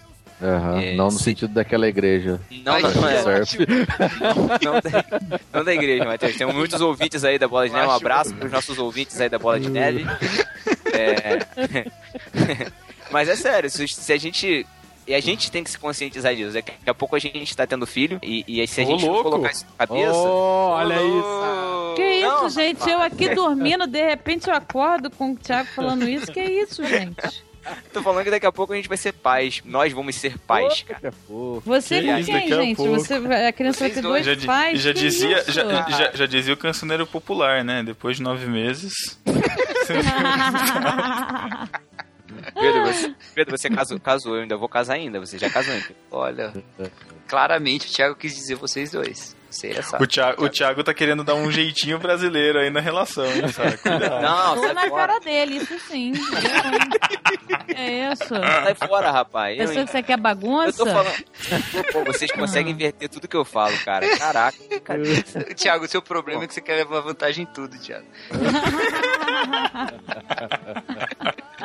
[0.43, 2.41] Aham, É, não no se- sentido daquela igreja.
[2.65, 3.23] Não, não, não é.
[4.63, 5.05] Não da,
[5.53, 6.37] não da igreja, Matheus.
[6.37, 7.87] Tem muitos ouvintes aí da Bola de Neve.
[7.87, 10.05] Um abraço para os nossos ouvintes aí da Bola de Neve.
[10.93, 11.39] É...
[13.11, 14.67] Mas é sério, se, se a gente.
[15.07, 16.55] E a gente tem que se conscientizar disso.
[16.55, 18.19] Daqui a pouco a gente tá tendo filho.
[18.23, 19.25] E, e se a Ô, gente louco.
[19.25, 20.13] colocar isso na cabeça.
[20.15, 21.95] Oh, olha isso.
[21.95, 22.89] Que isso, gente?
[22.91, 26.33] Eu aqui dormindo, de repente eu acordo com o Thiago falando isso.
[26.33, 27.45] Que isso, gente?
[27.93, 29.63] Tô falando que daqui a pouco a gente vai ser pais.
[29.65, 31.13] Nós vamos ser pais, cara.
[31.65, 32.77] Você Que com isso, quem, daqui a gente?
[32.77, 32.93] pouco.
[32.93, 34.27] Você, vai- a criança vai Vocês ter dois.
[34.27, 34.81] Já, di- pais?
[34.81, 35.53] já dizia, isso?
[35.53, 37.83] já, já, já dizia o cancioneiro popular, né?
[37.83, 38.93] Depois de nove meses.
[42.55, 45.19] Pedro, você, Pedro, você casou, casou, eu ainda vou casar ainda.
[45.21, 45.97] Você já casou, então.
[46.11, 46.53] Olha,
[47.27, 49.35] claramente o Thiago quis dizer vocês dois.
[49.51, 50.03] Você é sabe.
[50.03, 53.77] O Thiago, o Thiago tá querendo dar um jeitinho brasileiro aí na relação, hein, sabe?
[53.79, 54.21] Cuidado.
[54.21, 55.07] Não, Tô sai na fora.
[55.07, 56.13] cara dele, isso sim.
[56.13, 57.75] Eu?
[57.77, 58.29] É isso.
[58.29, 59.59] Sai fora, rapaz.
[59.59, 59.87] Eu, Pensou hein?
[59.87, 60.85] que você quer Eu bagunça?
[60.85, 61.25] tô falando.
[61.93, 64.07] Pô, vocês conseguem inverter tudo que eu falo, cara.
[64.19, 64.57] Caraca.
[65.57, 68.07] Thiago, o seu problema é que você quer levar vantagem em tudo, Thiago.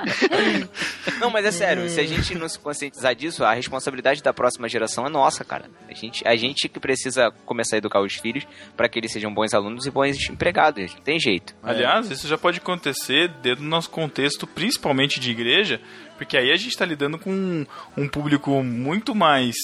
[1.20, 4.70] Não, mas é sério, se a gente não se conscientizar disso, a responsabilidade da próxima
[4.70, 5.66] geração é nossa, cara.
[5.88, 8.46] A gente, a gente que precisa começar a educar os filhos
[8.78, 10.94] para que eles sejam bons alunos e bons empregados.
[10.96, 11.56] Não tem jeito.
[11.62, 15.82] Aliás, isso já pode acontecer dentro do nosso contexto, principalmente de igreja,
[16.18, 17.66] porque aí a gente está lidando com um,
[17.98, 19.56] um público muito mais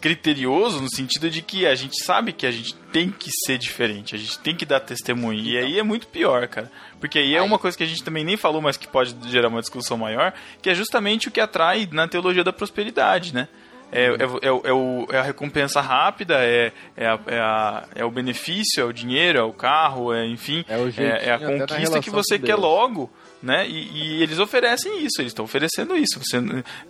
[0.00, 4.14] criterioso no sentido de que a gente sabe que a gente tem que ser diferente,
[4.14, 5.40] a gente tem que dar testemunho.
[5.40, 6.70] E aí é muito pior, cara.
[7.00, 9.48] Porque aí é uma coisa que a gente também nem falou, mas que pode gerar
[9.48, 13.48] uma discussão maior, que é justamente o que atrai na teologia da prosperidade, né?
[13.94, 18.04] É, é, é, é o- é a recompensa rápida, é, é, a- é, a- é
[18.04, 21.30] o benefício, é o dinheiro, é o carro, é, enfim, É o é, jeitinho é
[21.30, 23.10] a conquista que você quer logo,
[23.42, 23.66] né?
[23.68, 26.20] E, e eles oferecem isso, eles estão oferecendo isso.
[26.22, 26.38] Você,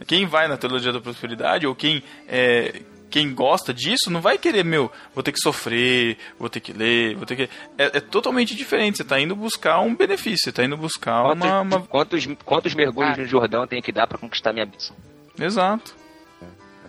[0.07, 4.65] quem vai na teologia da prosperidade ou quem é, quem gosta disso não vai querer,
[4.65, 7.43] meu, vou ter que sofrer, vou ter que ler, vou ter que.
[7.77, 8.97] É, é totalmente diferente.
[8.97, 12.75] Você está indo buscar um benefício, você está indo buscar Quantos, uma, uma- quantos, quantos
[12.75, 14.97] mergulhos no Jordão eu tenho que dar para conquistar minha bênção?
[15.39, 15.95] Exato.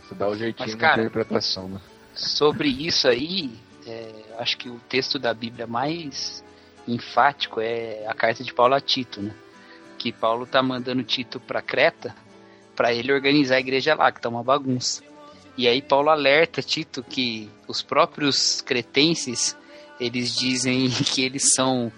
[0.01, 1.79] Você dá o jeitinho Mas, cara, interpretação, né?
[2.13, 3.51] Sobre isso aí,
[3.87, 6.43] é, acho que o texto da Bíblia mais
[6.87, 9.31] enfático é a carta de Paulo a Tito, né?
[10.03, 12.13] Que Paulo tá mandando Tito para Creta
[12.75, 15.01] para ele organizar a igreja lá, que tá uma bagunça.
[15.57, 19.55] E aí Paulo alerta Tito que os próprios cretenses
[20.01, 21.89] eles dizem que eles são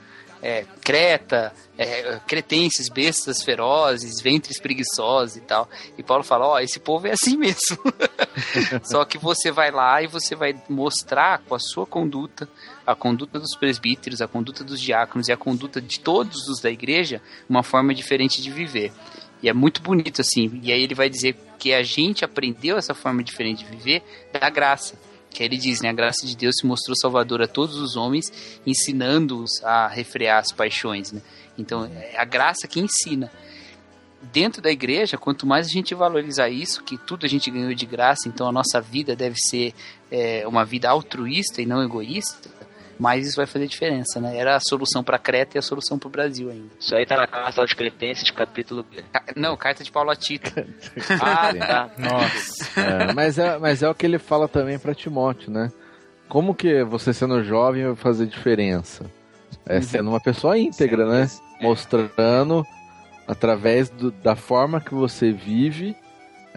[0.45, 5.67] é, creta, é, cretenses, bestas ferozes, ventres preguiçosos e tal.
[5.97, 7.79] E Paulo fala: Ó, esse povo é assim mesmo.
[8.85, 12.47] Só que você vai lá e você vai mostrar com a sua conduta,
[12.85, 16.69] a conduta dos presbíteros, a conduta dos diáconos e a conduta de todos os da
[16.69, 17.19] igreja,
[17.49, 18.93] uma forma diferente de viver.
[19.41, 20.59] E é muito bonito assim.
[20.61, 24.47] E aí ele vai dizer que a gente aprendeu essa forma diferente de viver da
[24.51, 24.95] graça.
[25.35, 25.89] Que ele diz, né?
[25.89, 28.31] A graça de Deus se mostrou salvadora a todos os homens,
[28.65, 31.21] ensinando-os a refrear as paixões, né?
[31.57, 33.29] Então, é a graça que ensina.
[34.31, 37.85] Dentro da igreja, quanto mais a gente valorizar isso, que tudo a gente ganhou de
[37.85, 39.73] graça, então a nossa vida deve ser
[40.09, 42.49] é, uma vida altruísta e não egoísta,
[42.99, 44.37] mais isso vai fazer diferença, né?
[44.37, 46.67] Era a solução para Creta e a solução para o Brasil ainda.
[46.79, 48.85] Isso aí tá na carta aos Cretenses, capítulo.
[49.11, 50.51] Ca- Não, carta de Paulo a Tito.
[51.21, 51.89] Ah, tá.
[51.97, 52.79] Nossa.
[52.79, 55.71] É, mas, é, mas é o que ele fala também pra Timóteo, né?
[56.29, 59.05] Como que você sendo jovem vai fazer diferença?
[59.65, 61.29] É sendo uma pessoa íntegra, né?
[61.61, 62.65] Mostrando
[63.27, 65.95] através do- da forma que você vive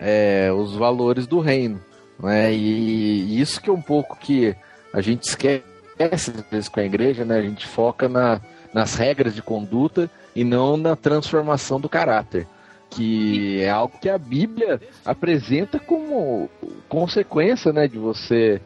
[0.00, 1.80] é, os valores do reino,
[2.20, 2.52] né?
[2.52, 4.54] E, e isso que é um pouco que
[4.92, 5.64] a gente esquece
[6.04, 7.38] às vezes com a igreja, né?
[7.38, 8.40] A gente foca na,
[8.72, 12.46] nas regras de conduta e não na transformação do caráter,
[12.90, 16.48] que é algo que a Bíblia apresenta como
[16.88, 18.60] consequência, né, de você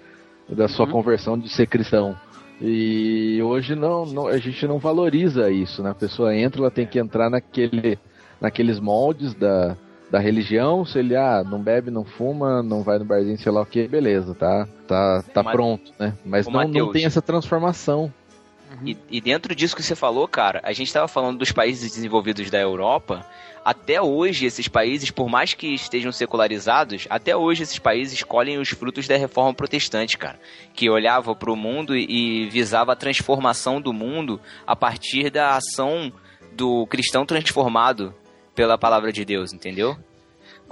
[0.49, 2.17] da sua conversão de ser cristão.
[2.61, 5.91] E hoje não, não- a gente não valoriza isso, né?
[5.91, 7.99] A pessoa entra, ela tem que entrar naquele,
[8.41, 9.77] naqueles moldes da,
[10.13, 10.85] da religião.
[10.85, 13.89] Se ele ah, não bebe, não fuma, não vai no barzinho, sei lá o que,
[13.89, 16.13] beleza, tá, tá, tá pronto, né?
[16.23, 18.13] Mas não, não tem essa transformação.
[18.85, 22.51] E, e dentro disso que você falou, cara, a gente estava falando dos países desenvolvidos
[22.51, 23.27] da Europa.
[23.65, 28.71] Até hoje, esses países, por mais que estejam secularizados, até hoje esses países colhem os
[28.71, 30.39] frutos da reforma protestante, cara.
[30.75, 36.13] Que olhava para o mundo e visava a transformação do mundo a partir da ação
[36.55, 38.15] do cristão transformado
[38.55, 39.97] pela palavra de Deus, entendeu?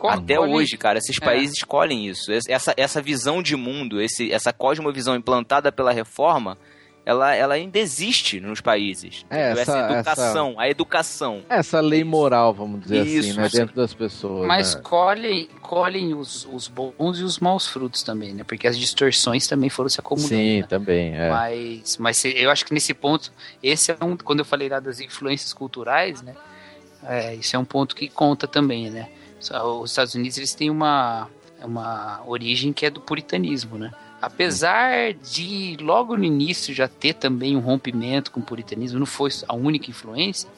[0.03, 1.25] Até Olha hoje, cara, esses É.
[1.25, 2.31] países escolhem isso.
[2.49, 6.57] Essa, essa visão de mundo, esse, essa cosmovisão implantada pela reforma,
[7.05, 9.27] ela, ela ainda existe nos países.
[9.29, 11.43] É, essa- essa educação, a educação.
[11.51, 13.49] Essa lei moral, vamos dizer Isso, assim, né?
[13.53, 14.47] Dentro das pessoas.
[14.47, 14.81] Mas né?
[14.83, 18.43] colhem, colhem os, os bons e os maus frutos também, né?
[18.45, 20.29] Porque as distorções também foram se acumulando.
[20.35, 20.67] Sim, né?
[20.67, 21.15] também.
[21.15, 21.29] É.
[21.31, 23.31] Mas, mas eu acho que nesse ponto,
[23.63, 24.17] esse é um.
[24.17, 26.35] Quando eu falei lá das influências culturais, né?
[27.05, 29.09] É, isso é um ponto que conta também, né?
[29.81, 31.29] Os Estados Unidos eles têm uma,
[31.63, 33.91] uma origem que é do puritanismo, né?
[34.21, 39.31] Apesar de logo no início já ter também um rompimento com o puritanismo, não foi
[39.49, 40.49] a única influência,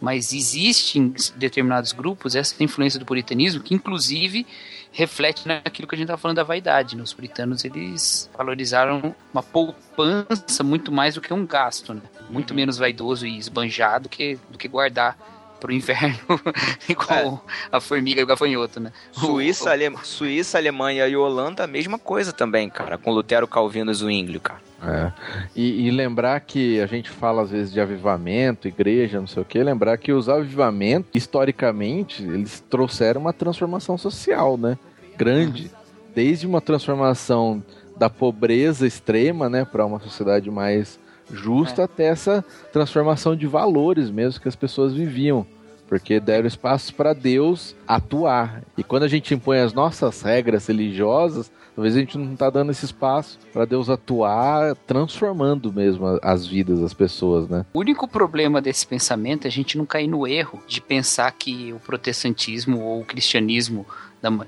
[0.00, 4.44] mas existe em determinados grupos essa influência do puritanismo que inclusive
[4.90, 6.96] reflete naquilo que a gente estava falando da vaidade.
[6.96, 7.02] Né?
[7.02, 12.02] Os puritanos eles valorizaram uma poupança muito mais do que um gasto, né?
[12.28, 16.40] muito menos vaidoso e esbanjado que, do que guardar pro inverno
[16.88, 18.92] igual a formiga e o gafanhoto, né?
[19.12, 19.92] Suíça, Ale...
[20.02, 24.60] Suíça, Alemanha e Holanda, a mesma coisa também, cara, com Lutero, Calvino e Zwinglio, cara.
[24.82, 25.12] É.
[25.54, 29.44] E, e lembrar que a gente fala às vezes de avivamento, igreja, não sei o
[29.44, 34.78] que, lembrar que os avivamentos, historicamente, eles trouxeram uma transformação social, né?
[35.16, 35.70] Grande.
[36.14, 37.62] Desde uma transformação
[37.96, 40.98] da pobreza extrema, né, para uma sociedade mais
[41.32, 45.46] justa, até essa transformação de valores mesmo que as pessoas viviam.
[45.88, 48.60] Porque deram espaço para Deus atuar.
[48.76, 52.72] E quando a gente impõe as nossas regras religiosas, talvez a gente não está dando
[52.72, 57.64] esse espaço para Deus atuar, transformando mesmo as vidas das pessoas, né?
[57.72, 61.72] O único problema desse pensamento é a gente não cair no erro de pensar que
[61.72, 63.86] o protestantismo ou o cristianismo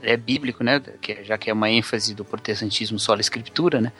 [0.02, 0.82] é bíblico, né?
[1.00, 3.92] que- Já que é uma ênfase do protestantismo só a escritura, né?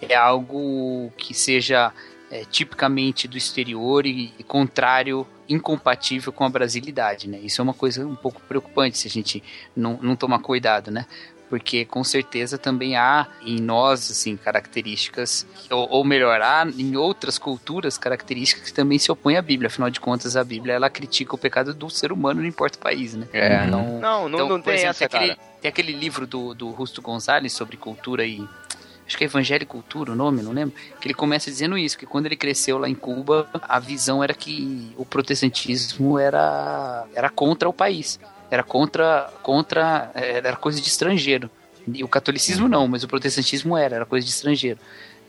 [0.00, 1.90] É algo que seja
[2.34, 7.38] é, tipicamente do exterior e, e contrário, incompatível com a brasilidade, né?
[7.38, 9.40] Isso é uma coisa um pouco preocupante se a gente
[9.76, 11.06] não, não tomar cuidado, né?
[11.48, 17.38] porque com certeza também há em nós assim características ou, ou melhor há em outras
[17.38, 21.34] culturas características que também se opõem à Bíblia afinal de contas a Bíblia ela critica
[21.34, 23.66] o pecado do ser humano não importa o país né É.
[23.66, 25.48] então, Não, não, então, não tem exemplo, essa, tem aquele, cara.
[25.60, 28.42] tem aquele livro do, do Rusto Gonzalez sobre cultura e
[29.06, 31.96] acho que é Evangelho e Cultura o nome, não lembro, que ele começa dizendo isso,
[31.98, 37.28] que quando ele cresceu lá em Cuba, a visão era que o protestantismo era, era
[37.30, 38.18] contra o país,
[38.50, 41.50] era contra, contra era coisa de estrangeiro.
[41.92, 44.78] E o catolicismo não, mas o protestantismo era, era coisa de estrangeiro.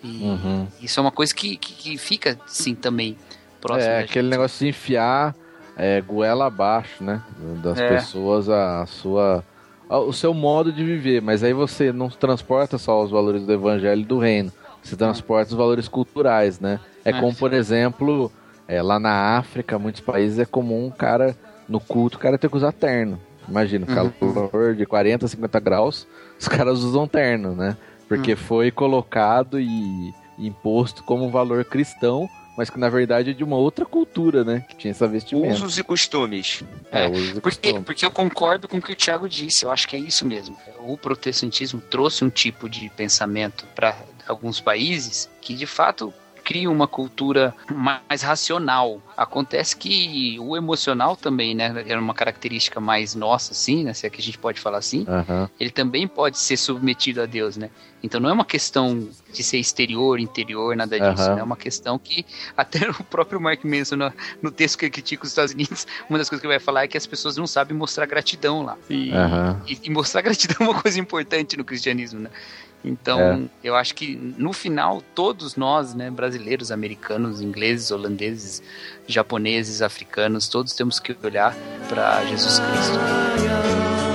[0.04, 0.68] E Uhum.
[0.82, 3.18] isso é uma coisa que, que, que fica, sim, também.
[3.60, 3.92] próximo.
[3.92, 5.36] É, aquele negócio de enfiar
[5.76, 7.22] é, goela abaixo, né?
[7.64, 7.90] Das É.
[7.90, 9.44] pessoas, a, a sua.
[9.90, 11.22] O seu modo de viver.
[11.22, 14.52] Mas aí você não transporta só os valores do evangelho e do reino.
[14.84, 16.80] Você transporta os valores culturais, né?
[17.04, 18.32] É É, como, por exemplo,
[18.68, 21.36] é, lá na África, muitos países é comum um cara,
[21.68, 23.20] no culto, o cara ter que usar terno.
[23.48, 24.12] Imagina, Uhum.
[24.52, 26.08] calor de 40, 50 graus,
[26.40, 27.76] os caras usam terno, né?
[28.08, 28.38] Porque Uhum.
[28.38, 33.58] foi colocado e imposto como um valor cristão, mas que na verdade é de uma
[33.58, 34.66] outra cultura, né?
[34.70, 35.54] Que tinha essa vestimenta.
[35.54, 36.64] Usos e costumes.
[36.92, 37.86] É, É, usos e Porque, costumes.
[37.86, 40.58] porque eu concordo com o que o Thiago disse, eu acho que é isso mesmo.
[40.80, 43.96] O protestantismo trouxe um tipo de pensamento para
[44.28, 46.14] alguns países que de fato
[46.46, 49.02] cria uma cultura mais racional.
[49.18, 54.10] Acontece que o emocional também, né, é uma característica mais nossa, assim, né, se é
[54.12, 55.50] que a gente pode falar assim, Aham.
[55.60, 57.70] ele também pode ser submetido a Deus, né?
[58.04, 61.36] Então não é uma questão de ser exterior, interior, nada disso, Aham.
[61.36, 61.42] né?
[61.42, 62.24] É uma questão que
[62.56, 64.14] até o próprio Mark Manson, no,
[64.44, 66.84] no texto que ele critica os Estados Unidos, uma das coisas que ele vai falar
[66.84, 68.78] é que as pessoas não sabem mostrar gratidão lá.
[68.88, 69.60] E, Aham.
[69.68, 72.30] e- e mostrar gratidão é uma coisa importante no cristianismo, né?
[72.86, 73.40] Então, É.
[73.64, 78.62] eu acho que no final, todos nós, né, brasileiros, americanos, ingleses, holandeses,
[79.08, 81.56] japoneses, africanos, todos temos que olhar
[81.90, 84.06] para Jesus Cristo.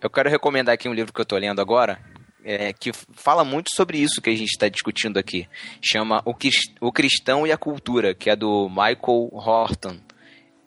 [0.00, 1.98] Eu quero recomendar aqui um livro que eu tô lendo agora,
[2.44, 5.48] é, que fala muito sobre isso que a gente está discutindo aqui.
[5.82, 6.34] Chama o,
[6.80, 9.96] o Cristão e a Cultura, que é do Michael Horton.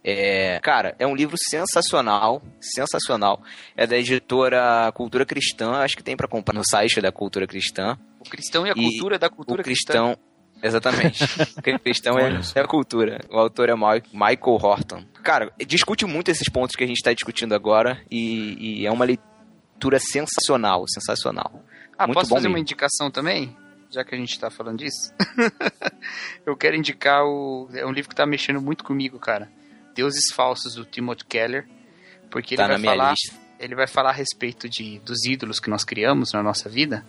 [0.04, 3.42] É, cara, é um livro sensacional, sensacional.
[3.76, 7.98] É da editora Cultura Cristã, acho que tem para comprar no site da Cultura Cristã.
[8.20, 10.18] O cristão e a E cultura da cultura o cristão,
[10.64, 11.24] exatamente.
[11.60, 13.20] o cristão é, é a cultura.
[13.30, 15.04] O autor é Michael Horton.
[15.22, 19.06] Cara, discute muito esses pontos que a gente está discutindo agora e, e é uma
[19.78, 21.64] leitura sensacional, sensacional.
[21.98, 22.64] Ah, Muito posso bom fazer uma mesmo.
[22.64, 23.56] indicação também?
[23.90, 25.14] Já que a gente tá falando disso.
[26.46, 27.70] eu quero indicar o.
[27.74, 29.50] É um livro que tá mexendo muito comigo, cara.
[29.96, 31.68] Deuses Falsos, do Timothy Keller.
[32.30, 33.12] Porque ele Tá na vai falar.
[33.12, 33.48] lista.
[33.60, 37.06] Ele vai falar a respeito de, dos ídolos que nós criamos na nossa vida.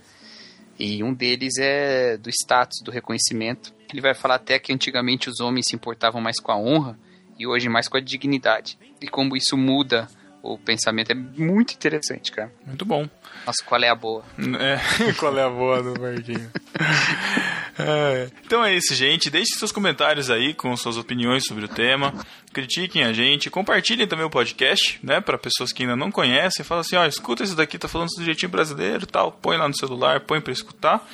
[0.78, 3.74] E um deles é do status, do reconhecimento.
[3.92, 6.98] Ele vai falar até que antigamente os homens se importavam mais com a honra
[7.38, 8.78] e hoje mais com a dignidade.
[9.02, 10.08] E como isso muda
[10.42, 12.52] o pensamento é muito interessante, cara.
[12.66, 13.08] Muito bom.
[13.46, 14.24] Nossa, qual é a boa?
[14.58, 16.50] É, qual é a boa do Marquinhos?
[17.80, 19.30] É, Então é isso, gente.
[19.30, 22.12] Deixe seus comentários aí com suas opiniões sobre o tema.
[22.52, 23.48] Critiquem a gente.
[23.50, 25.20] Compartilhem também o podcast, né?
[25.20, 26.64] Para pessoas que ainda não conhecem.
[26.64, 29.30] Fala assim, ó, escuta esse daqui, tá falando do jeitinho brasileiro tal.
[29.30, 31.08] Põe lá no celular, põe pra escutar.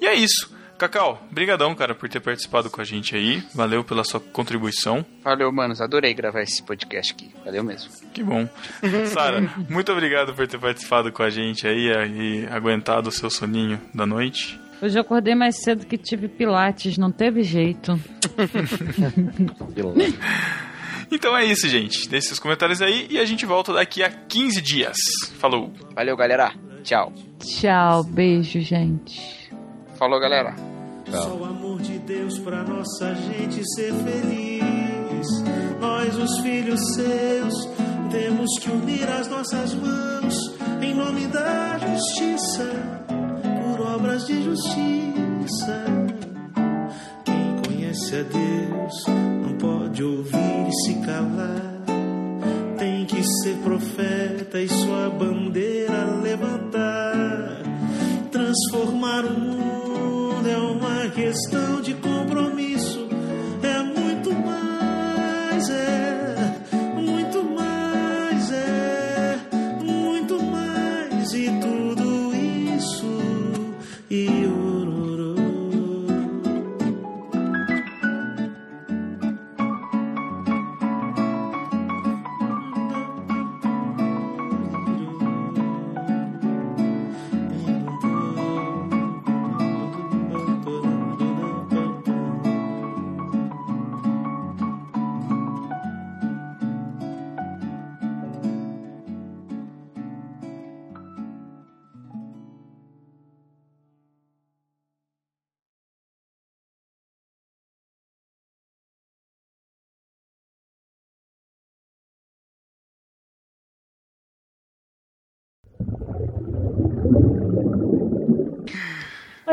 [0.00, 0.55] E é isso.
[0.78, 3.42] Cacau, brigadão, cara, por ter participado com a gente aí.
[3.54, 5.04] Valeu pela sua contribuição.
[5.24, 5.80] Valeu, manos.
[5.80, 7.30] Adorei gravar esse podcast aqui.
[7.44, 7.90] Valeu mesmo.
[8.12, 8.46] Que bom.
[9.08, 13.80] Sara, muito obrigado por ter participado com a gente aí e aguentado o seu soninho
[13.94, 14.60] da noite.
[14.82, 17.98] Hoje eu acordei mais cedo que tive pilates, não teve jeito.
[21.08, 22.08] Então é isso, gente.
[22.08, 24.96] Deixe seus comentários aí e a gente volta daqui a 15 dias.
[25.38, 25.72] Falou!
[25.94, 26.52] Valeu, galera.
[26.82, 27.12] Tchau.
[27.38, 29.45] Tchau, beijo, gente.
[29.98, 30.54] Falou, galera.
[31.10, 35.26] Só o amor de Deus pra nossa gente ser feliz.
[35.80, 37.68] Nós, os filhos seus,
[38.10, 42.70] temos que unir as nossas mãos em nome da justiça,
[43.06, 45.84] por obras de justiça.
[47.24, 51.76] Quem conhece a Deus não pode ouvir e se calar.
[52.76, 57.62] Tem que ser profeta e sua bandeira levantar.
[58.30, 59.85] Transformar o mundo
[61.36, 62.55] questão de compromisso.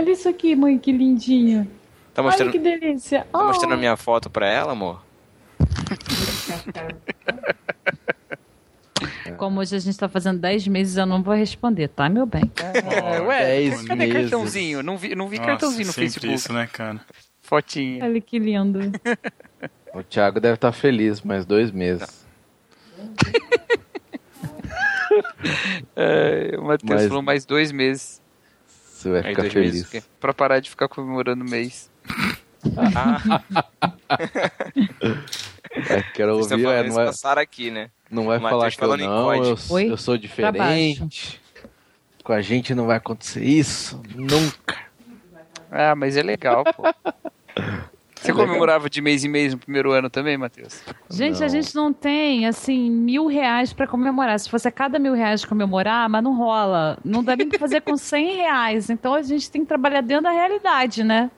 [0.03, 1.63] Olha isso aqui, mãe, que lindinho.
[2.13, 3.25] Tá Olha mostrando, que delícia.
[3.31, 5.01] tá mostrando a minha foto pra ela, amor?
[9.37, 12.51] como hoje a gente tá fazendo 10 meses, eu não vou responder, tá, meu bem?
[12.57, 14.29] É, ué, Dez cadê meses.
[14.29, 14.83] cartãozinho?
[14.83, 16.33] Não vi, não vi Nossa, cartãozinho no Facebook.
[16.33, 16.99] isso, né, cara?
[17.41, 18.03] Fotinha.
[18.03, 18.79] Olha que lindo.
[19.95, 22.25] O Thiago deve estar feliz, mais dois meses.
[25.95, 28.19] É, o Matheus Mas- falou mais dois meses.
[29.03, 29.91] Você vai ficar feliz.
[29.91, 30.09] meses?
[30.17, 31.91] Pra parar de ficar comemorando o mês.
[35.89, 37.89] É, quero Vocês ouvir, é, não a Sara aqui, né?
[38.11, 41.41] não vai falar que eu não, eu, eu sou diferente.
[42.23, 44.77] Com a gente não vai acontecer isso, nunca.
[45.71, 46.83] Ah, mas é legal, pô.
[48.23, 50.81] Você comemorava de mês em mês no primeiro ano também, Matheus?
[51.09, 51.45] Gente, Não.
[51.45, 54.39] a gente não tem, assim, mil reais pra comemorar.
[54.39, 56.97] Se fosse a cada mil reais comemorar, mas não rola.
[57.03, 58.89] Não dá nem pra fazer com 100 reais.
[58.89, 61.29] Então a gente tem que trabalhar dentro da realidade, né?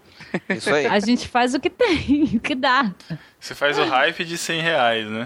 [0.49, 0.85] Isso aí.
[0.85, 2.93] A gente faz o que tem, o que dá.
[3.39, 5.25] Você faz o hype de 100 reais, né?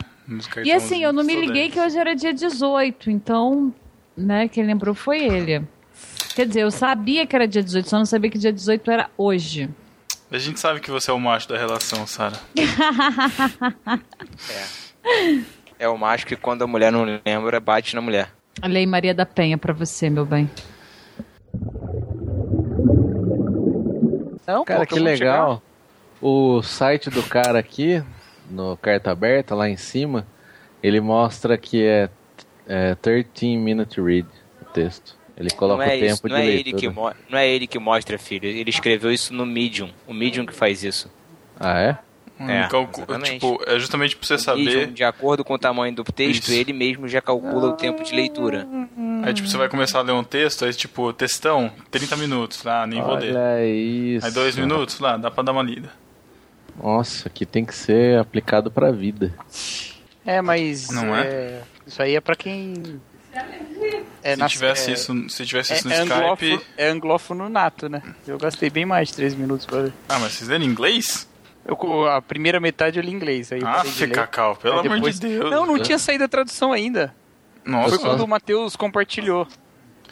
[0.63, 3.73] E assim, eu não me liguei que hoje era dia 18, então,
[4.15, 5.63] né, quem lembrou foi ele.
[6.35, 9.09] Quer dizer, eu sabia que era dia 18, só não sabia que dia 18 era
[9.17, 9.69] hoje.
[10.31, 12.39] A gente sabe que você é o macho da relação, Sara.
[15.79, 18.29] É o macho que quando a mulher não lembra, bate na mulher.
[18.61, 20.51] Lei Maria da Penha pra você, meu bem.
[24.45, 25.63] Não, Cara, pô, que legal.
[26.21, 28.03] O site do cara aqui,
[28.49, 30.27] no Carta Aberta, lá em cima,
[30.83, 32.09] ele mostra que é,
[32.67, 34.27] é 13 minute read
[34.61, 35.17] o texto.
[35.39, 36.77] Ele coloca não é o tempo isso, não de é, ele leitura.
[36.81, 38.45] que mo- não é ele que mostra, filho.
[38.45, 39.89] Ele escreveu isso no Medium.
[40.05, 41.09] O Medium que faz isso.
[41.59, 41.97] Ah, é?
[42.41, 43.31] É, Hum, calcu- exatamente.
[43.33, 44.87] tipo, é justamente pra você O Medium, saber.
[44.93, 46.53] de acordo com o tamanho do texto, Isso.
[46.53, 48.65] ele mesmo já calcula o tempo de leitura.
[49.23, 52.87] Aí, tipo, você vai começar a ler um texto, aí, tipo, textão, 30 minutos, ah,
[52.87, 53.35] nem vou ler.
[53.35, 54.25] Olha isso.
[54.25, 55.89] Aí, dois minutos, lá, dá pra dar uma lida.
[56.81, 59.33] Nossa, aqui tem que ser aplicado pra vida.
[60.25, 61.27] É, mas Não é?
[61.27, 63.01] é, isso aí é pra quem.
[64.23, 66.13] É, se, tivesse é- isso, se tivesse é, isso no é Skype.
[66.13, 68.01] anglófono, é anglófono nato, né?
[68.27, 69.93] Eu gastei bem mais de 3 minutos pra ler.
[70.09, 71.27] Ah, mas vocês leram em inglês?
[71.65, 73.51] Eu, a primeira metade eu li em inglês.
[73.51, 74.11] Aí Ah, ler.
[74.11, 75.51] Cacau, pelo Aí amor depois- de Deus.
[75.51, 77.13] Não, não tinha saído a tradução ainda.
[77.63, 79.47] Nossa, Foi quando o Matheus compartilhou.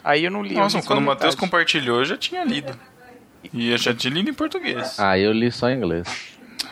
[0.04, 0.54] Aí eu não li.
[0.54, 2.78] Nossa, quando o Matheus compartilhou, eu já tinha lido.
[3.52, 4.98] E eu já tinha lido em português.
[4.98, 6.06] Ah, eu li só em inglês.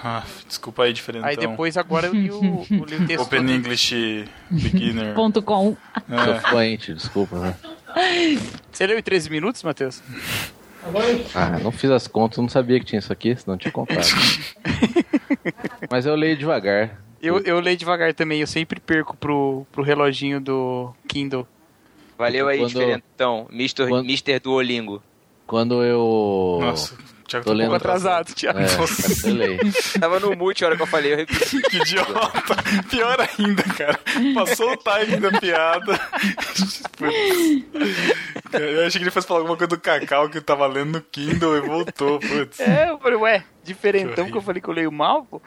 [0.09, 1.28] Ah, desculpa aí, diferentão.
[1.28, 3.23] Aí depois agora eu li o, eu li o texto.
[3.24, 3.51] Open.
[3.51, 5.15] English Beginner.
[5.15, 5.77] Ponto com.
[6.09, 6.39] É.
[6.49, 7.37] fluente, desculpa.
[7.41, 7.57] Né?
[8.70, 10.01] Você leu em 13 minutos, Matheus?
[11.35, 14.07] Ah, não fiz as contas, não sabia que tinha isso aqui, senão tinha contado.
[15.91, 17.01] Mas eu leio devagar.
[17.20, 21.47] Eu, eu leio devagar também, eu sempre perco pro, pro reloginho do Kindle.
[22.16, 23.47] Valeu aí, Quando- diferentão.
[23.51, 25.03] Mister, quando- Mister Duolingo.
[25.47, 26.59] Quando eu.
[26.61, 26.97] Nossa,
[27.27, 28.59] Thiago Tô tá um lendo pouco Atrasado, Thiago.
[28.61, 29.59] É, cancelei.
[29.98, 31.61] Tava no mute a hora que eu falei, eu repeti.
[31.66, 32.57] Que idiota.
[32.89, 33.98] Pior ainda, cara.
[34.35, 35.98] Passou o timing da piada.
[36.97, 37.65] Putz.
[38.53, 41.01] Eu achei que ele fosse falar alguma coisa do Cacau que eu tava lendo no
[41.03, 42.61] Kindle e voltou, putz.
[42.61, 45.43] É, eu falei, ué, diferentão Que que eu falei que eu leio mal, pô.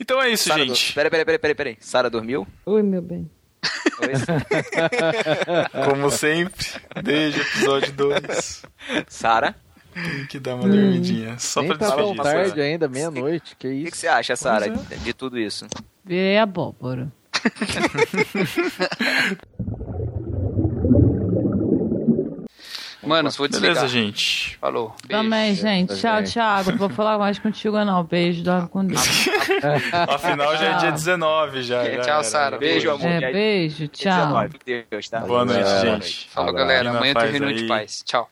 [0.00, 0.92] Então é isso, Sara, gente.
[0.92, 1.76] Peraí, peraí, peraí, peraí, peraí.
[1.80, 2.46] Sara dormiu?
[2.66, 3.30] Oi, meu bem.
[5.88, 6.66] Como sempre,
[7.02, 8.62] desde o episódio 2.
[9.08, 9.54] Sara?
[9.94, 11.38] Tem que dar uma dormidinha.
[11.38, 12.22] Só Nem pra tá despedir.
[12.22, 13.90] tarde ainda, meia-noite, que O que, isso.
[13.92, 15.66] que você acha, Sara, de, de tudo isso?
[16.04, 17.12] Virei abóbora.
[23.02, 23.74] Mano, se for desligar.
[23.74, 24.56] Beleza, gente.
[24.58, 24.94] Falou.
[25.06, 25.22] Beijo.
[25.22, 25.96] Também, gente.
[25.96, 26.22] Tchau.
[26.22, 26.70] Thiago.
[26.70, 28.04] Não vou falar mais contigo, não.
[28.04, 29.00] Beijo, dorme com Deus.
[30.08, 31.84] Afinal, já é dia 19 já.
[31.84, 32.24] já Tchau.
[32.24, 32.58] Sara.
[32.58, 33.06] Beijo, amor.
[33.06, 34.26] É, beijo, tchau.
[34.26, 35.20] 19, Deus, tá?
[35.20, 36.28] Boa noite, gente.
[36.30, 36.90] Falou, galera.
[36.90, 38.02] Amanhã tem reunião de paz.
[38.04, 38.28] Tchau.